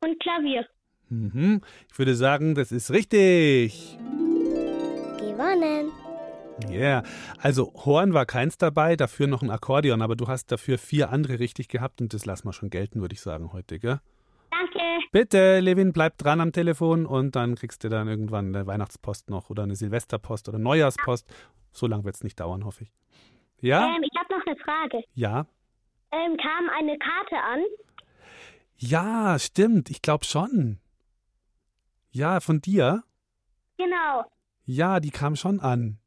und 0.00 0.20
Klavier. 0.20 0.66
Mhm. 1.08 1.62
Ich 1.90 1.98
würde 1.98 2.14
sagen, 2.14 2.54
das 2.54 2.70
ist 2.72 2.90
richtig. 2.92 3.98
Gewonnen. 5.18 5.90
Ja, 6.66 6.70
yeah. 6.70 7.02
also 7.40 7.72
Horn 7.84 8.14
war 8.14 8.26
keins 8.26 8.58
dabei, 8.58 8.96
dafür 8.96 9.26
noch 9.26 9.42
ein 9.42 9.50
Akkordeon, 9.50 10.02
aber 10.02 10.16
du 10.16 10.26
hast 10.26 10.50
dafür 10.50 10.76
vier 10.76 11.10
andere 11.10 11.38
richtig 11.38 11.68
gehabt 11.68 12.00
und 12.00 12.12
das 12.12 12.26
lassen 12.26 12.48
wir 12.48 12.52
schon 12.52 12.70
gelten, 12.70 13.00
würde 13.00 13.14
ich 13.14 13.20
sagen, 13.20 13.52
heute, 13.52 13.78
gell? 13.78 14.00
Danke. 14.50 14.80
Bitte, 15.12 15.60
Levin, 15.60 15.92
bleib 15.92 16.18
dran 16.18 16.40
am 16.40 16.52
Telefon 16.52 17.06
und 17.06 17.36
dann 17.36 17.54
kriegst 17.54 17.84
du 17.84 17.88
dann 17.88 18.08
irgendwann 18.08 18.54
eine 18.54 18.66
Weihnachtspost 18.66 19.30
noch 19.30 19.50
oder 19.50 19.62
eine 19.62 19.76
Silvesterpost 19.76 20.48
oder 20.48 20.58
Neujahrspost. 20.58 21.32
So 21.72 21.86
lange 21.86 22.04
wird 22.04 22.16
es 22.16 22.24
nicht 22.24 22.40
dauern, 22.40 22.64
hoffe 22.64 22.84
ich. 22.84 22.92
Ja? 23.60 23.86
Ähm, 23.86 24.02
ich 24.02 24.18
habe 24.18 24.34
noch 24.34 24.46
eine 24.46 24.56
Frage. 24.56 25.04
Ja? 25.14 25.46
Ähm, 26.10 26.36
kam 26.36 26.68
eine 26.76 26.98
Karte 26.98 27.36
an? 27.36 27.60
Ja, 28.76 29.38
stimmt, 29.38 29.90
ich 29.90 30.02
glaube 30.02 30.24
schon. 30.24 30.78
Ja, 32.10 32.40
von 32.40 32.60
dir? 32.60 33.04
Genau. 33.76 34.24
Ja, 34.64 35.00
die 35.00 35.10
kam 35.10 35.36
schon 35.36 35.60
an. 35.60 35.98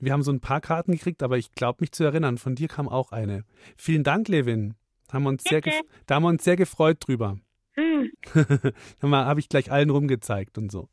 Wir 0.00 0.12
haben 0.12 0.22
so 0.22 0.32
ein 0.32 0.40
paar 0.40 0.60
Karten 0.60 0.92
gekriegt, 0.92 1.22
aber 1.22 1.36
ich 1.36 1.52
glaube 1.52 1.78
mich 1.80 1.92
zu 1.92 2.04
erinnern, 2.04 2.38
von 2.38 2.54
dir 2.54 2.68
kam 2.68 2.88
auch 2.88 3.12
eine. 3.12 3.44
Vielen 3.76 4.02
Dank, 4.02 4.28
Levin. 4.28 4.74
Haben 5.12 5.24
wir 5.24 5.28
uns 5.30 5.44
sehr 5.44 5.60
da 6.06 6.14
haben 6.14 6.22
wir 6.22 6.28
uns 6.28 6.44
sehr 6.44 6.56
gefreut 6.56 6.98
drüber. 7.00 7.36
Hm, 7.74 8.10
Dann 9.00 9.12
habe 9.12 9.40
ich 9.40 9.48
gleich 9.48 9.70
allen 9.70 9.90
rumgezeigt 9.90 10.58
und 10.58 10.72
so. 10.72 10.88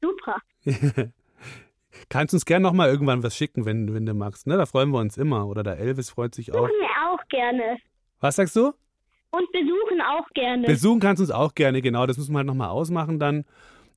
super. 0.00 0.36
Kannst 2.10 2.34
uns 2.34 2.44
gern 2.44 2.62
noch 2.62 2.72
mal 2.72 2.88
irgendwann 2.88 3.22
was 3.22 3.34
schicken, 3.34 3.64
wenn, 3.64 3.94
wenn 3.94 4.04
du 4.04 4.12
magst. 4.12 4.46
Ne? 4.46 4.56
Da 4.58 4.66
freuen 4.66 4.90
wir 4.90 4.98
uns 4.98 5.16
immer. 5.16 5.46
Oder 5.46 5.62
der 5.62 5.78
Elvis 5.78 6.10
freut 6.10 6.34
sich 6.34 6.52
auch. 6.52 6.66
Besuchen 6.66 6.80
wir 6.80 7.10
auch 7.10 7.28
gerne. 7.28 7.78
Was 8.20 8.36
sagst 8.36 8.54
du? 8.54 8.72
Und 9.30 9.52
besuchen 9.52 10.00
auch 10.02 10.28
gerne. 10.34 10.66
Besuchen 10.66 11.00
kannst 11.00 11.20
du 11.20 11.24
uns 11.24 11.30
auch 11.30 11.54
gerne, 11.54 11.80
genau. 11.80 12.06
Das 12.06 12.18
müssen 12.18 12.32
wir 12.32 12.38
halt 12.38 12.46
noch 12.46 12.54
mal 12.54 12.68
ausmachen 12.68 13.18
dann. 13.18 13.44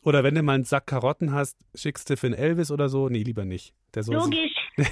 Oder 0.04 0.24
wenn 0.24 0.36
du 0.36 0.43
mal 0.43 0.54
einen 0.54 0.64
Sack 0.64 0.88
Karotten 0.88 1.34
hast, 1.34 1.58
schickst 1.76 2.10
du 2.10 2.18
für 2.18 2.28
einen 2.28 2.36
Elvis 2.36 2.72
oder 2.72 2.88
so. 2.89 3.10
Nee, 3.10 3.24
lieber 3.24 3.45
nicht. 3.45 3.74
Der 3.93 4.04
soll 4.04 4.16
Logisch. 4.16 4.52
Sich, 4.78 4.86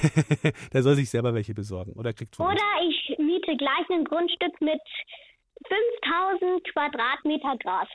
der 0.74 0.84
soll 0.84 0.96
sich 0.96 1.10
selber 1.10 1.34
welche 1.34 1.54
besorgen. 1.54 1.94
Oder 1.94 2.14
kriegt 2.14 2.36
von 2.36 2.48
uns. 2.48 2.56
Oder 2.56 2.88
ich 2.90 3.18
miete 3.18 3.56
gleich 3.56 3.90
ein 3.90 4.04
Grundstück 4.04 4.60
mit 4.60 4.82
5000 6.02 6.64
Quadratmeter 6.74 7.58
Gras. 7.58 7.88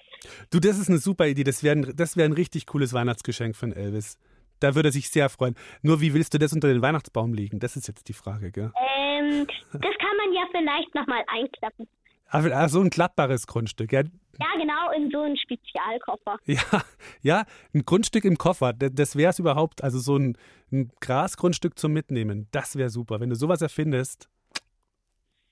Du, 0.51 0.59
das 0.59 0.79
ist 0.79 0.89
eine 0.89 0.99
super 0.99 1.27
Idee. 1.27 1.45
Das 1.45 1.63
wäre 1.63 1.77
ein, 1.77 1.93
das 1.95 2.17
wär 2.17 2.25
ein 2.25 2.33
richtig 2.33 2.67
cooles 2.67 2.93
Weihnachtsgeschenk 2.93 3.57
von 3.57 3.73
Elvis. 3.73 4.19
Da 4.61 4.75
würde 4.75 4.91
er 4.91 4.93
sich 4.93 5.11
sehr 5.11 5.29
freuen. 5.29 5.57
Nur 5.83 6.01
wie 6.01 6.15
willst 6.15 6.35
du 6.35 6.39
das 6.39 6.53
unter 6.53 6.69
den 6.69 6.83
Weihnachtsbaum 6.83 7.35
legen? 7.35 7.59
Das 7.59 7.77
ist 7.77 7.89
jetzt 7.89 8.09
die 8.09 8.13
Frage, 8.13 8.53
gell? 8.53 8.73
Ähm, 8.77 9.47
das 9.73 9.81
kann 9.99 10.17
man 10.17 10.33
ja 10.33 10.43
vielleicht 10.53 10.95
nochmal 10.95 11.25
einklappen. 11.27 11.89
Aber 12.33 12.51
ah, 12.57 12.66
so 12.66 12.80
ein 12.80 12.89
klappbares 12.89 13.47
Grundstück, 13.47 13.93
ja? 13.93 14.01
Ja, 14.41 14.47
genau, 14.59 14.91
in 14.97 15.11
so 15.11 15.20
einen 15.20 15.37
Spezialkoffer. 15.37 16.39
Ja, 16.47 16.83
ja, 17.20 17.45
ein 17.74 17.85
Grundstück 17.85 18.24
im 18.24 18.39
Koffer, 18.39 18.72
das 18.72 19.16
wäre 19.16 19.30
es 19.30 19.39
überhaupt. 19.39 19.85
Also 19.85 19.99
so 19.99 20.16
ein, 20.16 20.39
ein 20.72 20.91
Grasgrundstück 21.01 21.78
zum 21.78 21.93
Mitnehmen, 21.93 22.49
das 22.51 22.76
wäre 22.76 22.89
super. 22.89 23.20
Wenn 23.20 23.28
du 23.28 23.37
sowas 23.37 23.61
erfindest, 23.61 24.30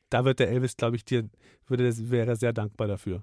da 0.08 0.24
wird 0.24 0.40
der 0.40 0.48
Elvis, 0.48 0.74
glaube 0.74 0.96
ich, 0.96 1.04
dir, 1.04 1.28
würde, 1.66 1.92
wäre 2.10 2.34
sehr 2.36 2.54
dankbar 2.54 2.88
dafür. 2.88 3.22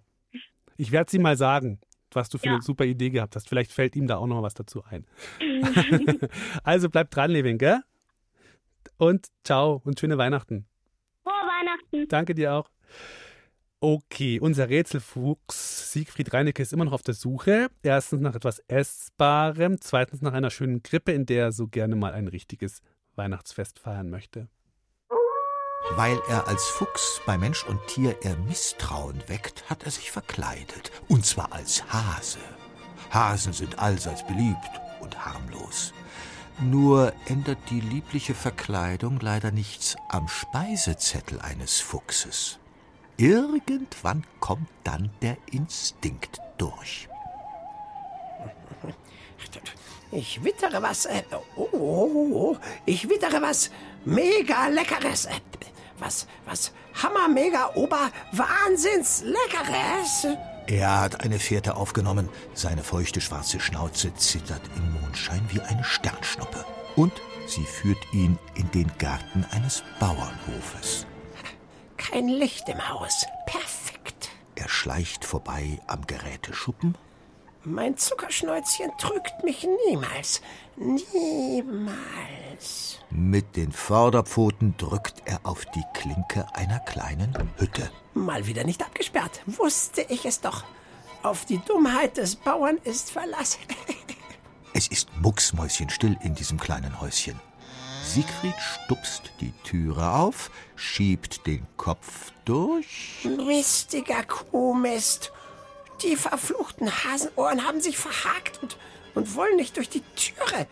Ich 0.77 0.91
werde 0.91 1.09
sie 1.09 1.17
mal 1.17 1.35
sagen, 1.35 1.79
was 2.11 2.29
du 2.29 2.37
für 2.37 2.45
ja. 2.45 2.53
eine 2.53 2.61
super 2.61 2.85
Idee 2.85 3.09
gehabt 3.09 3.35
hast. 3.35 3.49
Vielleicht 3.49 3.73
fällt 3.73 3.95
ihm 3.95 4.05
da 4.05 4.17
auch 4.17 4.27
noch 4.27 4.43
was 4.43 4.53
dazu 4.53 4.83
ein. 4.83 5.07
also 6.63 6.91
bleib 6.91 7.09
dran, 7.09 7.31
Levin, 7.31 7.57
gell? 7.57 7.79
Und 8.97 9.29
ciao 9.43 9.81
und 9.83 9.99
schöne 9.99 10.19
Weihnachten. 10.19 10.67
Frohe 11.23 11.33
Weihnachten. 11.33 12.07
Danke 12.07 12.35
dir 12.35 12.53
auch. 12.53 12.69
Okay, 13.79 14.39
unser 14.39 14.69
Rätselfuchs 14.69 15.91
Siegfried 15.91 16.33
Reinecke 16.33 16.63
ist 16.63 16.73
immer 16.73 16.85
noch 16.85 16.93
auf 16.93 17.03
der 17.03 17.13
Suche. 17.13 17.69
Erstens 17.83 18.21
nach 18.21 18.33
etwas 18.33 18.57
Essbarem, 18.67 19.79
zweitens 19.79 20.23
nach 20.23 20.33
einer 20.33 20.49
schönen 20.49 20.81
Krippe, 20.81 21.11
in 21.11 21.27
der 21.27 21.45
er 21.45 21.51
so 21.51 21.67
gerne 21.67 21.95
mal 21.95 22.13
ein 22.13 22.27
richtiges 22.27 22.81
Weihnachtsfest 23.15 23.77
feiern 23.77 24.09
möchte. 24.09 24.47
Weil 25.91 26.17
er 26.27 26.47
als 26.47 26.65
Fuchs 26.65 27.21
bei 27.27 27.37
Mensch 27.37 27.65
und 27.65 27.79
Tier 27.85 28.15
eher 28.23 28.35
Misstrauen 28.37 29.21
weckt, 29.27 29.69
hat 29.69 29.83
er 29.83 29.91
sich 29.91 30.09
verkleidet. 30.11 30.91
Und 31.07 31.23
zwar 31.27 31.53
als 31.53 31.85
Hase. 31.93 32.39
Hasen 33.11 33.53
sind 33.53 33.77
allseits 33.77 34.25
beliebt 34.25 34.81
und 35.01 35.23
harmlos. 35.23 35.93
Nur 36.59 37.13
ändert 37.27 37.59
die 37.69 37.81
liebliche 37.81 38.33
Verkleidung 38.33 39.19
leider 39.19 39.51
nichts 39.51 39.95
am 40.09 40.27
Speisezettel 40.27 41.39
eines 41.39 41.79
Fuchses. 41.79 42.59
Irgendwann 43.17 44.23
kommt 44.39 44.69
dann 44.83 45.09
der 45.21 45.37
Instinkt 45.51 46.39
durch. 46.57 47.09
Ich 50.11 50.43
wittere 50.43 50.81
was. 50.81 51.05
Äh, 51.05 51.23
oh, 51.55 51.67
oh, 51.71 52.29
oh, 52.33 52.57
ich 52.85 53.09
wittere 53.09 53.41
was 53.41 53.71
mega 54.05 54.67
leckeres. 54.67 55.25
Äh, 55.25 55.39
was, 55.99 56.27
was 56.45 56.71
hammer 56.93 57.27
mega 57.27 57.71
ober 57.75 58.11
wahnsinns 58.31 59.23
leckeres. 59.23 60.27
Er 60.67 60.99
hat 61.01 61.21
eine 61.21 61.39
Fährte 61.39 61.75
aufgenommen. 61.75 62.29
Seine 62.53 62.83
feuchte 62.83 63.19
schwarze 63.21 63.59
Schnauze 63.59 64.13
zittert 64.15 64.61
im 64.75 65.01
Mondschein 65.01 65.41
wie 65.49 65.61
eine 65.61 65.83
Sternschnuppe. 65.83 66.65
Und 66.95 67.13
sie 67.47 67.63
führt 67.63 68.13
ihn 68.13 68.37
in 68.55 68.69
den 68.71 68.91
Garten 68.97 69.45
eines 69.51 69.83
Bauernhofes. 69.99 71.07
Kein 71.97 72.27
Licht 72.27 72.69
im 72.69 72.89
Haus. 72.89 73.25
Perfekt. 73.45 74.29
Er 74.55 74.69
schleicht 74.69 75.25
vorbei 75.25 75.79
am 75.87 76.05
Geräteschuppen. 76.07 76.97
Mein 77.63 77.97
Zuckerschnäuzchen 77.97 78.91
trügt 78.97 79.43
mich 79.43 79.67
niemals. 79.87 80.41
Niemals. 80.77 81.97
Mit 83.09 83.55
den 83.57 83.71
Vorderpfoten 83.71 84.75
drückt 84.77 85.21
er 85.25 85.41
auf 85.43 85.65
die 85.65 85.83
Klinke 85.93 86.45
einer 86.53 86.79
kleinen 86.79 87.33
Hütte. 87.57 87.91
Mal 88.13 88.47
wieder 88.47 88.63
nicht 88.63 88.81
abgesperrt. 88.83 89.41
Wusste 89.45 90.01
ich 90.07 90.25
es 90.25 90.39
doch. 90.39 90.63
Auf 91.23 91.45
die 91.45 91.59
Dummheit 91.59 92.17
des 92.17 92.35
Bauern 92.37 92.77
ist 92.83 93.11
Verlass. 93.11 93.59
es 94.73 94.87
ist 94.87 95.09
mucksmäuschenstill 95.17 96.17
in 96.21 96.35
diesem 96.35 96.59
kleinen 96.59 97.01
Häuschen. 97.01 97.39
Siegfried 98.07 98.55
stupst 98.59 99.31
die 99.41 99.51
Türe 99.63 100.11
auf, 100.11 100.49
schiebt 100.75 101.45
den 101.45 101.67
Kopf 101.75 102.31
durch. 102.45 103.27
Mistiger 103.45 104.23
Kuhmist. 104.23 105.33
Die 106.01 106.15
verfluchten 106.15 106.89
Hasenohren 106.89 107.67
haben 107.67 107.81
sich 107.81 107.97
verhakt 107.97 108.63
und, 108.63 108.77
und 109.13 109.35
wollen 109.35 109.57
nicht 109.57 109.75
durch 109.75 109.89
die 109.89 110.03
Türe. 110.15 110.67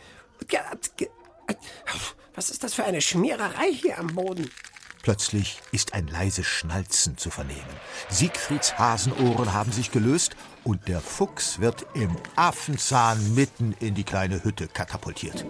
Was 2.36 2.50
ist 2.50 2.64
das 2.64 2.74
für 2.74 2.86
eine 2.86 3.02
Schmiererei 3.02 3.72
hier 3.72 4.00
am 4.00 4.08
Boden? 4.08 4.50
Plötzlich 5.04 5.60
ist 5.72 5.94
ein 5.94 6.08
leises 6.08 6.48
Schnalzen 6.48 7.18
zu 7.18 7.30
vernehmen. 7.30 7.62
Siegfrieds 8.10 8.80
Hasenohren 8.80 9.54
haben 9.54 9.72
sich 9.72 9.92
gelöst 9.92 10.36
und 10.64 10.88
der 10.88 11.02
Fuchs 11.02 11.60
wird 11.60 11.86
im 11.94 12.16
Affenzahn 12.36 13.36
mitten 13.36 13.76
in 13.80 13.94
die 13.94 14.06
kleine 14.06 14.44
Hütte 14.44 14.68
katapultiert. 14.68 15.46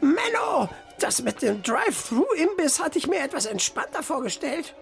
Menno, 0.00 0.68
das 0.98 1.22
mit 1.22 1.42
dem 1.42 1.62
Drive-Thru-Imbiss 1.62 2.82
hatte 2.82 2.98
ich 2.98 3.06
mir 3.06 3.20
etwas 3.20 3.46
entspannter 3.46 4.02
vorgestellt. 4.02 4.74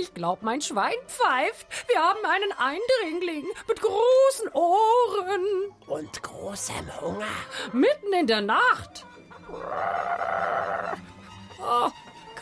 Ich 0.00 0.14
glaub, 0.14 0.42
mein 0.42 0.62
Schwein 0.62 0.96
pfeift. 1.06 1.66
Wir 1.88 2.00
haben 2.00 2.24
einen 2.24 2.52
Eindringling 2.52 3.44
mit 3.68 3.80
großen 3.80 4.48
Ohren. 4.54 5.44
Und 5.86 6.22
großem 6.22 7.00
Hunger. 7.00 7.26
Mitten 7.72 8.12
in 8.14 8.26
der 8.26 8.40
Nacht. 8.40 9.04
Oh, 11.60 11.90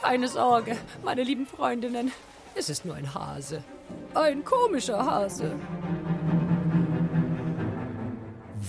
keine 0.01 0.29
Sorge, 0.29 0.77
meine 1.03 1.25
lieben 1.25 1.47
Freundinnen. 1.47 2.13
Es 2.55 2.69
ist 2.69 2.85
nur 2.85 2.95
ein 2.95 3.13
Hase. 3.13 3.65
Ein 4.15 4.45
komischer 4.45 5.05
Hase. 5.05 5.59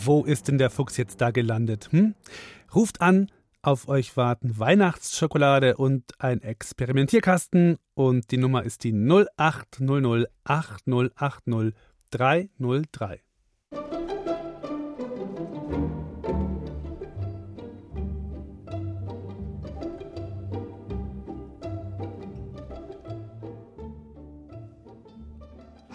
Wo 0.04 0.26
ist 0.26 0.48
denn 0.48 0.58
der 0.58 0.70
Fuchs 0.70 0.98
jetzt 0.98 1.22
da 1.22 1.32
gelandet? 1.32 1.90
Hm? 1.92 2.16
Ruft 2.74 3.02
an, 3.02 3.32
auf 3.62 3.88
euch 3.88 4.18
warten 4.18 4.60
Weihnachtsschokolade 4.60 5.78
und 5.78 6.04
ein 6.20 6.42
Experimentierkasten 6.42 7.78
und 7.94 8.30
die 8.32 8.38
Nummer 8.38 8.64
ist 8.64 8.84
die 8.84 8.92
0800 8.92 10.30
8080 10.44 11.74
303. 12.12 13.22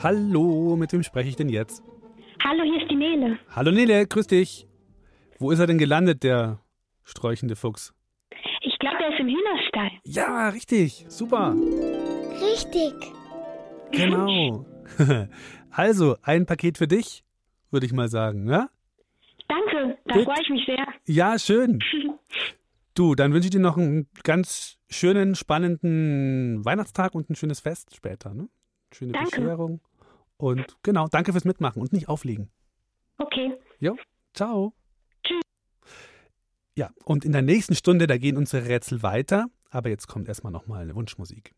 Hallo, 0.02 0.76
mit 0.76 0.92
wem 0.92 1.02
spreche 1.02 1.28
ich 1.28 1.36
denn 1.36 1.50
jetzt? 1.50 1.82
Hallo, 2.50 2.64
hier 2.64 2.82
ist 2.82 2.90
die 2.90 2.96
Nele. 2.96 3.38
Hallo 3.54 3.70
Nele, 3.70 4.08
grüß 4.08 4.26
dich. 4.26 4.66
Wo 5.38 5.52
ist 5.52 5.60
er 5.60 5.68
denn 5.68 5.78
gelandet, 5.78 6.24
der 6.24 6.58
sträuchende 7.04 7.54
Fuchs? 7.54 7.94
Ich 8.62 8.76
glaube, 8.80 8.96
er 9.04 9.12
ist 9.12 9.20
im 9.20 9.28
Hühnerstall. 9.28 9.90
Ja, 10.04 10.48
richtig. 10.48 11.06
Super. 11.08 11.54
Richtig. 12.42 12.92
Genau. 13.92 14.66
Also, 15.70 16.16
ein 16.22 16.46
Paket 16.46 16.76
für 16.76 16.88
dich, 16.88 17.22
würde 17.70 17.86
ich 17.86 17.92
mal 17.92 18.08
sagen, 18.08 18.48
ja? 18.48 18.68
Danke, 19.46 19.96
da 20.06 20.14
freue 20.14 20.42
ich 20.42 20.48
mich 20.50 20.66
sehr. 20.66 20.84
Ja, 21.06 21.38
schön. 21.38 21.78
Du, 22.94 23.14
dann 23.14 23.32
wünsche 23.32 23.46
ich 23.46 23.52
dir 23.52 23.60
noch 23.60 23.76
einen 23.76 24.08
ganz 24.24 24.76
schönen, 24.88 25.36
spannenden 25.36 26.64
Weihnachtstag 26.64 27.14
und 27.14 27.30
ein 27.30 27.36
schönes 27.36 27.60
Fest 27.60 27.94
später. 27.94 28.34
Ne? 28.34 28.48
Schöne 28.92 29.12
Danke. 29.12 29.40
Bescherung. 29.40 29.80
Und 30.40 30.76
genau, 30.82 31.06
danke 31.06 31.32
fürs 31.32 31.44
Mitmachen 31.44 31.82
und 31.82 31.92
nicht 31.92 32.08
auflegen. 32.08 32.50
Okay. 33.18 33.52
Jo, 33.78 33.96
ciao. 34.32 34.72
Tschüss. 35.22 35.42
Ja, 36.74 36.90
und 37.04 37.26
in 37.26 37.32
der 37.32 37.42
nächsten 37.42 37.74
Stunde, 37.74 38.06
da 38.06 38.16
gehen 38.16 38.38
unsere 38.38 38.66
Rätsel 38.66 39.02
weiter. 39.02 39.46
Aber 39.70 39.90
jetzt 39.90 40.06
kommt 40.06 40.28
erstmal 40.28 40.52
nochmal 40.52 40.82
eine 40.82 40.94
Wunschmusik. 40.94 41.52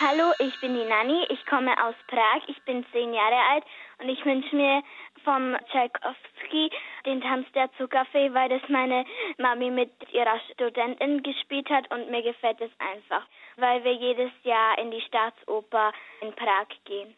Hallo, 0.00 0.32
ich 0.40 0.60
bin 0.60 0.74
die 0.74 0.84
Nanni. 0.84 1.26
Ich 1.30 1.46
komme 1.46 1.72
aus 1.84 1.94
Prag. 2.08 2.42
Ich 2.48 2.60
bin 2.64 2.84
zehn 2.92 3.14
Jahre 3.14 3.36
alt 3.52 3.64
und 4.00 4.08
ich 4.08 4.24
wünsche 4.24 4.54
mir 4.56 4.82
vom 5.28 5.58
Tchaikovsky 5.70 6.70
den 7.04 7.20
Tanz 7.20 7.46
der 7.52 7.70
Zuckerfee, 7.76 8.32
weil 8.32 8.48
das 8.48 8.62
meine 8.68 9.04
Mami 9.36 9.70
mit 9.70 9.92
ihrer 10.10 10.40
Studentin 10.54 11.22
gespielt 11.22 11.68
hat 11.68 11.90
und 11.90 12.10
mir 12.10 12.22
gefällt 12.22 12.58
es 12.62 12.70
einfach, 12.78 13.26
weil 13.56 13.84
wir 13.84 13.92
jedes 13.92 14.30
Jahr 14.44 14.78
in 14.78 14.90
die 14.90 15.02
Staatsoper 15.02 15.92
in 16.22 16.32
Prag 16.32 16.68
gehen. 16.86 17.14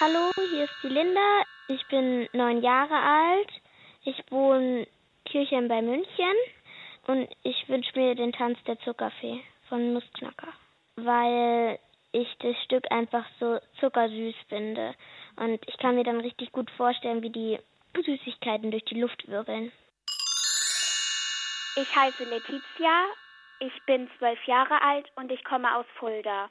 Hallo, 0.00 0.32
hier 0.50 0.64
ist 0.64 0.76
die 0.82 0.88
Linda. 0.88 1.42
Ich 1.68 1.86
bin 1.86 2.28
neun 2.32 2.62
Jahre 2.62 2.96
alt. 2.96 3.50
Ich 4.04 4.24
wohne 4.30 4.88
Kirchen 5.24 5.68
bei 5.68 5.82
München 5.82 6.36
und 7.06 7.28
ich 7.44 7.68
wünsche 7.68 7.96
mir 7.96 8.16
den 8.16 8.32
Tanz 8.32 8.58
der 8.64 8.78
Zuckerfee 8.80 9.40
von 9.68 9.94
Nussknacker, 9.94 10.48
weil 10.96 11.78
ich 12.10 12.28
das 12.38 12.56
Stück 12.64 12.90
einfach 12.90 13.24
so 13.38 13.58
zuckersüß 13.78 14.34
finde. 14.48 14.94
Und 15.36 15.60
ich 15.68 15.76
kann 15.78 15.94
mir 15.94 16.04
dann 16.04 16.20
richtig 16.20 16.52
gut 16.52 16.70
vorstellen, 16.72 17.22
wie 17.22 17.30
die 17.30 17.58
Süßigkeiten 17.94 18.70
durch 18.70 18.84
die 18.84 19.00
Luft 19.00 19.28
wirbeln. 19.28 19.72
Ich 21.76 21.94
heiße 21.94 22.24
Letizia, 22.24 23.04
ich 23.60 23.72
bin 23.84 24.10
zwölf 24.18 24.42
Jahre 24.46 24.80
alt 24.82 25.10
und 25.16 25.30
ich 25.30 25.44
komme 25.44 25.76
aus 25.76 25.86
Fulda. 25.98 26.48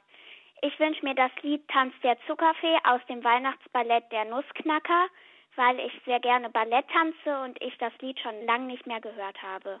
Ich 0.62 0.78
wünsche 0.78 1.04
mir 1.04 1.14
das 1.14 1.30
Lied 1.42 1.66
Tanz 1.68 1.94
der 2.02 2.16
Zuckerfee 2.26 2.78
aus 2.84 3.00
dem 3.08 3.22
Weihnachtsballett 3.22 4.10
der 4.10 4.24
Nussknacker, 4.24 5.08
weil 5.56 5.80
ich 5.80 5.92
sehr 6.04 6.20
gerne 6.20 6.50
Ballett 6.50 6.86
tanze 6.88 7.40
und 7.42 7.60
ich 7.60 7.76
das 7.78 7.92
Lied 8.00 8.18
schon 8.20 8.46
lange 8.46 8.66
nicht 8.66 8.86
mehr 8.86 9.00
gehört 9.00 9.40
habe. 9.42 9.80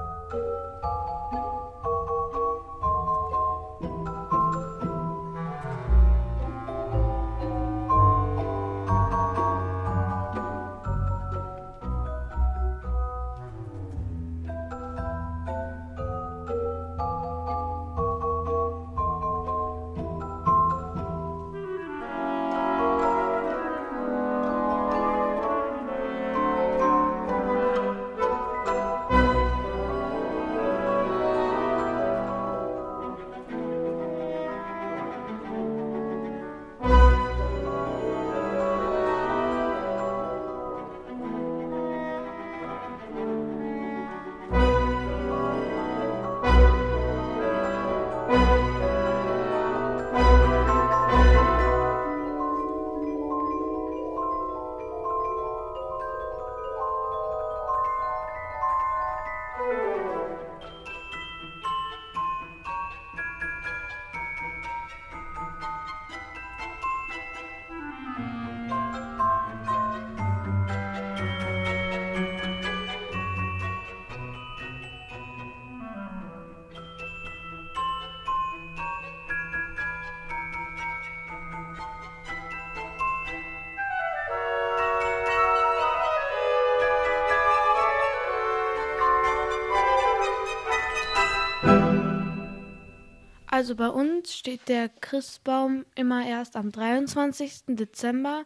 Also 93.61 93.75
bei 93.75 93.89
uns 93.89 94.33
steht 94.33 94.69
der 94.69 94.89
Christbaum 94.89 95.85
immer 95.93 96.25
erst 96.25 96.55
am 96.55 96.71
23. 96.71 97.65
Dezember 97.67 98.43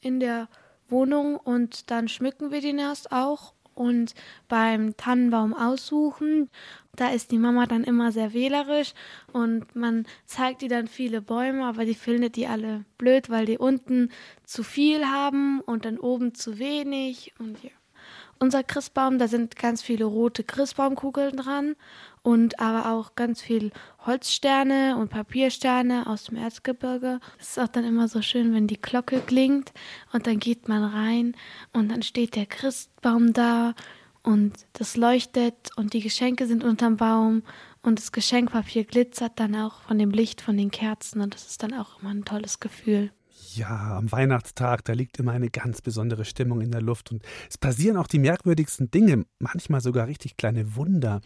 in 0.00 0.20
der 0.20 0.48
Wohnung 0.88 1.36
und 1.36 1.90
dann 1.90 2.08
schmücken 2.08 2.50
wir 2.50 2.62
den 2.62 2.78
erst 2.78 3.12
auch. 3.12 3.52
Und 3.74 4.14
beim 4.48 4.96
Tannenbaum 4.96 5.52
aussuchen, 5.52 6.48
da 6.96 7.10
ist 7.10 7.30
die 7.30 7.36
Mama 7.36 7.66
dann 7.66 7.84
immer 7.84 8.10
sehr 8.10 8.32
wählerisch 8.32 8.94
und 9.34 9.76
man 9.76 10.06
zeigt 10.24 10.62
ihr 10.62 10.70
dann 10.70 10.88
viele 10.88 11.20
Bäume, 11.20 11.66
aber 11.66 11.84
die 11.84 11.94
findet 11.94 12.36
die 12.36 12.46
alle 12.46 12.86
blöd, 12.96 13.28
weil 13.28 13.44
die 13.44 13.58
unten 13.58 14.10
zu 14.44 14.62
viel 14.62 15.04
haben 15.04 15.60
und 15.60 15.84
dann 15.84 15.98
oben 15.98 16.34
zu 16.34 16.58
wenig 16.58 17.34
und 17.38 17.62
ja. 17.62 17.70
Unser 18.38 18.62
Christbaum, 18.62 19.18
da 19.18 19.28
sind 19.28 19.56
ganz 19.56 19.82
viele 19.82 20.04
rote 20.04 20.44
Christbaumkugeln 20.44 21.36
dran 21.36 21.76
und 22.22 22.58
aber 22.58 22.92
auch 22.92 23.14
ganz 23.14 23.40
viel 23.40 23.70
Holzsterne 24.06 24.96
und 24.96 25.10
Papiersterne 25.10 26.06
aus 26.06 26.24
dem 26.24 26.36
Erzgebirge. 26.36 27.20
Es 27.38 27.50
ist 27.50 27.58
auch 27.58 27.68
dann 27.68 27.84
immer 27.84 28.08
so 28.08 28.22
schön, 28.22 28.52
wenn 28.54 28.66
die 28.66 28.80
Glocke 28.80 29.20
klingt 29.20 29.72
und 30.12 30.26
dann 30.26 30.38
geht 30.38 30.68
man 30.68 30.82
rein 30.84 31.36
und 31.72 31.90
dann 31.90 32.02
steht 32.02 32.34
der 32.34 32.46
Christbaum 32.46 33.32
da 33.32 33.74
und 34.22 34.54
das 34.72 34.96
leuchtet 34.96 35.70
und 35.76 35.92
die 35.92 36.00
Geschenke 36.00 36.46
sind 36.46 36.64
unterm 36.64 36.96
Baum 36.96 37.42
und 37.82 37.98
das 37.98 38.10
Geschenkpapier 38.10 38.84
glitzert 38.84 39.38
dann 39.38 39.54
auch 39.54 39.82
von 39.82 39.98
dem 39.98 40.10
Licht 40.10 40.40
von 40.40 40.56
den 40.56 40.70
Kerzen 40.70 41.20
und 41.20 41.34
das 41.34 41.46
ist 41.46 41.62
dann 41.62 41.74
auch 41.74 42.00
immer 42.00 42.10
ein 42.10 42.24
tolles 42.24 42.58
Gefühl. 42.58 43.10
Ja, 43.56 43.96
am 43.96 44.10
Weihnachtstag, 44.10 44.84
da 44.84 44.94
liegt 44.94 45.20
immer 45.20 45.30
eine 45.30 45.48
ganz 45.48 45.80
besondere 45.80 46.24
Stimmung 46.24 46.60
in 46.60 46.72
der 46.72 46.80
Luft 46.80 47.12
und 47.12 47.22
es 47.48 47.56
passieren 47.56 47.96
auch 47.96 48.08
die 48.08 48.18
merkwürdigsten 48.18 48.90
Dinge, 48.90 49.26
manchmal 49.38 49.80
sogar 49.80 50.08
richtig 50.08 50.36
kleine 50.36 50.74
Wunder. 50.74 51.20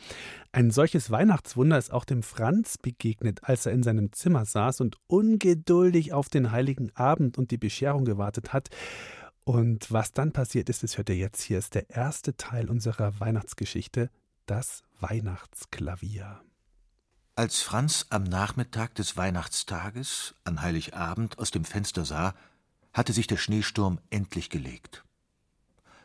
Ein 0.52 0.70
solches 0.70 1.10
Weihnachtswunder 1.10 1.78
ist 1.78 1.90
auch 1.90 2.04
dem 2.04 2.22
Franz 2.22 2.76
begegnet, 2.76 3.44
als 3.44 3.64
er 3.64 3.72
in 3.72 3.82
seinem 3.82 4.12
Zimmer 4.12 4.44
saß 4.44 4.82
und 4.82 4.96
ungeduldig 5.06 6.12
auf 6.12 6.28
den 6.28 6.52
heiligen 6.52 6.94
Abend 6.94 7.38
und 7.38 7.50
die 7.50 7.56
Bescherung 7.56 8.04
gewartet 8.04 8.52
hat. 8.52 8.68
Und 9.44 9.90
was 9.90 10.12
dann 10.12 10.32
passiert 10.32 10.68
ist, 10.68 10.82
das 10.82 10.98
hört 10.98 11.08
ihr 11.08 11.16
jetzt. 11.16 11.40
Hier 11.40 11.58
ist 11.58 11.74
der 11.74 11.88
erste 11.88 12.36
Teil 12.36 12.68
unserer 12.68 13.18
Weihnachtsgeschichte, 13.20 14.10
das 14.44 14.82
Weihnachtsklavier. 15.00 16.42
Als 17.38 17.62
Franz 17.62 18.06
am 18.10 18.24
Nachmittag 18.24 18.96
des 18.96 19.16
Weihnachtstages 19.16 20.34
an 20.42 20.60
Heiligabend 20.60 21.38
aus 21.38 21.52
dem 21.52 21.64
Fenster 21.64 22.04
sah, 22.04 22.34
hatte 22.92 23.12
sich 23.12 23.28
der 23.28 23.36
Schneesturm 23.36 24.00
endlich 24.10 24.50
gelegt. 24.50 25.04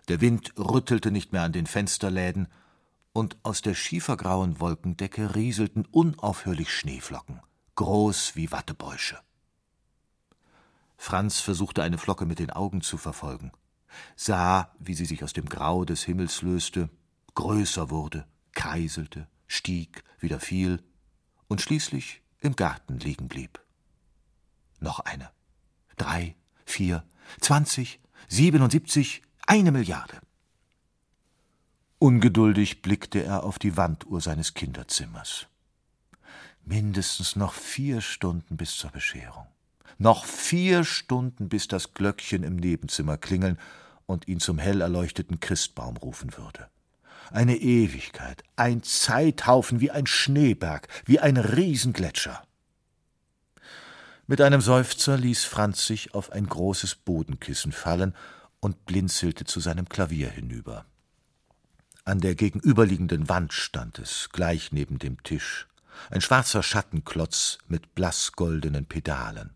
Der 0.09 0.21
Wind 0.21 0.53
rüttelte 0.59 1.09
nicht 1.09 1.34
mehr 1.34 1.41
an 1.41 1.51
den 1.51 1.65
Fensterläden, 1.65 2.49
und 3.13 3.36
aus 3.41 3.63
der 3.63 3.73
schiefergrauen 3.73 4.59
Wolkendecke 4.59 5.34
rieselten 5.34 5.86
unaufhörlich 5.86 6.71
Schneeflocken, 6.71 7.41
groß 7.77 8.36
wie 8.36 8.51
Wattebäusche. 8.51 9.17
Franz 10.97 11.39
versuchte 11.39 11.81
eine 11.81 11.97
Flocke 11.97 12.27
mit 12.27 12.38
den 12.38 12.51
Augen 12.51 12.81
zu 12.81 12.99
verfolgen, 12.99 13.51
sah, 14.15 14.71
wie 14.77 14.93
sie 14.93 15.05
sich 15.05 15.23
aus 15.23 15.34
dem 15.34 15.49
Grau 15.49 15.84
des 15.84 16.03
Himmels 16.03 16.43
löste, 16.43 16.91
größer 17.34 17.89
wurde, 17.89 18.27
kreiselte, 18.51 19.27
stieg, 19.47 20.03
wieder 20.19 20.39
fiel, 20.39 20.84
und 21.54 21.62
schließlich 21.62 22.24
im 22.39 22.56
Garten 22.56 22.97
liegen 22.97 23.28
blieb. 23.28 23.62
Noch 24.80 25.01
eine. 25.01 25.30
Drei, 25.97 26.36
vier, 26.66 27.04
zwanzig, 27.39 27.99
siebenundsiebzig, 28.28 29.22
eine 29.45 29.72
Milliarde. 29.72 30.20
Ungeduldig 31.99 32.82
blickte 32.82 33.24
er 33.24 33.43
auf 33.43 33.60
die 33.60 33.78
Wanduhr 33.78 34.20
seines 34.20 34.56
Kinderzimmers. 34.56 35.45
Mindestens 36.66 37.36
noch 37.36 37.54
vier 37.54 38.01
Stunden 38.01 38.58
bis 38.58 38.76
zur 38.76 38.89
Bescherung. 38.89 39.45
Noch 39.99 40.26
vier 40.26 40.84
Stunden, 40.84 41.49
bis 41.49 41.68
das 41.68 41.93
Glöckchen 41.93 42.41
im 42.41 42.56
Nebenzimmer 42.56 43.20
klingeln 43.20 43.60
und 44.08 44.28
ihn 44.28 44.39
zum 44.39 44.58
hell 44.58 44.82
erleuchteten 44.82 45.39
Christbaum 45.39 45.97
rufen 45.97 46.36
würde 46.36 46.68
eine 47.34 47.57
Ewigkeit, 47.57 48.43
ein 48.55 48.84
Zeithaufen 48.84 49.79
wie 49.81 49.91
ein 49.91 50.07
Schneeberg, 50.07 50.88
wie 51.05 51.19
ein 51.19 51.38
Riesengletscher. 51.38 52.43
Mit 54.27 54.39
einem 54.39 54.61
Seufzer 54.61 55.17
ließ 55.17 55.43
Franz 55.43 55.86
sich 55.86 56.13
auf 56.13 56.31
ein 56.31 56.45
großes 56.45 56.95
Bodenkissen 56.95 57.71
fallen 57.71 58.15
und 58.59 58.86
blinzelte 58.86 59.43
zu 59.43 59.59
seinem 59.59 59.89
Klavier 59.89 60.29
hinüber. 60.29 60.86
An 62.05 62.19
der 62.19 62.36
gegenüberliegenden 62.36 63.27
Wand 63.29 63.51
stand 63.51 63.99
es, 63.99 64.29
gleich 64.31 64.71
neben 64.71 64.99
dem 64.99 65.21
Tisch, 65.23 65.67
ein 66.09 66.21
schwarzer 66.21 66.63
Schattenklotz 66.63 67.57
mit 67.67 67.95
blassgoldenen 67.95 68.86
Pedalen. 68.86 69.51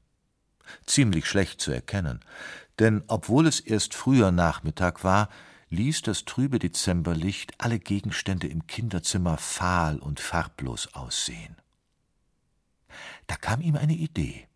Ziemlich 0.86 1.28
schlecht 1.28 1.62
zu 1.62 1.72
erkennen, 1.72 2.20
denn 2.80 3.04
obwohl 3.08 3.48
es 3.48 3.60
erst 3.60 3.94
früher 3.94 4.32
Nachmittag 4.32 5.04
war, 5.04 5.30
ließ 5.70 6.02
das 6.02 6.26
trübe 6.26 6.60
Dezemberlicht 6.60 7.54
alle 7.60 7.80
Gegenstände 7.80 8.48
im 8.48 8.68
Kinderzimmer 8.68 9.38
fahl 9.38 9.98
und 10.00 10.20
farblos 10.20 10.94
aussehen. 10.94 11.56
Da 13.28 13.36
kam 13.36 13.62
ihm 13.62 13.76
eine 13.76 13.96
Idee. 13.96 14.48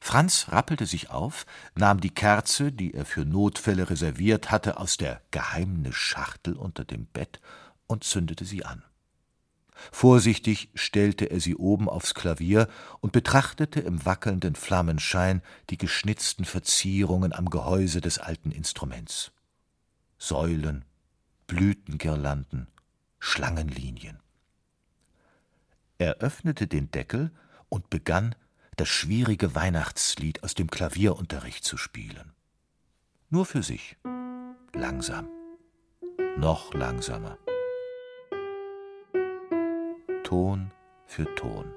Franz 0.00 0.48
rappelte 0.50 0.84
sich 0.84 1.10
auf, 1.10 1.46
nahm 1.74 2.00
die 2.00 2.10
Kerze, 2.10 2.72
die 2.72 2.92
er 2.92 3.06
für 3.06 3.24
Notfälle 3.24 3.88
reserviert 3.88 4.50
hatte, 4.50 4.78
aus 4.78 4.98
der 4.98 5.22
geheimen 5.30 5.90
Schachtel 5.92 6.56
unter 6.56 6.84
dem 6.84 7.06
Bett 7.06 7.40
und 7.86 8.04
zündete 8.04 8.44
sie 8.44 8.64
an. 8.64 8.82
Vorsichtig 9.92 10.70
stellte 10.74 11.26
er 11.26 11.40
sie 11.40 11.56
oben 11.56 11.88
aufs 11.88 12.14
Klavier 12.14 12.68
und 13.00 13.12
betrachtete 13.12 13.80
im 13.80 14.04
wackelnden 14.04 14.54
Flammenschein 14.54 15.42
die 15.70 15.78
geschnitzten 15.78 16.44
Verzierungen 16.44 17.32
am 17.32 17.50
Gehäuse 17.50 18.00
des 18.00 18.18
alten 18.18 18.50
Instruments. 18.50 19.32
Säulen, 20.18 20.84
Blütengirlanden, 21.46 22.68
Schlangenlinien. 23.18 24.20
Er 25.98 26.16
öffnete 26.16 26.66
den 26.66 26.90
Deckel 26.90 27.30
und 27.68 27.90
begann, 27.90 28.34
das 28.76 28.88
schwierige 28.88 29.54
Weihnachtslied 29.54 30.42
aus 30.42 30.54
dem 30.54 30.68
Klavierunterricht 30.68 31.64
zu 31.64 31.76
spielen. 31.76 32.32
Nur 33.30 33.46
für 33.46 33.62
sich. 33.62 33.96
Langsam. 34.72 35.28
Noch 36.36 36.74
langsamer. 36.74 37.38
Ton 40.24 40.72
für 41.06 41.32
Ton. 41.36 41.72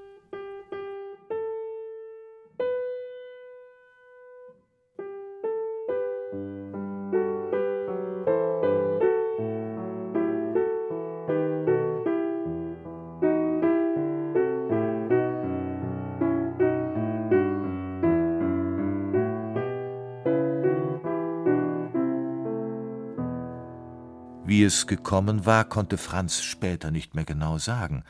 Es 24.68 24.86
gekommen 24.86 25.46
war, 25.46 25.66
konnte 25.66 25.98
Franz 25.98 26.44
später 26.44 26.92
nicht 26.92 27.16
mehr 27.16 27.26
genau 27.26 27.58
sagen. 27.58 28.04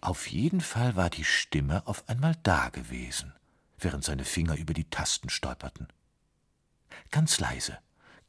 Auf 0.00 0.26
jeden 0.28 0.60
Fall 0.60 0.96
war 0.96 1.10
die 1.10 1.24
Stimme 1.24 1.86
auf 1.86 2.08
einmal 2.08 2.36
da 2.42 2.70
gewesen, 2.70 3.34
während 3.78 4.02
seine 4.02 4.24
Finger 4.24 4.56
über 4.56 4.72
die 4.74 4.88
Tasten 4.88 5.28
stolperten. 5.28 5.88
Ganz 7.10 7.38
leise, 7.38 7.78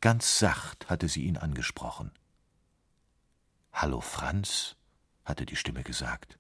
ganz 0.01 0.38
sacht 0.38 0.89
hatte 0.89 1.07
sie 1.07 1.24
ihn 1.24 1.38
angesprochen. 1.38 2.11
Hallo 3.74 4.01
Franz, 4.01 4.76
hatte 5.24 5.45
die 5.45 5.55
Stimme 5.55 5.84
gesagt. 5.84 6.38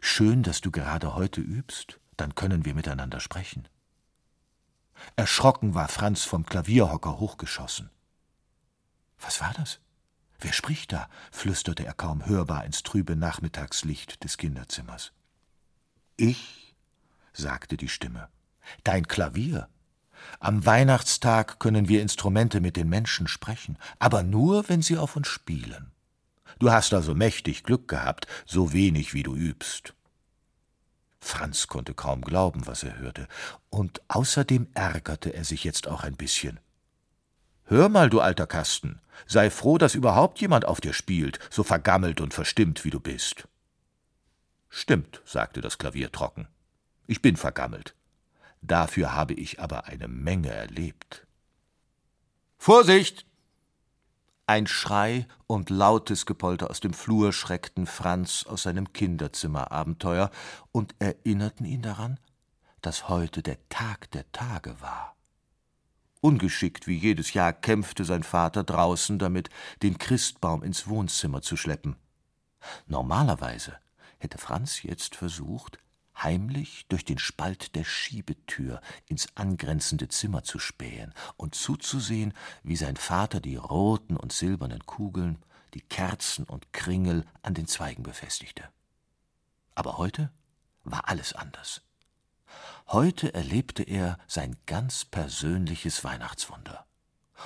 Schön, 0.00 0.42
dass 0.42 0.60
du 0.60 0.70
gerade 0.70 1.14
heute 1.14 1.40
übst, 1.40 2.00
dann 2.16 2.34
können 2.34 2.64
wir 2.64 2.74
miteinander 2.74 3.20
sprechen. 3.20 3.68
Erschrocken 5.16 5.74
war 5.74 5.88
Franz 5.88 6.24
vom 6.24 6.46
Klavierhocker 6.46 7.18
hochgeschossen. 7.18 7.90
Was 9.18 9.40
war 9.40 9.52
das? 9.54 9.80
Wer 10.40 10.52
spricht 10.52 10.92
da? 10.92 11.08
flüsterte 11.30 11.84
er 11.84 11.92
kaum 11.92 12.26
hörbar 12.26 12.64
ins 12.64 12.82
trübe 12.82 13.14
Nachmittagslicht 13.14 14.24
des 14.24 14.38
Kinderzimmers. 14.38 15.12
Ich, 16.16 16.74
sagte 17.32 17.76
die 17.76 17.88
Stimme. 17.88 18.28
Dein 18.84 19.06
Klavier. 19.06 19.68
Am 20.38 20.64
Weihnachtstag 20.64 21.58
können 21.58 21.88
wir 21.88 22.02
Instrumente 22.02 22.60
mit 22.60 22.76
den 22.76 22.88
Menschen 22.88 23.26
sprechen, 23.26 23.78
aber 23.98 24.22
nur, 24.22 24.68
wenn 24.68 24.82
sie 24.82 24.96
auf 24.96 25.16
uns 25.16 25.28
spielen. 25.28 25.92
Du 26.58 26.70
hast 26.70 26.92
also 26.92 27.14
mächtig 27.14 27.64
Glück 27.64 27.88
gehabt, 27.88 28.26
so 28.46 28.72
wenig 28.72 29.14
wie 29.14 29.22
du 29.22 29.34
übst. 29.34 29.94
Franz 31.20 31.66
konnte 31.66 31.94
kaum 31.94 32.22
glauben, 32.22 32.66
was 32.66 32.82
er 32.82 32.98
hörte, 32.98 33.28
und 33.68 34.00
außerdem 34.08 34.68
ärgerte 34.74 35.34
er 35.34 35.44
sich 35.44 35.64
jetzt 35.64 35.86
auch 35.86 36.02
ein 36.02 36.16
bisschen. 36.16 36.60
Hör 37.64 37.88
mal, 37.88 38.10
du 38.10 38.20
alter 38.20 38.46
Kasten, 38.46 39.00
sei 39.26 39.50
froh, 39.50 39.78
dass 39.78 39.94
überhaupt 39.94 40.40
jemand 40.40 40.64
auf 40.64 40.80
dir 40.80 40.92
spielt, 40.92 41.38
so 41.50 41.62
vergammelt 41.62 42.20
und 42.20 42.34
verstimmt 42.34 42.84
wie 42.84 42.90
du 42.90 43.00
bist. 43.00 43.48
Stimmt, 44.68 45.20
sagte 45.24 45.60
das 45.60 45.78
Klavier 45.78 46.12
trocken. 46.12 46.48
Ich 47.06 47.22
bin 47.22 47.36
vergammelt. 47.36 47.94
Dafür 48.62 49.14
habe 49.14 49.34
ich 49.34 49.60
aber 49.60 49.86
eine 49.86 50.08
Menge 50.08 50.50
erlebt. 50.50 51.26
Vorsicht! 52.58 53.26
Ein 54.46 54.66
Schrei 54.66 55.26
und 55.46 55.70
lautes 55.70 56.26
Gepolter 56.26 56.70
aus 56.70 56.80
dem 56.80 56.92
Flur 56.92 57.32
schreckten 57.32 57.86
Franz 57.86 58.44
aus 58.48 58.64
seinem 58.64 58.92
Kinderzimmerabenteuer 58.92 60.30
und 60.72 60.94
erinnerten 60.98 61.64
ihn 61.64 61.82
daran, 61.82 62.18
dass 62.82 63.08
heute 63.08 63.42
der 63.42 63.58
Tag 63.68 64.10
der 64.10 64.30
Tage 64.32 64.80
war. 64.80 65.16
Ungeschickt 66.20 66.86
wie 66.86 66.96
jedes 66.96 67.32
Jahr 67.32 67.52
kämpfte 67.52 68.04
sein 68.04 68.22
Vater 68.22 68.62
draußen 68.62 69.18
damit, 69.18 69.48
den 69.82 69.96
Christbaum 69.96 70.62
ins 70.62 70.86
Wohnzimmer 70.86 71.40
zu 71.40 71.56
schleppen. 71.56 71.96
Normalerweise 72.86 73.78
hätte 74.18 74.36
Franz 74.36 74.82
jetzt 74.82 75.16
versucht, 75.16 75.78
heimlich 76.22 76.86
durch 76.88 77.06
den 77.06 77.18
Spalt 77.18 77.74
der 77.74 77.84
Schiebetür 77.84 78.82
ins 79.06 79.28
angrenzende 79.34 80.08
Zimmer 80.08 80.42
zu 80.42 80.58
spähen 80.58 81.14
und 81.38 81.54
zuzusehen, 81.54 82.34
wie 82.62 82.76
sein 82.76 82.96
Vater 82.96 83.40
die 83.40 83.56
roten 83.56 84.16
und 84.16 84.32
silbernen 84.32 84.84
Kugeln, 84.84 85.38
die 85.72 85.80
Kerzen 85.80 86.44
und 86.44 86.72
Kringel 86.74 87.24
an 87.42 87.54
den 87.54 87.66
Zweigen 87.66 88.02
befestigte. 88.02 88.64
Aber 89.74 89.96
heute 89.96 90.30
war 90.84 91.08
alles 91.08 91.32
anders. 91.32 91.80
Heute 92.92 93.32
erlebte 93.34 93.84
er 93.84 94.18
sein 94.26 94.56
ganz 94.66 95.04
persönliches 95.04 96.02
Weihnachtswunder 96.02 96.86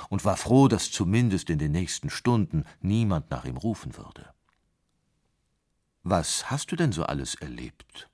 und 0.08 0.24
war 0.24 0.38
froh, 0.38 0.68
dass 0.68 0.90
zumindest 0.90 1.50
in 1.50 1.58
den 1.58 1.70
nächsten 1.70 2.08
Stunden 2.08 2.64
niemand 2.80 3.30
nach 3.30 3.44
ihm 3.44 3.58
rufen 3.58 3.94
würde. 3.98 4.32
Was 6.02 6.50
hast 6.50 6.72
du 6.72 6.76
denn 6.76 6.92
so 6.92 7.04
alles 7.04 7.34
erlebt? 7.34 8.08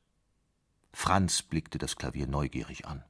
Franz 0.93 1.43
blickte 1.43 1.79
das 1.79 1.95
Klavier 1.95 2.27
neugierig 2.27 2.89
an. 2.89 3.05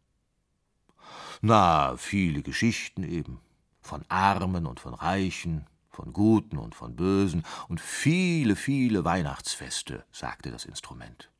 Na, 1.40 1.96
viele 1.96 2.42
Geschichten 2.42 3.04
eben, 3.04 3.40
von 3.80 4.04
Armen 4.10 4.66
und 4.66 4.80
von 4.80 4.92
Reichen, 4.92 5.66
von 5.88 6.12
Guten 6.12 6.58
und 6.58 6.74
von 6.74 6.94
Bösen 6.94 7.42
und 7.68 7.80
viele, 7.80 8.54
viele 8.54 9.02
Weihnachtsfeste, 9.02 10.04
sagte 10.12 10.50
das 10.50 10.66
Instrument 10.66 11.30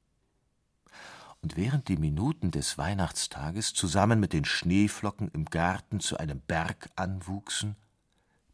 und 1.43 1.57
während 1.57 1.89
die 1.89 1.97
Minuten 1.97 2.51
des 2.51 2.77
Weihnachtstages 2.77 3.73
zusammen 3.73 4.21
mit 4.21 4.33
den 4.33 4.45
Schneeflocken 4.45 5.31
im 5.33 5.47
Garten 5.47 6.01
zu 6.01 6.19
einem 6.19 6.41
Berg 6.41 6.91
anwuchsen, 6.97 7.77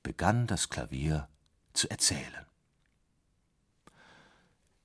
begann 0.03 0.47
das 0.47 0.69
Klavier 0.69 1.29
zu 1.73 1.91
erzählen. 1.91 2.47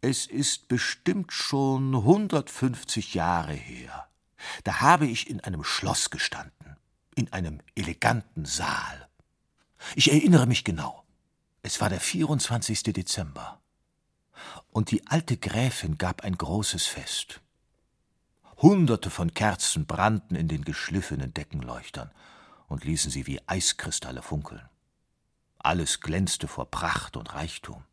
Es 0.01 0.25
ist 0.25 0.67
bestimmt 0.67 1.31
schon 1.31 1.93
150 1.93 3.13
Jahre 3.13 3.53
her. 3.53 4.07
Da 4.63 4.81
habe 4.81 5.05
ich 5.05 5.29
in 5.29 5.39
einem 5.41 5.63
Schloss 5.63 6.09
gestanden, 6.09 6.77
in 7.13 7.31
einem 7.31 7.61
eleganten 7.75 8.45
Saal. 8.45 9.07
Ich 9.95 10.11
erinnere 10.11 10.47
mich 10.47 10.63
genau. 10.63 11.05
Es 11.61 11.81
war 11.81 11.89
der 11.89 11.99
24. 11.99 12.81
Dezember. 12.81 13.61
Und 14.71 14.89
die 14.89 15.05
alte 15.05 15.37
Gräfin 15.37 15.99
gab 15.99 16.23
ein 16.23 16.35
großes 16.35 16.87
Fest. 16.87 17.41
Hunderte 18.61 19.09
von 19.09 19.33
Kerzen 19.33 19.87
brannten 19.87 20.35
in 20.35 20.47
den 20.47 20.63
geschliffenen 20.63 21.33
Deckenleuchtern 21.33 22.11
und 22.67 22.85
ließen 22.85 23.09
sie 23.09 23.25
wie 23.25 23.41
Eiskristalle 23.47 24.21
funkeln. 24.21 24.61
Alles 25.57 25.99
glänzte 25.99 26.47
vor 26.47 26.69
Pracht 26.69 27.17
und 27.17 27.33
Reichtum. 27.33 27.83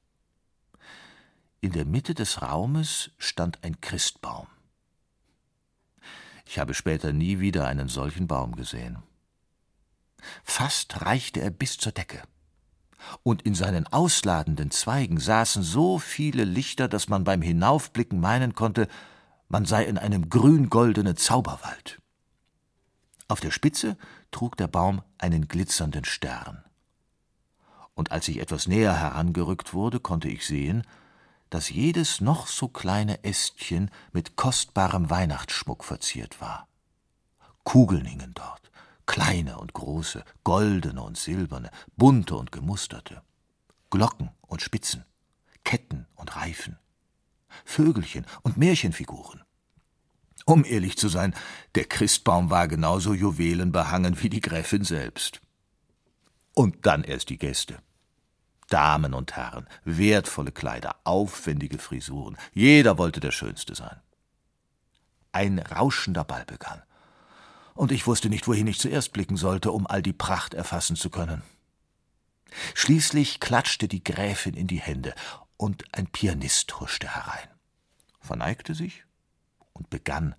In 1.61 1.73
der 1.73 1.87
Mitte 1.87 2.15
des 2.15 2.43
Raumes 2.43 3.11
stand 3.19 3.65
ein 3.65 3.81
Christbaum. 3.81 4.47
Ich 6.45 6.59
habe 6.59 6.75
später 6.75 7.13
nie 7.13 7.41
wieder 7.41 7.67
einen 7.67 7.89
solchen 7.89 8.27
Baum 8.27 8.55
gesehen. 8.55 9.03
Fast 10.45 11.03
reichte 11.03 11.41
er 11.41 11.51
bis 11.51 11.79
zur 11.79 11.93
Decke. 11.93 12.23
Und 13.23 13.43
in 13.43 13.55
seinen 13.55 13.87
ausladenden 13.87 14.71
Zweigen 14.71 15.19
saßen 15.19 15.63
so 15.63 15.99
viele 15.99 16.45
Lichter, 16.45 16.89
dass 16.89 17.09
man 17.09 17.25
beim 17.25 17.43
Hinaufblicken 17.43 18.21
meinen 18.21 18.55
konnte, 18.55 18.89
man 19.49 19.65
sei 19.65 19.85
in 19.85 19.99
einem 19.99 20.29
grün-goldenen 20.29 21.17
Zauberwald. 21.17 22.01
Auf 23.29 23.41
der 23.41 23.51
Spitze 23.51 23.97
trug 24.31 24.57
der 24.57 24.69
Baum 24.69 25.03
einen 25.19 25.49
glitzernden 25.49 26.05
Stern. 26.05 26.65
Und 27.95 28.13
als 28.13 28.29
ich 28.29 28.39
etwas 28.39 28.67
näher 28.67 28.97
herangerückt 28.97 29.75
wurde, 29.75 30.01
konnte 30.01 30.29
ich 30.29 30.47
sehen, 30.47 30.85
dass 31.51 31.71
jedes 31.71 32.21
noch 32.21 32.47
so 32.47 32.69
kleine 32.69 33.25
Ästchen 33.25 33.91
mit 34.13 34.37
kostbarem 34.37 35.11
Weihnachtsschmuck 35.11 35.83
verziert 35.85 36.41
war. 36.41 36.69
Kugeln 37.65 38.05
hingen 38.05 38.33
dort, 38.35 38.69
Kleine 39.09 39.59
und 39.59 39.73
große, 39.73 40.23
goldene 40.45 41.03
und 41.03 41.17
silberne, 41.17 41.71
bunte 41.97 42.37
und 42.37 42.53
gemusterte. 42.53 43.23
Glocken 43.89 44.31
und 44.43 44.61
Spitzen, 44.61 45.07
Ketten 45.65 46.07
und 46.15 46.37
Reifen, 46.37 46.79
Vögelchen 47.65 48.27
und 48.43 48.57
Märchenfiguren. 48.57 49.43
Um 50.45 50.65
ehrlich 50.65 50.97
zu 50.97 51.09
sein, 51.09 51.35
der 51.75 51.85
Christbaum 51.85 52.51
war 52.51 52.69
genauso 52.69 53.13
juwelenbehangen 53.13 54.23
wie 54.23 54.31
die 54.31 54.41
Gräfin 54.41 54.85
selbst. 54.85 55.41
Und 56.55 56.87
dann 56.87 57.05
erst 57.05 57.29
die 57.29 57.39
Gäste. 57.39 57.79
Damen 58.69 59.15
und 59.15 59.37
Herren, 59.37 59.67
wertvolle 59.85 60.53
Kleider, 60.53 60.97
aufwendige 61.05 61.79
Frisuren, 61.79 62.37
jeder 62.53 62.99
wollte 62.99 63.21
der 63.21 63.31
Schönste 63.31 63.75
sein. 63.75 64.01
Ein 65.33 65.59
rauschender 65.59 66.25
Ball 66.25 66.45
begann. 66.45 66.83
Und 67.75 67.93
ich 67.93 68.07
wusste 68.07 68.29
nicht, 68.29 68.49
wohin 68.49 68.67
ich 68.67 68.79
zuerst 68.79 69.13
blicken 69.13 69.37
sollte, 69.37 69.71
um 69.71 69.87
all 69.87 70.03
die 70.03 70.13
Pracht 70.13 70.55
erfassen 70.55 70.97
zu 70.97 71.11
können. 71.11 71.43
Schließlich 72.75 73.41
klatschte 73.41 73.89
die 73.89 74.03
Gräfin 74.03 74.55
in 74.55 74.67
die 74.67 74.81
Hände, 74.81 75.15
und 75.59 75.85
ein 75.93 76.07
Pianist 76.07 76.81
huschte 76.81 77.15
herein, 77.15 77.49
verneigte 78.21 78.75
sich 78.75 79.05
und 79.75 79.91
begann 79.91 80.35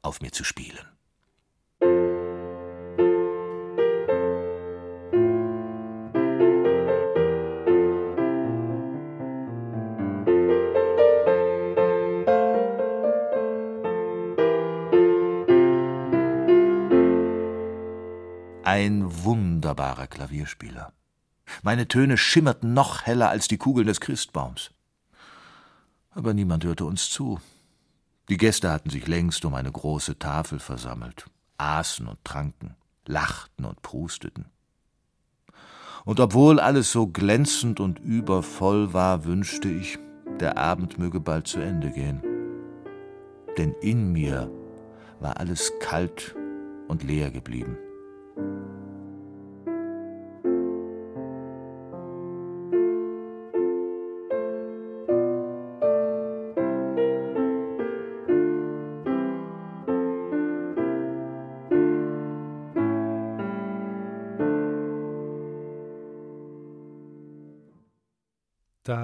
auf 0.00 0.22
mir 0.22 0.32
zu 0.32 0.44
spielen. 0.44 0.88
Ein 18.62 19.24
wunderbarer 19.24 20.06
Klavierspieler. 20.06 20.92
Meine 21.62 21.88
Töne 21.88 22.16
schimmerten 22.16 22.74
noch 22.74 23.02
heller 23.02 23.28
als 23.28 23.48
die 23.48 23.58
Kugeln 23.58 23.86
des 23.86 24.00
Christbaums. 24.00 24.70
Aber 26.10 26.34
niemand 26.34 26.64
hörte 26.64 26.84
uns 26.84 27.10
zu. 27.10 27.40
Die 28.28 28.36
Gäste 28.36 28.70
hatten 28.70 28.90
sich 28.90 29.06
längst 29.06 29.44
um 29.44 29.54
eine 29.54 29.70
große 29.70 30.18
Tafel 30.18 30.58
versammelt, 30.58 31.26
aßen 31.58 32.06
und 32.06 32.24
tranken, 32.24 32.74
lachten 33.06 33.64
und 33.64 33.82
prusteten. 33.82 34.46
Und 36.04 36.20
obwohl 36.20 36.60
alles 36.60 36.92
so 36.92 37.06
glänzend 37.06 37.80
und 37.80 37.98
übervoll 37.98 38.92
war, 38.92 39.24
wünschte 39.24 39.68
ich, 39.68 39.98
der 40.40 40.58
Abend 40.58 40.98
möge 40.98 41.20
bald 41.20 41.46
zu 41.46 41.60
Ende 41.60 41.90
gehen. 41.90 42.22
Denn 43.56 43.74
in 43.80 44.12
mir 44.12 44.50
war 45.20 45.38
alles 45.38 45.72
kalt 45.80 46.34
und 46.88 47.02
leer 47.02 47.30
geblieben. 47.30 47.78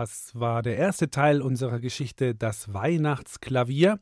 Das 0.00 0.32
war 0.34 0.62
der 0.62 0.78
erste 0.78 1.10
Teil 1.10 1.42
unserer 1.42 1.78
Geschichte 1.78 2.34
Das 2.34 2.72
Weihnachtsklavier. 2.72 3.98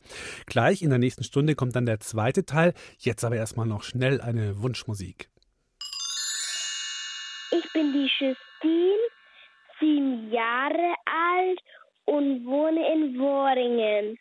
Gleich 0.47 0.81
in 0.81 0.91
der 0.91 1.01
nächsten 1.01 1.25
Stunde 1.25 1.57
kommt 1.57 1.75
dann 1.75 1.87
der 1.87 1.99
zweite 1.99 2.47
Teil. 2.47 2.73
Jetzt 2.99 3.25
aber 3.25 3.35
erstmal 3.35 3.67
noch 3.67 3.83
schnell 3.83 4.21
eine 4.21 4.63
Wunschmusik. 4.63 5.29
Ich 7.51 7.73
bin 7.73 7.93
die 7.93 8.09
Justine, 8.17 9.09
sieben 9.81 10.31
Jahre 10.31 10.95
alt 11.05 11.61
und 12.05 12.47
wohne 12.47 12.93
in 12.93 13.19
Worringen. 13.19 14.17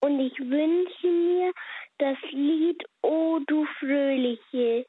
Und 0.00 0.20
ich 0.20 0.38
wünsche 0.38 1.08
mir 1.08 1.52
das 1.98 2.16
Lied 2.30 2.82
O 3.02 3.38
du 3.46 3.66
Fröhliche, 3.78 4.86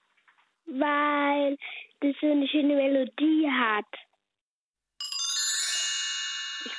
weil 0.68 1.58
das 2.00 2.16
so 2.22 2.32
eine 2.32 2.48
schöne 2.48 2.76
Melodie 2.76 3.46
hat. 3.52 4.09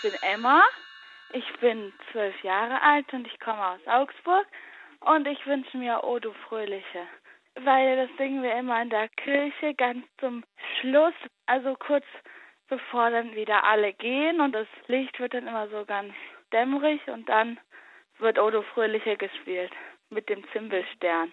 Ich 0.02 0.10
bin 0.10 0.22
Emma, 0.22 0.62
ich 1.34 1.52
bin 1.60 1.92
zwölf 2.10 2.42
Jahre 2.42 2.80
alt 2.80 3.12
und 3.12 3.26
ich 3.26 3.38
komme 3.38 3.66
aus 3.66 3.86
Augsburg. 3.86 4.46
Und 5.00 5.28
ich 5.28 5.44
wünsche 5.46 5.76
mir 5.76 6.04
O 6.04 6.18
du 6.18 6.32
Fröhliche, 6.48 7.06
weil 7.56 7.96
das 7.96 8.16
singen 8.16 8.42
wir 8.42 8.54
immer 8.54 8.80
in 8.80 8.88
der 8.88 9.10
Kirche 9.10 9.74
ganz 9.74 10.06
zum 10.18 10.42
Schluss, 10.80 11.12
also 11.44 11.74
kurz 11.74 12.06
bevor 12.68 13.10
dann 13.10 13.34
wieder 13.34 13.64
alle 13.64 13.92
gehen 13.92 14.40
und 14.40 14.52
das 14.52 14.68
Licht 14.86 15.20
wird 15.20 15.34
dann 15.34 15.46
immer 15.46 15.68
so 15.68 15.84
ganz 15.84 16.14
dämmerig 16.50 17.06
und 17.08 17.28
dann 17.28 17.60
wird 18.20 18.38
O 18.38 18.50
du 18.50 18.62
Fröhliche 18.62 19.18
gespielt 19.18 19.72
mit 20.08 20.30
dem 20.30 20.48
Zimbelstern. 20.52 21.30